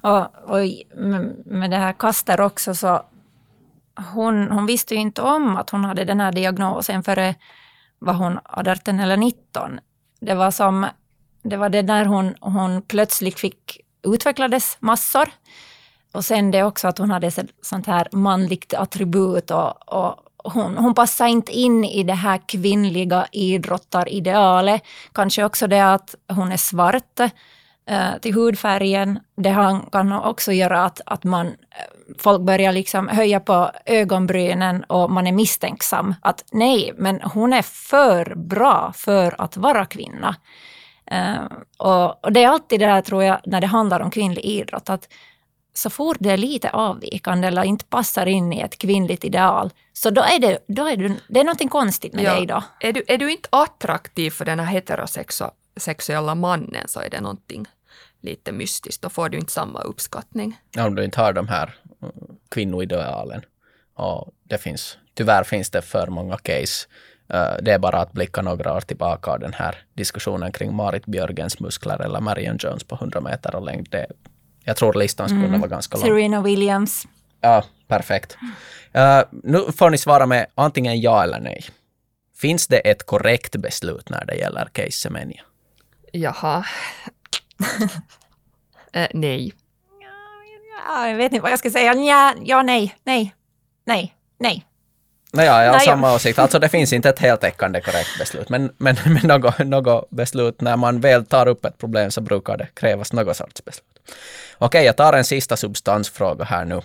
Och, 0.00 0.50
och 0.50 0.58
med, 1.44 1.70
det 1.70 1.76
här 1.76 1.92
Kaster 1.92 2.40
också 2.40 2.74
så 2.74 3.02
hon, 4.14 4.50
hon 4.50 4.66
visste 4.66 4.94
ju 4.94 5.00
inte 5.00 5.22
om 5.22 5.56
att 5.56 5.70
hon 5.70 5.84
hade 5.84 6.04
den 6.04 6.20
här 6.20 6.32
diagnosen 6.32 7.02
före 7.02 7.34
var 7.98 8.14
hon 8.14 8.38
18 8.44 9.00
eller 9.00 9.16
19. 9.16 9.80
Det 10.20 10.34
var 10.34 10.50
som 10.50 10.86
det 11.42 11.56
var 11.56 11.68
det 11.68 11.82
när 11.82 12.04
hon, 12.04 12.34
hon 12.40 12.82
plötsligt 12.82 13.40
fick 13.40 13.80
utvecklades 14.02 14.76
massor. 14.80 15.28
Och 16.12 16.24
sen 16.24 16.50
det 16.50 16.62
också 16.62 16.88
att 16.88 16.98
hon 16.98 17.10
hade 17.10 17.30
sånt 17.62 17.86
här 17.86 18.08
manligt 18.12 18.74
attribut 18.74 19.50
och, 19.50 19.92
och 19.92 20.16
hon, 20.44 20.76
hon 20.76 20.94
passar 20.94 21.26
inte 21.26 21.52
in 21.52 21.84
i 21.84 22.02
det 22.02 22.14
här 22.14 22.40
kvinnliga 22.46 23.26
idrottaridealet. 23.32 24.82
Kanske 25.12 25.44
också 25.44 25.66
det 25.66 25.92
att 25.92 26.14
hon 26.28 26.52
är 26.52 26.56
svart 26.56 27.20
eh, 27.86 28.18
till 28.20 28.34
hudfärgen. 28.34 29.20
Det 29.36 29.56
kan 29.92 30.12
också 30.12 30.52
göra 30.52 30.84
att, 30.84 31.00
att 31.06 31.24
man, 31.24 31.46
eh, 31.46 31.52
folk 32.18 32.40
börjar 32.40 32.72
liksom 32.72 33.08
höja 33.08 33.40
på 33.40 33.70
ögonbrynen 33.86 34.84
och 34.84 35.10
man 35.10 35.26
är 35.26 35.32
misstänksam. 35.32 36.14
Att 36.22 36.44
nej, 36.52 36.92
men 36.96 37.20
hon 37.20 37.52
är 37.52 37.62
för 37.62 38.34
bra 38.34 38.92
för 38.96 39.40
att 39.40 39.56
vara 39.56 39.84
kvinna. 39.84 40.36
Eh, 41.06 41.44
och, 41.76 42.24
och 42.24 42.32
det 42.32 42.44
är 42.44 42.48
alltid 42.48 42.80
det 42.80 42.86
här 42.86 43.02
tror 43.02 43.24
jag, 43.24 43.40
när 43.44 43.60
det 43.60 43.66
handlar 43.66 44.00
om 44.00 44.10
kvinnlig 44.10 44.44
idrott, 44.44 44.90
att 44.90 45.08
så 45.74 45.90
fort 45.90 46.16
det 46.20 46.30
är 46.30 46.36
lite 46.36 46.70
avvikande 46.70 47.48
eller 47.48 47.64
inte 47.64 47.84
passar 47.84 48.26
in 48.26 48.52
i 48.52 48.60
ett 48.60 48.78
kvinnligt 48.78 49.24
ideal, 49.24 49.70
så 49.92 50.10
då 50.10 50.22
är 50.22 50.38
det, 50.38 50.58
då 50.66 50.86
är 50.86 50.96
det, 50.96 51.16
det 51.28 51.40
är 51.40 51.44
någonting 51.44 51.68
konstigt 51.68 52.12
med 52.14 52.24
Ja. 52.24 52.34
dig 52.34 52.46
då. 52.46 52.62
Är 52.80 52.92
du, 52.92 53.04
är 53.08 53.18
du 53.18 53.32
inte 53.32 53.48
attraktiv 53.52 54.30
för 54.30 54.44
den 54.44 54.58
här 54.60 54.66
heterosexuella 54.66 56.34
mannen 56.34 56.88
så 56.88 57.00
är 57.00 57.10
det 57.10 57.20
någonting 57.20 57.66
lite 58.20 58.52
mystiskt. 58.52 59.02
Då 59.02 59.08
får 59.10 59.28
du 59.28 59.38
inte 59.38 59.52
samma 59.52 59.80
uppskattning. 59.80 60.56
om 60.78 60.94
du 60.94 61.04
inte 61.04 61.20
har 61.20 61.32
de 61.32 61.48
här 61.48 61.74
eh, 62.02 62.08
kvinnoidealen. 62.48 63.42
Och 63.94 64.30
det 64.44 64.58
finns, 64.58 64.98
tyvärr 65.14 65.44
finns 65.44 65.70
det 65.70 65.82
för 65.82 66.06
många 66.06 66.36
case. 66.38 66.86
Eh, 67.28 67.56
Det 67.62 67.72
är 67.72 67.78
bara 67.78 68.00
att 68.00 68.12
blicka 68.12 68.42
några 68.42 68.74
år 68.76 68.80
tillbaka 68.80 69.30
av 69.30 69.40
den 69.40 69.52
här 69.54 69.76
diskussionen 69.94 70.52
kring 70.52 70.74
Marit 70.74 71.06
Björgens 71.06 71.60
muskler 71.60 72.02
eller 72.02 72.20
Marion 72.20 72.56
Jones 72.60 72.84
på 72.84 72.94
100 72.94 73.20
meter 73.20 73.54
och 73.54 73.62
längd. 73.64 73.88
Det, 73.90 74.06
jag 74.64 74.76
tror 74.76 74.94
listan 74.94 75.28
skulle 75.28 75.58
vara 75.58 75.68
ganska 75.68 75.96
lång. 75.96 76.06
Serena 76.06 76.42
Williams. 76.42 77.06
Ja, 77.40 77.64
perfekt. 77.88 78.36
Eh, 78.92 79.20
nu 79.30 79.72
får 79.76 79.90
ni 79.90 79.98
svara 79.98 80.26
med 80.26 80.46
antingen 80.54 81.00
ja 81.00 81.22
eller 81.22 81.40
nej. 81.40 81.64
Finns 82.36 82.66
det 82.66 82.78
ett 82.78 83.06
korrekt 83.06 83.56
beslut 83.56 84.08
när 84.08 84.24
det 84.24 84.34
gäller 84.34 84.68
case 84.72 84.90
Semenya? 84.90 85.42
Jaha. 86.12 86.66
eh, 88.92 89.08
nej. 89.14 89.52
Ja, 90.88 91.08
jag 91.08 91.16
vet 91.16 91.32
inte 91.32 91.42
vad 91.42 91.52
jag 91.52 91.58
ska 91.58 91.70
säga. 91.70 91.94
Ja, 91.94 92.34
ja 92.44 92.62
nej, 92.62 92.96
nej, 93.04 93.34
nej, 93.84 94.14
nej. 94.38 94.66
Naja, 95.32 95.64
jag 95.64 95.70
har 95.70 95.78
Nej, 95.78 95.86
samma 95.86 96.14
åsikt. 96.14 96.38
Alltså 96.38 96.58
det 96.58 96.68
finns 96.68 96.92
inte 96.92 97.08
ett 97.08 97.18
heltäckande 97.18 97.80
korrekt 97.80 98.18
beslut, 98.18 98.48
men, 98.48 98.72
men, 98.78 98.96
men 99.06 99.26
något, 99.28 99.58
något 99.58 100.10
beslut, 100.10 100.60
när 100.60 100.76
man 100.76 101.00
väl 101.00 101.24
tar 101.24 101.48
upp 101.48 101.64
ett 101.64 101.78
problem 101.78 102.10
så 102.10 102.20
brukar 102.20 102.56
det 102.56 102.68
krävas 102.74 103.12
något 103.12 103.36
sorts 103.36 103.64
beslut. 103.64 103.86
Okej, 104.64 104.84
jag 104.84 104.96
tar 104.96 105.12
en 105.12 105.24
sista 105.24 105.56
substansfråga 105.56 106.44
här 106.44 106.64
nu. 106.64 106.80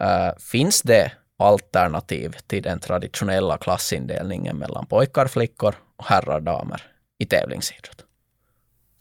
Eh, 0.00 0.30
finns 0.38 0.82
det 0.82 1.12
alternativ 1.36 2.36
till 2.46 2.62
den 2.62 2.80
traditionella 2.80 3.58
klassindelningen 3.58 4.56
mellan 4.56 4.86
pojkar, 4.86 5.26
flickor 5.26 5.74
och 5.96 6.04
herrar, 6.04 6.40
damer 6.40 6.82
i 7.18 7.26
tävlingsidrott? 7.26 8.04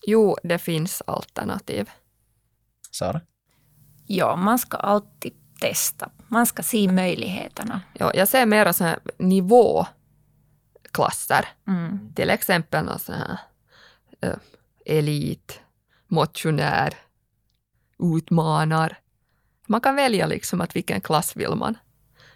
Jo, 0.08 0.38
det 0.44 0.58
finns 0.58 1.04
alternativ. 1.08 1.90
Sara? 2.92 3.22
Ja, 4.08 4.36
man 4.36 4.60
ska 4.60 4.78
alltid 4.78 5.34
testa. 5.60 6.12
Man 6.28 6.46
ska 6.46 6.64
se 6.64 6.92
möjligheterna. 6.92 7.82
Ja, 7.94 8.12
jag 8.14 8.28
ser 8.28 8.46
mera 8.46 8.74
sådana 8.74 8.92
här 8.92 9.00
nivåklasser. 9.18 11.48
Mm. 11.68 12.14
Till 12.16 12.30
exempel 12.30 12.86
någon 12.86 13.00
sån 13.00 13.16
här 13.16 13.38
eh, 14.22 14.36
elit, 14.86 15.60
motionär, 16.08 16.94
utmanar. 18.02 18.98
Man 19.68 19.82
kan 19.82 19.96
välja 19.96 20.26
liksom 20.26 20.62
att 20.62 20.76
vilken 20.76 21.02
klass 21.02 21.36
vill 21.36 21.56
man, 21.56 21.78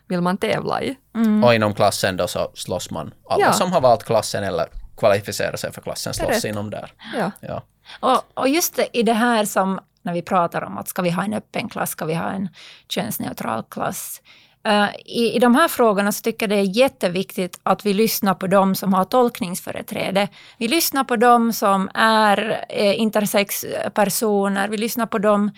vill 0.07 0.21
man 0.21 0.37
tävla 0.37 0.81
i. 0.81 0.95
Mm. 1.15 1.43
Och 1.43 1.55
inom 1.55 1.73
klassen 1.73 2.17
då 2.17 2.27
så 2.27 2.51
slåss 2.53 2.91
man. 2.91 3.13
Alla 3.29 3.41
Ja. 3.45 3.53
som 3.53 3.71
har 3.71 3.81
valt 3.81 4.03
klassen 4.03 4.43
eller 4.43 4.65
kvalificerar 4.97 5.55
sig 5.55 5.73
för 5.73 5.81
klassen 5.81 6.13
slåss 6.13 6.29
Rätt. 6.29 6.43
inom 6.43 6.69
där. 6.69 6.93
Ja. 7.17 7.31
Ja. 7.39 7.63
Och, 7.99 8.23
och 8.39 8.49
just 8.49 8.79
i 8.93 9.03
det 9.03 9.13
här 9.13 9.45
som 9.45 9.79
när 10.01 10.13
vi 10.13 10.21
pratar 10.21 10.61
om 10.63 10.77
att 10.77 10.87
ska 10.87 11.01
vi 11.01 11.09
ha 11.09 11.23
en 11.23 11.33
öppen 11.33 11.69
klass, 11.69 11.89
ska 11.89 12.05
vi 12.05 12.13
ha 12.13 12.29
en 12.29 12.49
könsneutral 12.89 13.63
klass. 13.69 14.21
Eh, 14.65 14.89
I, 15.05 15.35
I 15.35 15.39
de 15.39 15.55
här 15.55 15.67
frågorna 15.67 16.11
så 16.11 16.21
tycker 16.21 16.43
jag 16.43 16.49
det 16.57 16.61
är 16.61 16.77
jätteviktigt 16.77 17.59
att 17.63 17.85
vi 17.85 17.93
lyssnar 17.93 18.33
på 18.33 18.47
dem 18.47 18.75
som 18.75 18.93
har 18.93 19.05
tolkningsföreträde. 19.05 20.27
Vi 20.57 20.67
lyssnar 20.67 21.03
på 21.03 21.15
dem 21.15 21.53
som 21.53 21.89
är 21.93 22.65
eh, 22.69 22.99
intersexpersoner, 22.99 24.67
vi 24.67 24.77
lyssnar 24.77 25.05
på 25.05 25.17
dem 25.17 25.51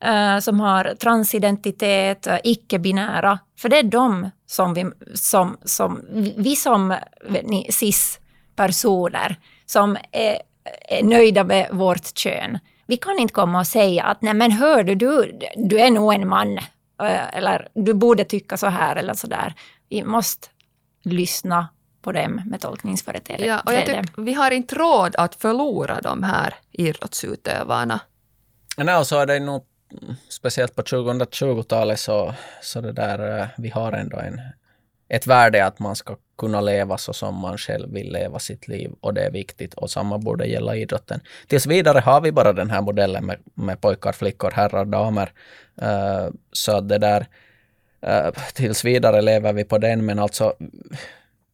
eh, 0.00 0.38
som 0.38 0.60
har 0.60 0.94
transidentitet, 0.94 2.26
eh, 2.26 2.38
icke-binära. 2.44 3.38
För 3.58 3.68
det 3.68 3.78
är 3.78 3.82
de 3.82 4.30
som 4.46 4.74
vi 4.74 4.84
som, 5.14 5.56
som, 5.64 6.00
vi 6.36 6.56
som 6.56 6.90
eh, 6.90 6.98
ni, 7.42 7.72
cis-personer 7.72 9.36
som 9.66 9.96
är, 10.12 10.38
är 10.88 11.02
nöjda 11.02 11.44
med 11.44 11.68
vårt 11.72 12.18
kön. 12.18 12.58
Vi 12.86 12.96
kan 12.96 13.18
inte 13.18 13.34
komma 13.34 13.58
och 13.58 13.66
säga 13.66 14.04
att 14.04 14.22
nej 14.22 14.34
men 14.34 14.50
hör 14.50 14.84
du, 14.84 14.94
du, 14.94 15.38
du 15.56 15.80
är 15.80 15.90
nog 15.90 16.14
en 16.14 16.28
man 16.28 16.58
eh, 17.02 17.38
Eller 17.38 17.68
du 17.74 17.94
borde 17.94 18.24
tycka 18.24 18.56
så 18.56 18.66
här 18.66 18.96
eller 18.96 19.14
så 19.14 19.26
där. 19.26 19.54
Vi 19.88 20.04
måste 20.04 20.48
lyssna 21.04 21.68
på 22.02 22.12
dem 22.12 22.42
med 22.46 22.60
tolkningsföreträde. 22.60 23.46
Ja, 23.46 23.60
och 23.66 23.72
jag 23.72 23.86
tycker 23.86 24.22
vi 24.22 24.32
har 24.32 24.50
inte 24.50 24.74
råd 24.74 25.16
att 25.16 25.34
förlora 25.34 26.00
de 26.00 26.22
här 26.22 26.54
idrottsutövarna. 26.70 28.00
Nej, 28.76 28.96
och 28.96 29.06
så 29.06 29.18
är 29.18 29.26
det 29.26 29.40
nog 29.40 29.64
mm, 30.02 30.14
speciellt 30.28 30.74
på 30.74 30.82
2020-talet 30.82 32.00
så, 32.00 32.34
så 32.62 32.80
det 32.80 32.92
där, 32.92 33.40
eh, 33.40 33.46
vi 33.56 33.68
har 33.68 33.92
ändå 33.92 34.18
en, 34.18 34.40
ett 35.08 35.26
värde 35.26 35.66
att 35.66 35.78
man 35.78 35.96
ska 35.96 36.16
kunna 36.38 36.60
leva 36.60 36.98
så 36.98 37.12
som 37.12 37.40
man 37.40 37.58
själv 37.58 37.92
vill 37.92 38.12
leva 38.12 38.38
sitt 38.38 38.68
liv 38.68 38.90
och 39.00 39.14
det 39.14 39.22
är 39.22 39.30
viktigt 39.30 39.74
och 39.74 39.90
samma 39.90 40.18
borde 40.18 40.46
gälla 40.46 40.76
idrotten. 40.76 41.20
Tills 41.46 41.66
vidare 41.66 41.98
har 41.98 42.20
vi 42.20 42.32
bara 42.32 42.52
den 42.52 42.70
här 42.70 42.82
modellen 42.82 43.26
med, 43.26 43.38
med 43.54 43.80
pojkar, 43.80 44.12
flickor, 44.12 44.50
herrar, 44.50 44.84
damer. 44.84 45.32
Uh, 45.82 46.30
så 46.52 46.76
att 46.76 46.88
det 46.88 46.98
där 46.98 47.26
Uh, 48.06 48.30
tills 48.54 48.84
vidare 48.84 49.22
lever 49.22 49.52
vi 49.52 49.64
på 49.64 49.78
den, 49.78 50.06
men 50.06 50.18
alltså 50.18 50.54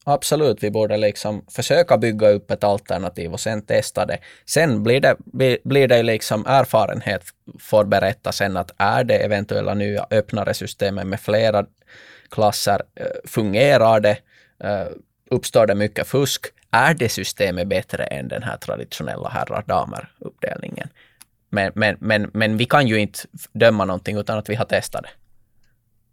absolut, 0.04 0.62
vi 0.62 0.70
borde 0.70 0.96
liksom 0.96 1.44
försöka 1.48 1.98
bygga 1.98 2.28
upp 2.28 2.50
ett 2.50 2.64
alternativ 2.64 3.32
och 3.32 3.40
sen 3.40 3.62
testa 3.62 4.06
det. 4.06 4.18
Sen 4.46 4.82
blir 4.82 5.00
det, 5.00 5.16
blir 5.64 5.88
det 5.88 6.02
liksom 6.02 6.46
erfarenhet 6.46 7.22
får 7.60 7.84
berätta 7.84 8.32
sen 8.32 8.56
att 8.56 8.70
är 8.76 9.04
det 9.04 9.18
eventuella 9.18 9.74
nya 9.74 10.06
öppnare 10.10 10.54
systemet 10.54 11.06
med 11.06 11.20
flera 11.20 11.66
klasser, 12.30 12.82
eh, 12.94 13.06
fungerar 13.24 14.00
det? 14.00 14.18
Eh, 14.64 14.86
uppstår 15.30 15.66
det 15.66 15.74
mycket 15.74 16.06
fusk? 16.06 16.46
Är 16.70 16.94
det 16.94 17.08
systemet 17.08 17.68
bättre 17.68 18.04
än 18.04 18.28
den 18.28 18.42
här 18.42 18.56
traditionella 18.56 19.28
herrar-damer-uppdelningen? 19.28 20.88
Men, 21.48 21.72
men, 21.74 21.96
men, 22.00 22.30
men 22.32 22.56
vi 22.56 22.64
kan 22.64 22.88
ju 22.88 22.96
inte 23.00 23.18
döma 23.52 23.84
någonting 23.84 24.16
utan 24.16 24.38
att 24.38 24.48
vi 24.48 24.54
har 24.54 24.64
testat 24.64 25.02
det. 25.02 25.10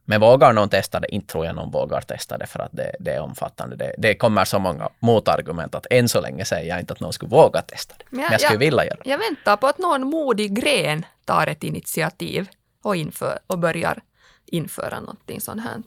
Men 0.09 0.21
vågar 0.21 0.53
någon 0.53 0.69
testa 0.69 0.99
det? 0.99 1.15
Inte 1.15 1.31
tror 1.31 1.45
jag 1.45 1.55
någon 1.55 1.71
vågar 1.71 2.01
testa 2.01 2.37
det 2.37 2.47
för 2.47 2.59
att 2.59 2.71
det, 2.71 2.95
det 2.99 3.11
är 3.11 3.19
omfattande. 3.19 3.75
Det, 3.75 3.95
det, 3.97 4.15
kommer 4.15 4.45
så 4.45 4.59
många 4.59 4.89
motargument 4.99 5.75
att 5.75 5.87
än 5.89 6.09
så 6.09 6.21
länge 6.21 6.45
säger 6.45 6.69
jag 6.69 6.79
inte 6.79 6.93
att 6.93 6.99
någon 6.99 7.13
skulle 7.13 7.29
våga 7.29 7.61
testa 7.61 7.95
det. 7.97 8.05
Men 8.09 8.19
jag, 8.19 8.25
Men 8.25 8.31
jag 8.31 8.41
skulle 8.41 8.55
jag, 8.55 8.59
vilja 8.59 8.85
göra 8.85 8.97
det. 9.03 9.09
Jag 9.09 9.17
väntar 9.17 9.57
på 9.57 9.67
att 9.67 9.77
någon 9.77 10.07
modig 10.07 10.53
gren 10.53 11.05
tar 11.25 11.47
ett 11.47 11.63
initiativ 11.63 12.49
och, 12.81 12.95
inför, 12.95 13.39
och 13.47 13.59
börjar 13.59 14.01
införa 14.47 14.99
någonting 14.99 15.41
sånt 15.41 15.63
här. 15.63 15.81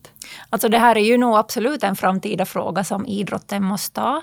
Alltså 0.51 0.69
det 0.69 0.79
här 0.79 0.97
är 0.97 1.05
ju 1.05 1.19
nog 1.19 1.37
absolut 1.37 1.85
en 1.85 1.97
framtida 1.97 2.47
fråga 2.47 2.85
som 2.85 3.07
idrotten 3.07 3.65
måste 3.65 3.95
ta. 3.95 4.23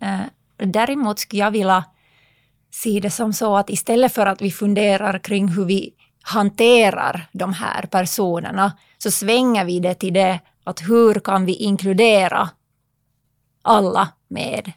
Eh, 0.00 0.20
däremot 0.56 1.18
skulle 1.18 1.42
jag 1.42 1.50
vilja 1.50 1.84
se 2.70 3.00
det 3.00 3.10
som 3.10 3.32
så 3.32 3.56
att 3.56 3.70
istället 3.70 4.14
för 4.14 4.26
att 4.26 4.42
vi 4.42 4.50
funderar 4.50 5.18
kring 5.18 5.48
hur 5.48 5.64
vi 5.64 5.94
hanterar 6.22 7.28
de 7.32 7.52
här 7.52 7.86
personerna 7.86 8.72
så 8.98 9.10
svänger 9.10 9.64
vi 9.64 9.80
det 9.80 9.94
till 9.94 10.14
det 10.14 10.40
att 10.64 10.80
hur 10.80 11.14
kan 11.14 11.46
vi 11.46 11.54
inkludera 11.54 12.50
alla 13.62 14.08
med 14.28 14.72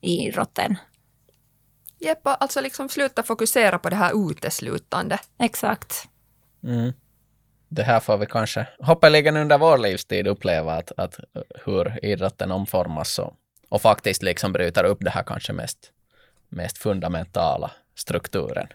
i 0.00 0.26
idrotten. 0.28 0.76
Jeppa, 1.98 2.34
alltså 2.34 2.60
liksom 2.60 2.88
sluta 2.88 3.22
fokusera 3.22 3.78
på 3.78 3.90
det 3.90 3.96
här 3.96 4.30
uteslutande. 4.30 5.18
Exakt. 5.38 6.08
Mm. 6.64 6.92
Det 7.74 7.82
här 7.82 8.00
får 8.00 8.18
vi 8.18 8.26
kanske 8.26 8.66
hoppeligen 8.78 9.36
under 9.36 9.58
vår 9.58 9.78
livstid 9.78 10.26
uppleva 10.26 10.72
att, 10.72 10.92
att 10.96 11.20
hur 11.64 12.04
idrotten 12.04 12.52
omformas 12.52 13.18
och, 13.18 13.34
och 13.68 13.82
faktiskt 13.82 14.22
liksom 14.22 14.52
bryter 14.52 14.84
upp 14.84 14.98
det 15.00 15.10
här 15.10 15.22
kanske 15.22 15.52
mest, 15.52 15.78
mest 16.48 16.78
fundamentala 16.78 17.70
strukturen. 17.94 18.66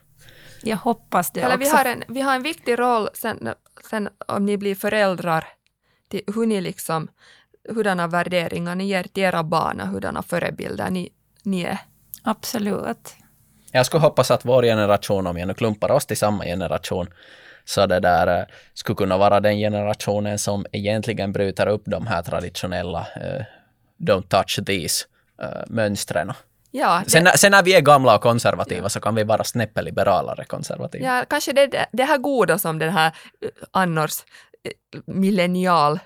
Jag 0.63 0.77
hoppas 0.77 1.31
det 1.31 1.41
Eller 1.41 1.55
också. 1.55 1.69
Vi 1.69 1.77
har, 1.77 1.85
en, 1.85 2.03
vi 2.07 2.21
har 2.21 2.35
en 2.35 2.43
viktig 2.43 2.79
roll 2.79 3.09
sen, 3.13 3.53
sen 3.89 4.09
om 4.27 4.45
ni 4.45 4.57
blir 4.57 4.75
föräldrar, 4.75 5.45
till 6.09 6.21
hur 6.35 6.45
ni 6.45 6.61
liksom, 6.61 7.07
hurdana 7.69 8.07
värderingar 8.07 8.75
ni 8.75 8.85
ger 8.85 9.03
till 9.03 9.23
era 9.23 9.43
barn 9.43 9.81
och 9.81 9.87
hurdana 9.87 10.23
förebilder 10.23 10.89
ni, 10.89 11.09
ni 11.43 11.63
är. 11.63 11.79
Absolut. 12.23 13.15
Jag 13.71 13.85
skulle 13.85 14.01
hoppas 14.01 14.31
att 14.31 14.45
vår 14.45 14.63
generation, 14.63 15.27
om 15.27 15.37
jag 15.37 15.47
nu 15.47 15.53
klumpar 15.53 15.91
oss 15.91 16.05
till 16.05 16.17
samma 16.17 16.43
generation, 16.43 17.07
så 17.68 17.86
det 17.86 17.99
där 17.99 18.39
eh, 18.39 18.45
skulle 18.74 18.95
kunna 18.95 19.18
vara 19.18 19.39
den 19.39 19.57
generationen 19.57 20.39
som 20.39 20.65
egentligen 20.72 21.32
bryter 21.32 21.68
upp 21.68 21.84
de 21.86 22.07
här 22.07 22.22
traditionella 22.22 22.99
uh, 22.99 23.43
don't 23.97 24.28
touch 24.28 24.59
these 24.65 25.05
uh, 25.43 25.63
mönstren 25.68 26.34
Ja, 26.72 27.01
det... 27.03 27.09
sen, 27.09 27.28
sen 27.36 27.51
när 27.51 27.63
vi 27.63 27.74
är 27.74 27.82
gamla 27.82 28.15
och 28.15 28.22
konservativa 28.22 28.82
ja. 28.82 28.89
så 28.89 28.99
kan 28.99 29.15
vi 29.15 29.24
vara 29.24 29.43
snäppet 29.43 29.84
liberalare 29.84 30.45
konservativa. 30.45 31.05
Ja, 31.05 31.26
kanske 31.30 31.53
det, 31.53 31.86
det 31.91 32.03
här 32.03 32.18
goda 32.18 32.57
som 32.57 32.80
den 32.80 32.89
här 32.89 33.15
eh, 33.41 33.49
annars 33.72 34.11
eh, 34.63 35.01
millennial 35.05 35.99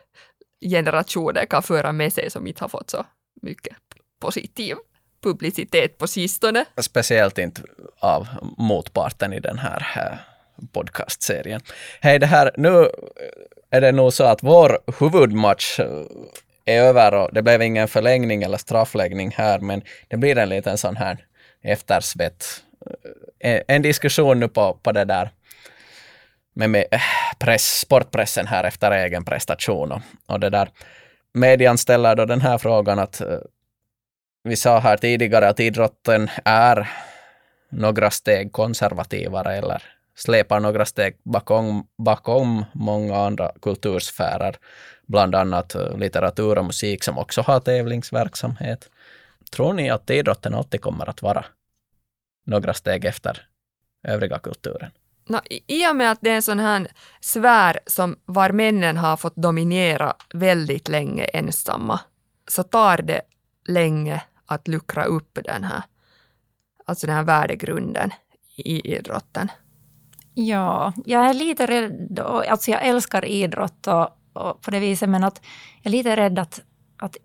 generationen 0.69 1.47
kan 1.47 1.63
föra 1.63 1.91
med 1.91 2.13
sig 2.13 2.29
som 2.29 2.47
inte 2.47 2.63
har 2.63 2.69
fått 2.69 2.89
så 2.89 3.05
mycket 3.41 3.75
positiv 4.19 4.75
publicitet 5.23 5.97
på 5.97 6.07
sistone. 6.07 6.65
Speciellt 6.77 7.37
inte 7.37 7.61
av 7.99 8.27
motparten 8.57 9.33
i 9.33 9.39
den 9.39 9.57
här 9.57 9.87
eh, 9.95 10.30
podcastserien. 10.67 11.61
Hej, 12.01 12.19
det 12.19 12.25
här, 12.25 12.51
nu 12.57 12.89
är 13.69 13.81
det 13.81 13.91
nog 13.91 14.13
så 14.13 14.23
att 14.23 14.43
vår 14.43 14.79
huvudmatch 14.99 15.79
eh, 15.79 15.87
är 16.65 16.81
över 16.81 17.13
och 17.13 17.33
det 17.33 17.41
blev 17.41 17.61
ingen 17.61 17.87
förlängning 17.87 18.43
eller 18.43 18.57
straffläggning 18.57 19.31
här, 19.37 19.59
men 19.59 19.81
det 20.07 20.17
blir 20.17 20.37
en 20.37 20.49
liten 20.49 20.77
sån 20.77 20.95
här 20.95 21.25
eftersvett. 21.61 22.63
Eh, 23.39 23.61
en, 23.67 23.81
diskussion 23.81 24.39
nu 24.39 24.47
på, 24.47 24.73
på 24.83 24.91
det 24.91 25.05
där 25.05 25.29
med, 26.53 26.69
med 26.69 26.85
eh, 26.91 27.01
press, 27.39 27.79
sportpressen 27.79 28.47
här 28.47 28.63
efter 28.63 28.91
egen 28.91 29.25
prestation 29.25 29.91
och, 29.91 30.01
och 30.25 30.39
det 30.39 30.49
där. 30.49 30.69
Median 31.33 31.77
ställer 31.77 32.15
då 32.15 32.25
den 32.25 32.41
här 32.41 32.57
frågan 32.57 32.99
att 32.99 33.21
vi 34.43 34.55
sa 34.55 34.79
här 34.79 34.97
tidigare 34.97 35.49
att 35.49 35.59
idrotten 35.59 36.29
är 36.45 36.89
några 37.69 38.11
steg 38.11 38.51
konservativare 38.51 39.55
eller 39.55 39.83
släpar 40.15 40.59
några 40.59 40.85
steg 40.85 41.17
bakom, 41.23 41.87
bakom 41.97 42.65
många 42.73 43.17
andra 43.17 43.51
kultursfärer 43.61 44.55
bland 45.07 45.35
annat 45.35 45.75
eh, 45.75 45.97
litteratur 45.97 46.57
och 46.57 46.65
musik 46.65 47.03
som 47.03 47.17
också 47.17 47.41
har 47.41 47.59
tävlingsverksamhet. 47.59 48.89
Tror 49.51 49.73
ni 49.73 49.89
att 49.89 50.09
idrotten 50.09 50.53
alltid 50.53 50.81
kommer 50.81 51.09
att 51.09 51.21
vara 51.21 51.45
några 52.45 52.73
steg 52.73 53.05
efter 53.05 53.47
övriga 54.03 54.39
kulturen? 54.39 54.91
No, 55.27 55.39
I 55.67 55.87
och 55.87 55.95
med 55.95 56.11
att 56.11 56.21
det 56.21 56.29
är 56.29 56.35
en 56.35 56.41
sån 56.41 56.59
här 56.59 56.87
sfär 57.21 57.79
som 57.85 58.19
var 58.25 58.49
männen 58.49 58.97
har 58.97 59.17
fått 59.17 59.35
dominera 59.35 60.13
väldigt 60.33 60.87
länge 60.87 61.23
ensamma, 61.23 61.99
så 62.47 62.63
tar 62.63 62.97
det 62.97 63.21
länge 63.67 64.23
att 64.45 64.67
luckra 64.67 65.03
upp 65.03 65.39
den 65.43 65.63
här, 65.63 65.83
alltså 66.85 67.07
den 67.07 67.15
här 67.15 67.23
värdegrunden 67.23 68.11
i 68.55 68.95
idrotten. 68.95 69.51
Ja, 70.33 70.93
jag 71.05 71.29
är 71.29 71.33
lite 71.33 71.65
rädd. 71.65 72.19
Alltså 72.19 72.71
jag 72.71 72.85
älskar 72.87 73.25
idrott 73.25 73.87
och 73.87 74.09
på 74.61 74.71
det 74.71 74.79
viset, 74.79 75.09
men 75.09 75.23
att 75.23 75.41
jag 75.81 75.93
är 75.93 75.97
lite 75.97 76.15
rädd 76.15 76.39
att, 76.39 76.61
att 76.97 77.17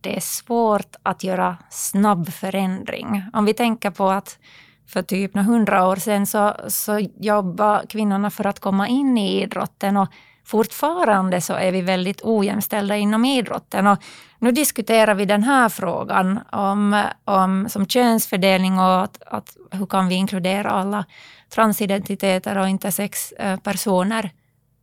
det 0.00 0.16
är 0.16 0.20
svårt 0.20 0.96
att 1.02 1.24
göra 1.24 1.56
snabb 1.70 2.28
förändring. 2.28 3.22
Om 3.32 3.44
vi 3.44 3.54
tänker 3.54 3.90
på 3.90 4.10
att 4.10 4.38
för 4.86 5.02
typ 5.02 5.36
hundra 5.36 5.88
år 5.88 5.96
sedan 5.96 6.26
så, 6.26 6.54
så 6.68 6.98
jobbade 7.20 7.86
kvinnorna 7.86 8.30
för 8.30 8.46
att 8.46 8.60
komma 8.60 8.88
in 8.88 9.18
i 9.18 9.42
idrotten 9.42 9.96
och 9.96 10.08
fortfarande 10.44 11.40
så 11.40 11.54
är 11.54 11.72
vi 11.72 11.80
väldigt 11.80 12.20
ojämställda 12.22 12.96
inom 12.96 13.24
idrotten. 13.24 13.86
Och 13.86 13.98
nu 14.38 14.52
diskuterar 14.52 15.14
vi 15.14 15.24
den 15.24 15.42
här 15.42 15.68
frågan 15.68 16.40
om, 16.52 17.02
om 17.24 17.68
som 17.68 17.86
könsfördelning 17.86 18.78
och 18.78 19.02
att, 19.02 19.22
att 19.26 19.56
hur 19.70 19.86
kan 19.86 20.08
vi 20.08 20.14
inkludera 20.14 20.70
alla 20.70 21.04
transidentiteter 21.50 22.58
och 22.58 22.68
intersexpersoner. 22.68 24.30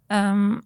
Um, 0.10 0.64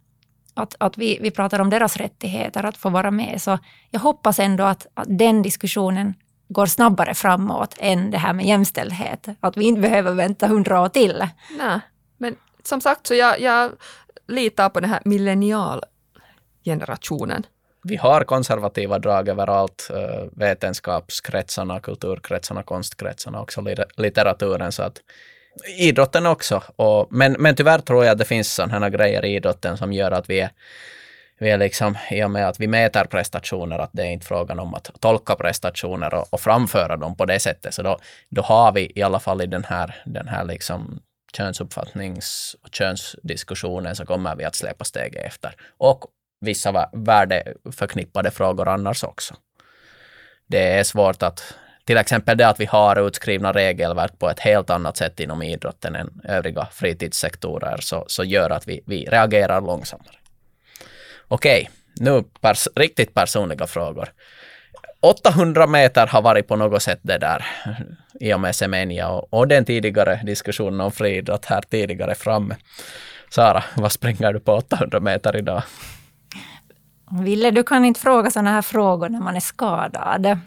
att, 0.54 0.76
att 0.80 0.98
vi, 0.98 1.20
vi 1.22 1.32
pratar 1.32 1.60
om 1.60 1.70
deras 1.70 1.98
rättigheter 1.98 2.64
att 2.64 2.78
få 2.78 2.90
vara 2.90 3.12
med. 3.12 3.42
Så 3.42 3.60
jag 3.90 4.00
hoppas 4.00 4.40
ändå 4.40 4.64
att, 4.64 4.88
att 4.94 5.08
den 5.10 5.42
diskussionen 5.42 6.14
går 6.48 6.66
snabbare 6.66 7.14
framåt 7.14 7.76
än 7.80 8.12
det 8.12 8.18
här 8.18 8.34
med 8.34 8.46
jämställdhet. 8.46 9.28
Att 9.40 9.58
vi 9.58 9.66
inte 9.66 9.82
behöver 9.82 10.14
vänta 10.14 10.48
hundra 10.48 10.82
år 10.82 10.90
till. 10.90 11.28
Nej, 11.58 11.80
men 12.18 12.36
som 12.64 12.82
sagt 12.82 13.08
så 13.08 13.16
jag, 13.16 13.42
jag 13.42 13.72
litar 14.28 14.70
på 14.70 14.80
den 14.80 14.90
här 14.90 15.02
millennialgenerationen. 15.06 17.46
Vi 17.84 17.96
har 17.96 18.24
konservativa 18.24 19.00
drag 19.00 19.30
överallt, 19.30 19.90
eh, 19.94 20.24
vetenskapskretsarna, 20.32 21.80
kulturkretsarna, 21.80 22.64
konstkretsarna, 22.64 23.42
också 23.42 23.66
litteraturen. 23.98 24.72
Så 24.72 24.84
att 24.84 25.02
idrotten 25.78 26.26
också. 26.26 26.64
Och, 26.76 27.08
men, 27.10 27.36
men 27.40 27.56
tyvärr 27.56 27.80
tror 27.80 28.06
jag 28.06 28.12
att 28.12 28.18
det 28.18 28.26
finns 28.26 28.54
sådana 28.54 28.90
grejer 28.90 29.26
i 29.26 29.36
idrotten 29.36 29.78
som 29.78 29.94
gör 29.94 30.12
att 30.12 30.30
vi 30.30 30.40
är, 30.40 30.50
vi 31.40 31.50
är 31.50 31.58
liksom, 31.58 31.98
i 32.12 32.24
och 32.24 32.32
med 32.32 32.48
att 32.48 32.60
vi 32.60 32.68
mäter 32.68 33.06
prestationer, 33.06 33.80
att 33.80 33.90
det 33.94 34.04
är 34.04 34.12
inte 34.12 34.26
frågan 34.26 34.60
om 34.60 34.74
att 34.74 34.92
tolka 35.00 35.36
prestationer 35.36 36.14
och, 36.14 36.28
och 36.30 36.42
framföra 36.42 36.98
dem 36.98 37.16
på 37.16 37.26
det 37.26 37.40
sättet. 37.40 37.74
Så 37.74 37.82
då, 37.82 38.00
då 38.30 38.42
har 38.42 38.72
vi 38.72 38.92
i 38.96 39.02
alla 39.02 39.20
fall 39.20 39.42
i 39.42 39.46
den 39.46 39.64
här, 39.64 39.96
den 40.06 40.28
här 40.28 40.44
liksom 40.44 41.00
könsuppfattnings 41.38 42.56
och 42.62 42.76
könsdiskussionen 42.76 43.96
så 43.96 44.06
kommer 44.06 44.36
vi 44.36 44.44
att 44.44 44.56
släpa 44.56 44.84
steget 44.84 45.26
efter. 45.26 45.56
Och 45.78 46.06
vissa 46.42 46.90
värdeförknippade 46.94 48.32
frågor 48.32 48.68
annars 48.68 49.04
också. 49.04 49.36
Det 50.48 50.72
är 50.72 50.84
svårt 50.84 51.24
att 51.24 51.56
till 51.86 51.98
exempel 51.98 52.38
det 52.38 52.48
att 52.48 52.60
vi 52.60 52.66
har 52.66 53.08
utskrivna 53.08 53.54
regelverk 53.54 54.20
på 54.20 54.30
ett 54.30 54.40
helt 54.40 54.70
annat 54.70 54.98
sätt 54.98 55.20
inom 55.20 55.42
idrotten 55.42 55.96
än 55.96 56.22
övriga 56.24 56.66
fritidssektorer, 56.72 57.78
så, 57.82 58.06
så 58.08 58.24
gör 58.24 58.50
att 58.50 58.68
vi, 58.68 58.82
vi 58.86 59.06
reagerar 59.06 59.62
långsammare. 59.62 60.16
Okej, 61.28 61.70
nu 62.00 62.24
pers 62.42 62.68
riktigt 62.76 63.14
personliga 63.14 63.68
frågor. 63.68 64.10
800 65.10 65.68
meter 65.68 66.08
har 66.08 66.22
varit 66.22 66.48
på 66.48 66.56
något 66.56 66.84
sätt 66.84 67.00
det 67.02 67.18
där 67.18 67.46
i 68.20 68.34
och 68.34 68.40
med 68.40 68.56
Semenya 68.56 69.08
och, 69.10 69.34
och 69.34 69.48
den 69.48 69.66
tidigare 69.66 70.20
diskussionen 70.24 70.82
om 70.82 70.92
friidrott 70.92 71.46
här 71.46 71.62
tidigare 71.62 72.16
framme. 72.16 72.56
Sara, 73.30 73.64
vad 73.76 73.92
springer 73.92 74.34
du 74.34 74.40
på 74.40 74.54
800 74.54 75.00
meter 75.00 75.36
idag? 75.38 75.64
Ville, 77.24 77.52
du 77.52 77.64
kan 77.64 77.86
inte 77.86 78.00
fråga 78.00 78.32
sådana 78.32 78.52
här 78.52 78.62
frågor 78.62 79.10
när 79.10 79.20
man 79.20 79.36
är 79.36 79.40
skadad. 79.40 80.40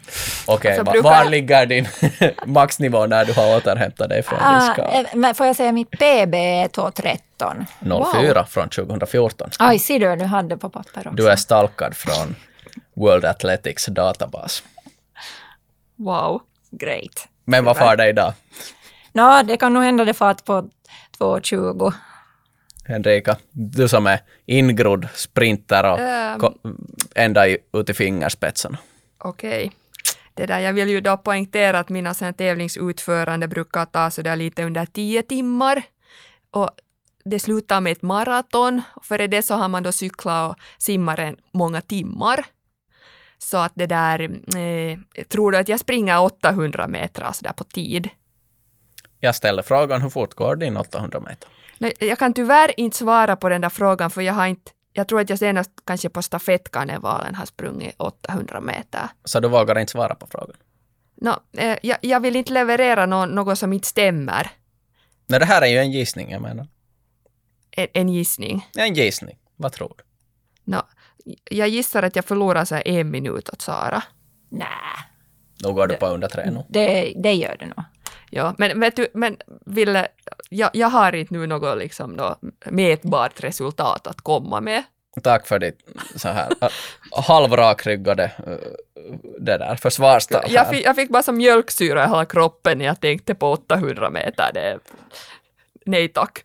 Okej, 0.45 0.77
va- 0.77 0.91
brukar- 0.91 1.09
var 1.09 1.25
ligger 1.29 1.65
din 1.65 1.87
maxnivå 2.45 3.05
när 3.05 3.25
du 3.25 3.33
har 3.33 3.57
återhämtat 3.57 4.09
dig 4.09 4.23
från 4.23 4.39
din 4.39 4.47
Ah, 4.47 4.73
skada? 4.73 4.91
eh, 4.91 5.05
men 5.15 5.35
får 5.35 5.45
jag 5.47 5.55
säga 5.55 5.71
mitt 5.71 5.91
PB 5.91 6.33
är 6.35 6.67
2.13. 6.67 7.65
04 8.13 8.45
från 8.45 8.69
2014. 8.69 9.49
Aj, 9.59 9.79
ser 9.79 9.99
du, 9.99 10.15
du 10.15 10.25
hade 10.25 10.57
på 10.57 10.69
papper 10.69 10.99
också. 10.99 11.09
Du 11.11 11.29
är 11.29 11.35
stalkad 11.35 11.95
från 11.95 12.35
World 12.99 13.25
Athletics 13.25 13.85
databas. 13.85 14.63
Wow. 15.95 16.41
Great. 16.71 17.27
Men 17.45 17.65
vad 17.65 17.77
far 17.77 17.95
dig 17.95 18.09
idag? 18.09 18.33
Nå, 19.13 19.41
det 19.43 19.57
kan 19.57 19.73
nog 19.73 19.83
hända 19.83 20.05
det 20.05 20.13
fart 20.13 20.45
på 20.45 20.69
2.20. 21.19 21.93
Henrika, 22.85 23.37
du 23.51 23.87
som 23.87 24.07
är 24.07 24.19
ingrodd 24.45 25.07
sprinter 25.13 25.83
och 25.91 25.99
ko- 26.41 26.53
ända 27.15 27.47
ut 27.47 27.89
i 27.89 27.93
fingerspetsarna. 27.93 28.77
Okej. 29.17 29.71
Det 30.33 30.45
där, 30.45 30.59
jag 30.59 30.73
vill 30.73 30.89
ju 30.89 31.01
då 31.01 31.17
poängtera 31.17 31.79
att 31.79 31.89
mina 31.89 32.13
tävlingsutförande 32.13 33.47
brukar 33.47 33.85
ta 33.85 34.11
så 34.11 34.21
där 34.21 34.35
lite 34.35 34.63
under 34.63 34.85
tio 34.85 35.23
timmar. 35.23 35.83
Och 36.51 36.69
det 37.25 37.39
slutar 37.39 37.81
med 37.81 37.91
ett 37.91 38.01
maraton. 38.01 38.81
Före 39.03 39.27
det 39.27 39.41
så 39.41 39.55
har 39.55 39.67
man 39.67 39.83
då 39.83 39.91
cyklat 39.91 40.51
och 40.51 40.57
simmat 40.77 41.19
många 41.53 41.81
timmar. 41.81 42.45
Så 43.39 43.57
att 43.57 43.71
det 43.75 43.85
där, 43.85 44.21
eh, 44.57 45.23
tror 45.23 45.51
du 45.51 45.57
att 45.57 45.67
jag 45.69 45.79
springer 45.79 46.21
800 46.21 46.87
meter 46.87 47.31
så 47.31 47.43
där 47.43 47.53
på 47.53 47.63
tid? 47.63 48.09
Jag 49.19 49.35
ställer 49.35 49.61
frågan, 49.61 50.01
hur 50.01 50.09
fort 50.09 50.33
går 50.33 50.55
din 50.55 50.77
800 50.77 51.19
meter? 51.19 51.49
Nej, 51.77 51.93
jag 51.99 52.19
kan 52.19 52.33
tyvärr 52.33 52.79
inte 52.79 52.97
svara 52.97 53.35
på 53.35 53.49
den 53.49 53.61
där 53.61 53.69
frågan 53.69 54.11
för 54.11 54.21
jag 54.21 54.33
har 54.33 54.47
inte, 54.47 54.71
jag 54.93 55.07
tror 55.07 55.21
att 55.21 55.29
jag 55.29 55.39
senast 55.39 55.71
kanske 55.85 56.09
på 56.09 56.21
stafettkarnevalen 56.21 57.35
har 57.35 57.45
sprungit 57.45 57.95
800 57.97 58.61
meter. 58.61 59.09
Så 59.25 59.39
du 59.39 59.47
vågar 59.47 59.79
inte 59.79 59.91
svara 59.91 60.15
på 60.15 60.27
frågan? 60.27 60.55
Nå, 61.15 61.39
eh, 61.57 61.77
jag, 61.83 61.97
jag 62.01 62.19
vill 62.19 62.35
inte 62.35 62.53
leverera 62.53 63.05
nå, 63.05 63.25
något 63.25 63.59
som 63.59 63.73
inte 63.73 63.87
stämmer. 63.87 64.51
Nej, 65.27 65.39
det 65.39 65.45
här 65.45 65.61
är 65.61 65.67
ju 65.67 65.77
en 65.77 65.91
gissning, 65.91 66.31
jag 66.31 66.41
menar. 66.41 66.67
En, 67.71 67.87
en 67.93 68.09
gissning. 68.09 68.67
En 68.75 68.93
gissning. 68.93 69.37
Vad 69.55 69.71
tror 69.71 69.93
du? 69.97 70.03
Nå, 70.63 70.81
jag 71.49 71.67
gissar 71.67 72.03
att 72.03 72.15
jag 72.15 72.25
förlorar 72.25 72.65
så 72.65 72.75
här 72.75 72.87
en 72.87 73.11
minut 73.11 73.49
åt 73.49 73.61
Sara. 73.61 74.03
Nej, 74.49 74.67
Då 75.59 75.73
går 75.73 75.87
du 75.87 75.95
på 75.95 76.07
under 76.07 76.27
tre 76.27 76.51
nu. 76.51 76.63
det, 76.69 77.13
det 77.15 77.33
gör 77.33 77.55
du 77.59 77.65
nog. 77.65 77.83
Ja, 78.31 78.55
men 78.57 78.79
vet 78.79 78.95
du, 78.95 79.07
men 79.13 79.37
Ville, 79.65 80.07
jag, 80.49 80.69
jag 80.73 80.87
har 80.89 81.15
inte 81.15 81.33
nu 81.33 81.47
något 81.47 81.77
liksom 81.77 82.11
nå, 82.11 82.35
mätbart 82.65 83.43
resultat 83.43 84.07
att 84.07 84.21
komma 84.21 84.61
med. 84.61 84.83
Tack 85.23 85.47
för 85.47 85.59
ditt 85.59 85.79
så 86.15 86.27
här 86.27 86.51
äh, 86.61 86.69
halvrakryggade 87.11 88.23
äh, 88.23 88.53
det 89.39 89.57
där 89.57 89.75
försvarstal 89.75 90.43
Jag 90.47 90.69
fick, 90.69 90.85
jag 90.85 90.95
fick 90.95 91.09
bara 91.09 91.23
som 91.23 91.37
mjölksyra 91.37 92.03
i 92.05 92.07
hela 92.07 92.25
kroppen 92.25 92.77
när 92.77 92.85
jag 92.85 92.99
tänkte 93.01 93.35
på 93.35 93.51
800 93.51 94.09
meter. 94.09 94.51
Det, 94.53 94.79
nej 95.85 96.07
tack. 96.07 96.43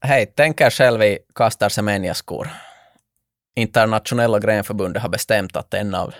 Hej, 0.00 0.32
tänk 0.36 0.60
er 0.60 0.70
själv 0.70 1.02
i 1.02 1.18
Kastar 1.34 1.68
Semenya-skor. 1.68 2.48
Internationella 3.56 4.38
grenförbundet 4.38 5.02
har 5.02 5.08
bestämt 5.08 5.56
att 5.56 5.74
en 5.74 5.94
av 5.94 6.14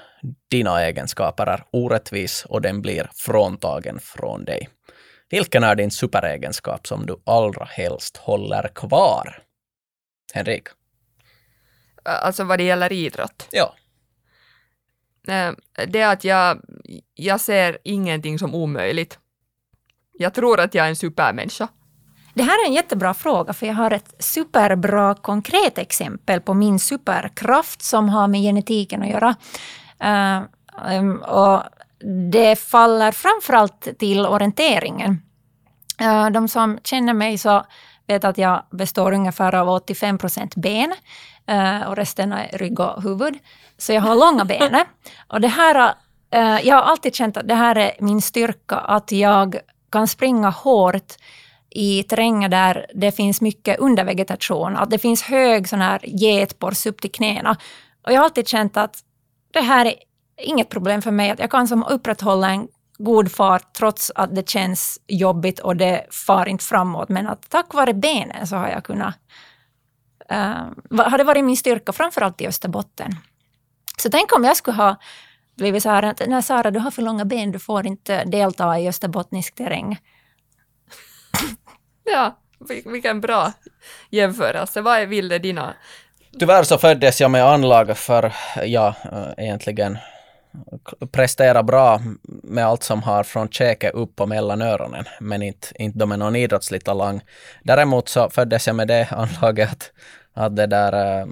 dina 0.50 0.82
egenskaper 0.82 1.46
är 1.46 1.64
orättvis 1.70 2.44
och 2.44 2.62
den 2.62 2.82
blir 2.82 3.10
fråntagen 3.14 3.98
från 4.00 4.44
dig. 4.44 4.68
Vilken 5.30 5.64
är 5.64 5.74
din 5.74 5.90
superegenskap 5.90 6.86
som 6.86 7.06
du 7.06 7.16
allra 7.26 7.64
helst 7.64 8.16
håller 8.16 8.68
kvar? 8.74 9.42
Henrik? 10.34 10.68
Alltså 12.02 12.44
vad 12.44 12.58
det 12.58 12.64
gäller 12.64 12.92
idrott. 12.92 13.48
Ja. 13.50 13.74
Det 15.86 16.00
är 16.00 16.12
att 16.12 16.24
jag, 16.24 16.60
jag 17.14 17.40
ser 17.40 17.78
ingenting 17.84 18.38
som 18.38 18.54
omöjligt. 18.54 19.18
Jag 20.12 20.34
tror 20.34 20.60
att 20.60 20.74
jag 20.74 20.84
är 20.84 20.88
en 20.88 20.96
supermänniska. 20.96 21.68
Det 22.34 22.42
här 22.42 22.64
är 22.64 22.66
en 22.66 22.72
jättebra 22.72 23.14
fråga, 23.14 23.52
för 23.52 23.66
jag 23.66 23.74
har 23.74 23.90
ett 23.90 24.14
superbra 24.18 25.14
konkret 25.14 25.78
exempel 25.78 26.40
på 26.40 26.54
min 26.54 26.78
superkraft 26.78 27.82
som 27.82 28.08
har 28.08 28.28
med 28.28 28.40
genetiken 28.40 29.02
att 29.02 29.08
göra. 29.08 29.34
Eh, 29.98 30.42
um, 30.98 31.16
och 31.16 31.62
det 32.32 32.56
faller 32.56 33.12
framförallt 33.12 33.98
till 33.98 34.26
orienteringen. 34.26 35.22
Eh, 36.00 36.30
de 36.30 36.48
som 36.48 36.78
känner 36.84 37.14
mig 37.14 37.38
så 37.38 37.64
vet 38.06 38.24
att 38.24 38.38
jag 38.38 38.62
består 38.70 39.12
ungefär 39.12 39.54
av 39.54 39.68
85 39.68 40.18
procent 40.18 40.54
ben 40.54 40.94
eh, 41.46 41.82
och 41.82 41.96
resten 41.96 42.32
är 42.32 42.58
rygg 42.58 42.80
och 42.80 43.02
huvud. 43.02 43.38
Så 43.78 43.92
jag 43.92 44.02
har 44.02 44.14
långa 44.14 44.44
ben. 44.44 44.84
Och 45.28 45.40
det 45.40 45.48
här, 45.48 45.94
jag 46.62 46.76
har 46.76 46.82
alltid 46.82 47.14
känt 47.14 47.36
att 47.36 47.48
det 47.48 47.54
här 47.54 47.78
är 47.78 47.92
min 48.00 48.22
styrka, 48.22 48.76
att 48.76 49.12
jag 49.12 49.56
kan 49.90 50.08
springa 50.08 50.50
hårt 50.50 51.12
i 51.74 52.02
terränger 52.02 52.48
där 52.48 52.86
det 52.94 53.12
finns 53.12 53.40
mycket 53.40 53.78
undervegetation, 53.78 54.76
att 54.76 54.90
det 54.90 54.98
finns 54.98 55.22
hög 55.22 55.68
sån 55.68 55.80
här 55.80 56.00
getborrs 56.02 56.86
upp 56.86 57.00
till 57.00 57.12
knäna. 57.12 57.56
Och 58.06 58.12
jag 58.12 58.16
har 58.16 58.24
alltid 58.24 58.48
känt 58.48 58.76
att 58.76 58.98
det 59.52 59.60
här 59.60 59.86
är 59.86 59.94
inget 60.36 60.68
problem 60.68 61.02
för 61.02 61.10
mig, 61.10 61.30
att 61.30 61.38
jag 61.38 61.50
kan 61.50 61.68
som 61.68 61.84
upprätthålla 61.84 62.50
en 62.50 62.68
god 62.98 63.32
fart 63.32 63.74
trots 63.74 64.12
att 64.14 64.34
det 64.34 64.48
känns 64.48 65.00
jobbigt 65.06 65.58
och 65.58 65.76
det 65.76 66.06
far 66.10 66.46
inte 66.46 66.64
framåt. 66.64 67.08
Men 67.08 67.26
att 67.26 67.50
tack 67.50 67.74
vare 67.74 67.94
benen 67.94 68.46
så 68.46 68.56
har 68.56 68.68
jag 68.68 68.84
kunnat... 68.84 69.14
Uh, 70.32 71.02
har 71.04 71.18
det 71.18 71.24
varit 71.24 71.44
min 71.44 71.56
styrka, 71.56 71.92
framförallt 71.92 72.40
i 72.40 72.46
Österbotten. 72.46 73.16
Så 73.98 74.10
tänk 74.10 74.36
om 74.36 74.44
jag 74.44 74.56
skulle 74.56 74.76
ha 74.76 74.96
blivit 75.56 75.82
så 75.82 75.90
här 75.90 76.02
att 76.02 76.22
nej 76.26 76.42
Sara, 76.42 76.70
du 76.70 76.78
har 76.78 76.90
för 76.90 77.02
långa 77.02 77.24
ben, 77.24 77.52
du 77.52 77.58
får 77.58 77.86
inte 77.86 78.24
delta 78.24 78.78
i 78.78 78.88
österbottnisk 78.88 79.54
terräng. 79.54 79.98
Ja, 82.04 82.38
vilken 82.84 83.20
bra 83.20 83.52
jämförelse. 84.10 84.80
Vad 84.80 84.98
är 84.98 85.06
Ville 85.06 85.38
dina? 85.38 85.74
Tyvärr 86.38 86.62
så 86.62 86.78
föddes 86.78 87.20
jag 87.20 87.30
med 87.30 87.44
anlag 87.44 87.96
för, 87.98 88.32
ja, 88.64 88.94
äh, 89.12 89.44
egentligen 89.44 89.98
prestera 91.12 91.62
bra 91.62 92.00
med 92.22 92.66
allt 92.66 92.82
som 92.82 93.02
har 93.02 93.22
från 93.22 93.48
käke 93.48 93.90
upp 93.90 94.20
och 94.20 94.28
mellan 94.28 94.62
öronen, 94.62 95.04
men 95.20 95.42
inte, 95.42 95.68
inte 95.74 95.98
då 95.98 96.06
med 96.06 96.18
någon 96.18 96.36
idrottslig 96.36 96.84
talang. 96.84 97.20
Däremot 97.62 98.08
så 98.08 98.30
föddes 98.30 98.66
jag 98.66 98.76
med 98.76 98.88
det 98.88 99.08
anlaget 99.10 99.70
att, 99.70 99.92
att 100.34 100.56
det 100.56 100.66
där 100.66 101.20
äh, 101.20 101.26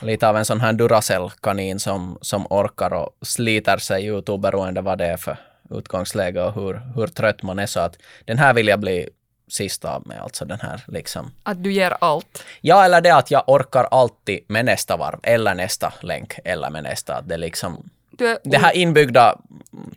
lite 0.00 0.28
av 0.28 0.36
en 0.36 0.44
sån 0.44 0.60
här 0.60 0.72
Duracell-kanin 0.72 1.78
som, 1.78 2.18
som 2.20 2.46
orkar 2.50 2.92
och 2.92 3.10
sliter 3.22 3.76
sig 3.76 4.06
ut 4.06 4.28
oberoende 4.28 4.80
vad 4.80 4.98
det 4.98 5.06
är 5.06 5.16
för 5.16 5.36
utgångsläge 5.70 6.42
och 6.42 6.54
hur, 6.54 6.80
hur 6.94 7.06
trött 7.06 7.42
man 7.42 7.58
är. 7.58 7.66
Så 7.66 7.80
att 7.80 7.98
den 8.24 8.38
här 8.38 8.54
vill 8.54 8.68
jag 8.68 8.80
bli 8.80 9.08
sist 9.48 9.84
av 9.84 10.06
med, 10.06 10.20
alltså 10.20 10.44
den 10.44 10.60
här 10.60 10.84
liksom 10.88 11.30
Att 11.42 11.62
du 11.62 11.72
ger 11.72 11.96
allt. 12.00 12.44
Ja, 12.60 12.84
eller 12.84 13.00
det 13.00 13.14
att 13.14 13.30
jag 13.30 13.44
orkar 13.46 13.84
alltid 13.84 14.40
med 14.48 14.64
nästa 14.64 14.96
varv, 14.96 15.18
eller 15.22 15.54
nästa 15.54 15.92
länk, 16.00 16.38
eller 16.44 16.70
med 16.70 16.82
nästa. 16.82 17.14
Att 17.16 17.28
det 17.28 17.36
liksom, 17.36 17.90
Du 18.10 18.26
är 18.28 18.38
det 18.44 18.58
här 18.58 18.76
inbyggda 18.76 19.38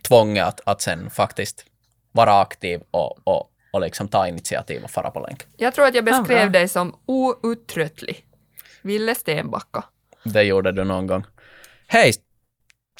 tvånget 0.02 0.44
att, 0.46 0.60
att 0.64 0.82
sen 0.82 1.10
faktiskt 1.10 1.64
vara 2.12 2.40
aktiv 2.40 2.80
och, 2.90 3.18
och, 3.28 3.50
och 3.72 3.80
liksom 3.80 4.08
ta 4.08 4.28
initiativ 4.28 4.84
och 4.84 4.90
fara 4.90 5.10
på 5.10 5.20
länk. 5.20 5.42
Jag 5.56 5.74
tror 5.74 5.86
att 5.86 5.94
jag 5.94 6.08
Ja, 6.08 6.20
beskrev 6.20 6.50
bra. 6.50 6.60
dig 6.60 6.68
som 6.68 6.96
outtröttlig. 7.06 8.26
Ville 8.82 9.14
Stenbacka. 9.14 9.84
Det 10.24 10.42
gjorde 10.42 10.72
du 10.72 10.84
någon 10.84 11.06
gång. 11.06 11.24
Hej! 11.86 12.12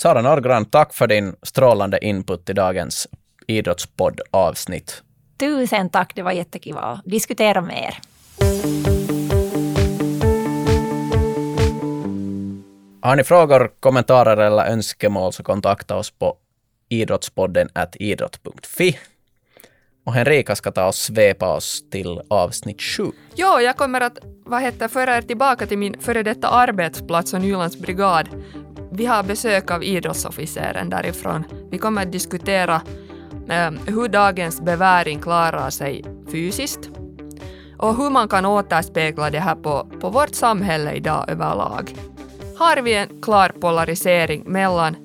Sara 0.00 0.22
Norgran, 0.22 0.64
tack 0.64 0.94
för 0.94 1.06
din 1.06 1.36
strålande 1.42 2.04
input 2.04 2.50
i 2.50 2.52
dagens 2.52 3.08
idrottspodd-avsnitt. 3.46 5.02
Tusen 5.40 5.90
tack, 5.90 6.12
det 6.14 6.22
var 6.22 6.32
jättekiva 6.32 6.80
att 6.80 7.04
diskutera 7.04 7.60
med 7.60 7.76
er. 7.76 7.98
Har 13.02 13.16
ni 13.16 13.24
frågor, 13.24 13.70
kommentarer 13.80 14.36
eller 14.36 14.66
önskemål 14.66 15.32
så 15.32 15.42
kontakta 15.42 15.96
oss 15.96 16.10
på 16.10 16.36
idrottspodden 16.88 17.68
at 17.72 17.96
idrott.fi. 17.96 18.98
Och 20.06 20.12
Henrika 20.12 20.56
ska 20.56 20.70
ta 20.70 20.86
och 20.86 20.94
svepa 20.94 21.56
oss 21.56 21.90
till 21.90 22.20
avsnitt 22.30 22.82
7. 22.82 23.02
Jo, 23.34 23.60
jag 23.60 23.76
kommer 23.76 24.00
att 24.00 24.18
vad 24.44 24.62
heter, 24.62 24.88
föra 24.88 25.16
er 25.16 25.22
tillbaka 25.22 25.66
till 25.66 25.78
min 25.78 26.00
före 26.00 26.22
detta 26.22 26.48
arbetsplats 26.48 27.34
och 27.34 27.40
Nylands 27.40 27.78
brigad. 27.78 28.28
Vi 28.92 29.06
har 29.06 29.22
besök 29.22 29.70
av 29.70 29.84
idrottsofficeren 29.84 30.90
därifrån. 30.90 31.44
Vi 31.70 31.78
kommer 31.78 32.02
att 32.02 32.12
diskutera 32.12 32.82
hur 33.86 34.08
dagens 34.08 34.60
beväring 34.60 35.20
klarar 35.20 35.70
sig 35.70 36.04
fysiskt 36.32 36.90
och 37.78 37.96
hur 37.96 38.10
man 38.10 38.28
kan 38.28 38.46
återspegla 38.46 39.30
det 39.30 39.40
här 39.40 39.54
på, 39.54 39.86
på 40.00 40.10
vårt 40.10 40.34
samhälle 40.34 40.92
idag 40.92 41.24
överlag. 41.28 41.94
Har 42.58 42.82
vi 42.82 42.94
en 42.94 43.08
klar 43.22 43.52
polarisering 43.60 44.42
mellan 44.46 44.96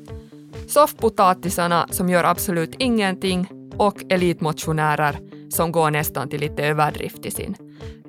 soffpotatisarna 0.68 1.88
som 1.90 2.10
gör 2.10 2.24
absolut 2.24 2.76
ingenting 2.80 3.48
och 3.78 4.04
elitmotionärer 4.10 5.20
som 5.50 5.72
går 5.72 5.92
nästan 5.92 6.30
till 6.30 6.40
lite 6.40 6.64
överdrift 6.64 7.26
i 7.26 7.32
sin 7.32 7.56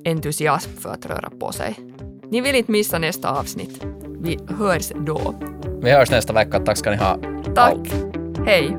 entusiasm 0.05 0.71
för 0.81 0.91
att 0.91 1.07
röra 1.07 1.31
på 1.41 1.53
sig. 1.53 1.77
Ni 2.31 2.41
vill 2.41 2.55
inte 2.55 2.73
missa 2.73 2.99
nästa 2.99 3.31
avsnitt. 3.31 3.87
Vi 4.21 4.39
hörs 4.59 4.93
då. 5.07 5.35
Vi 5.83 5.91
hörs 5.91 6.11
nästa 6.11 6.33
vecka. 6.33 6.61
Tack 6.61 6.77
ska 6.77 6.91
ni 6.91 6.97
ha. 6.97 7.19
Tack. 7.55 7.79
Hej. 8.47 8.77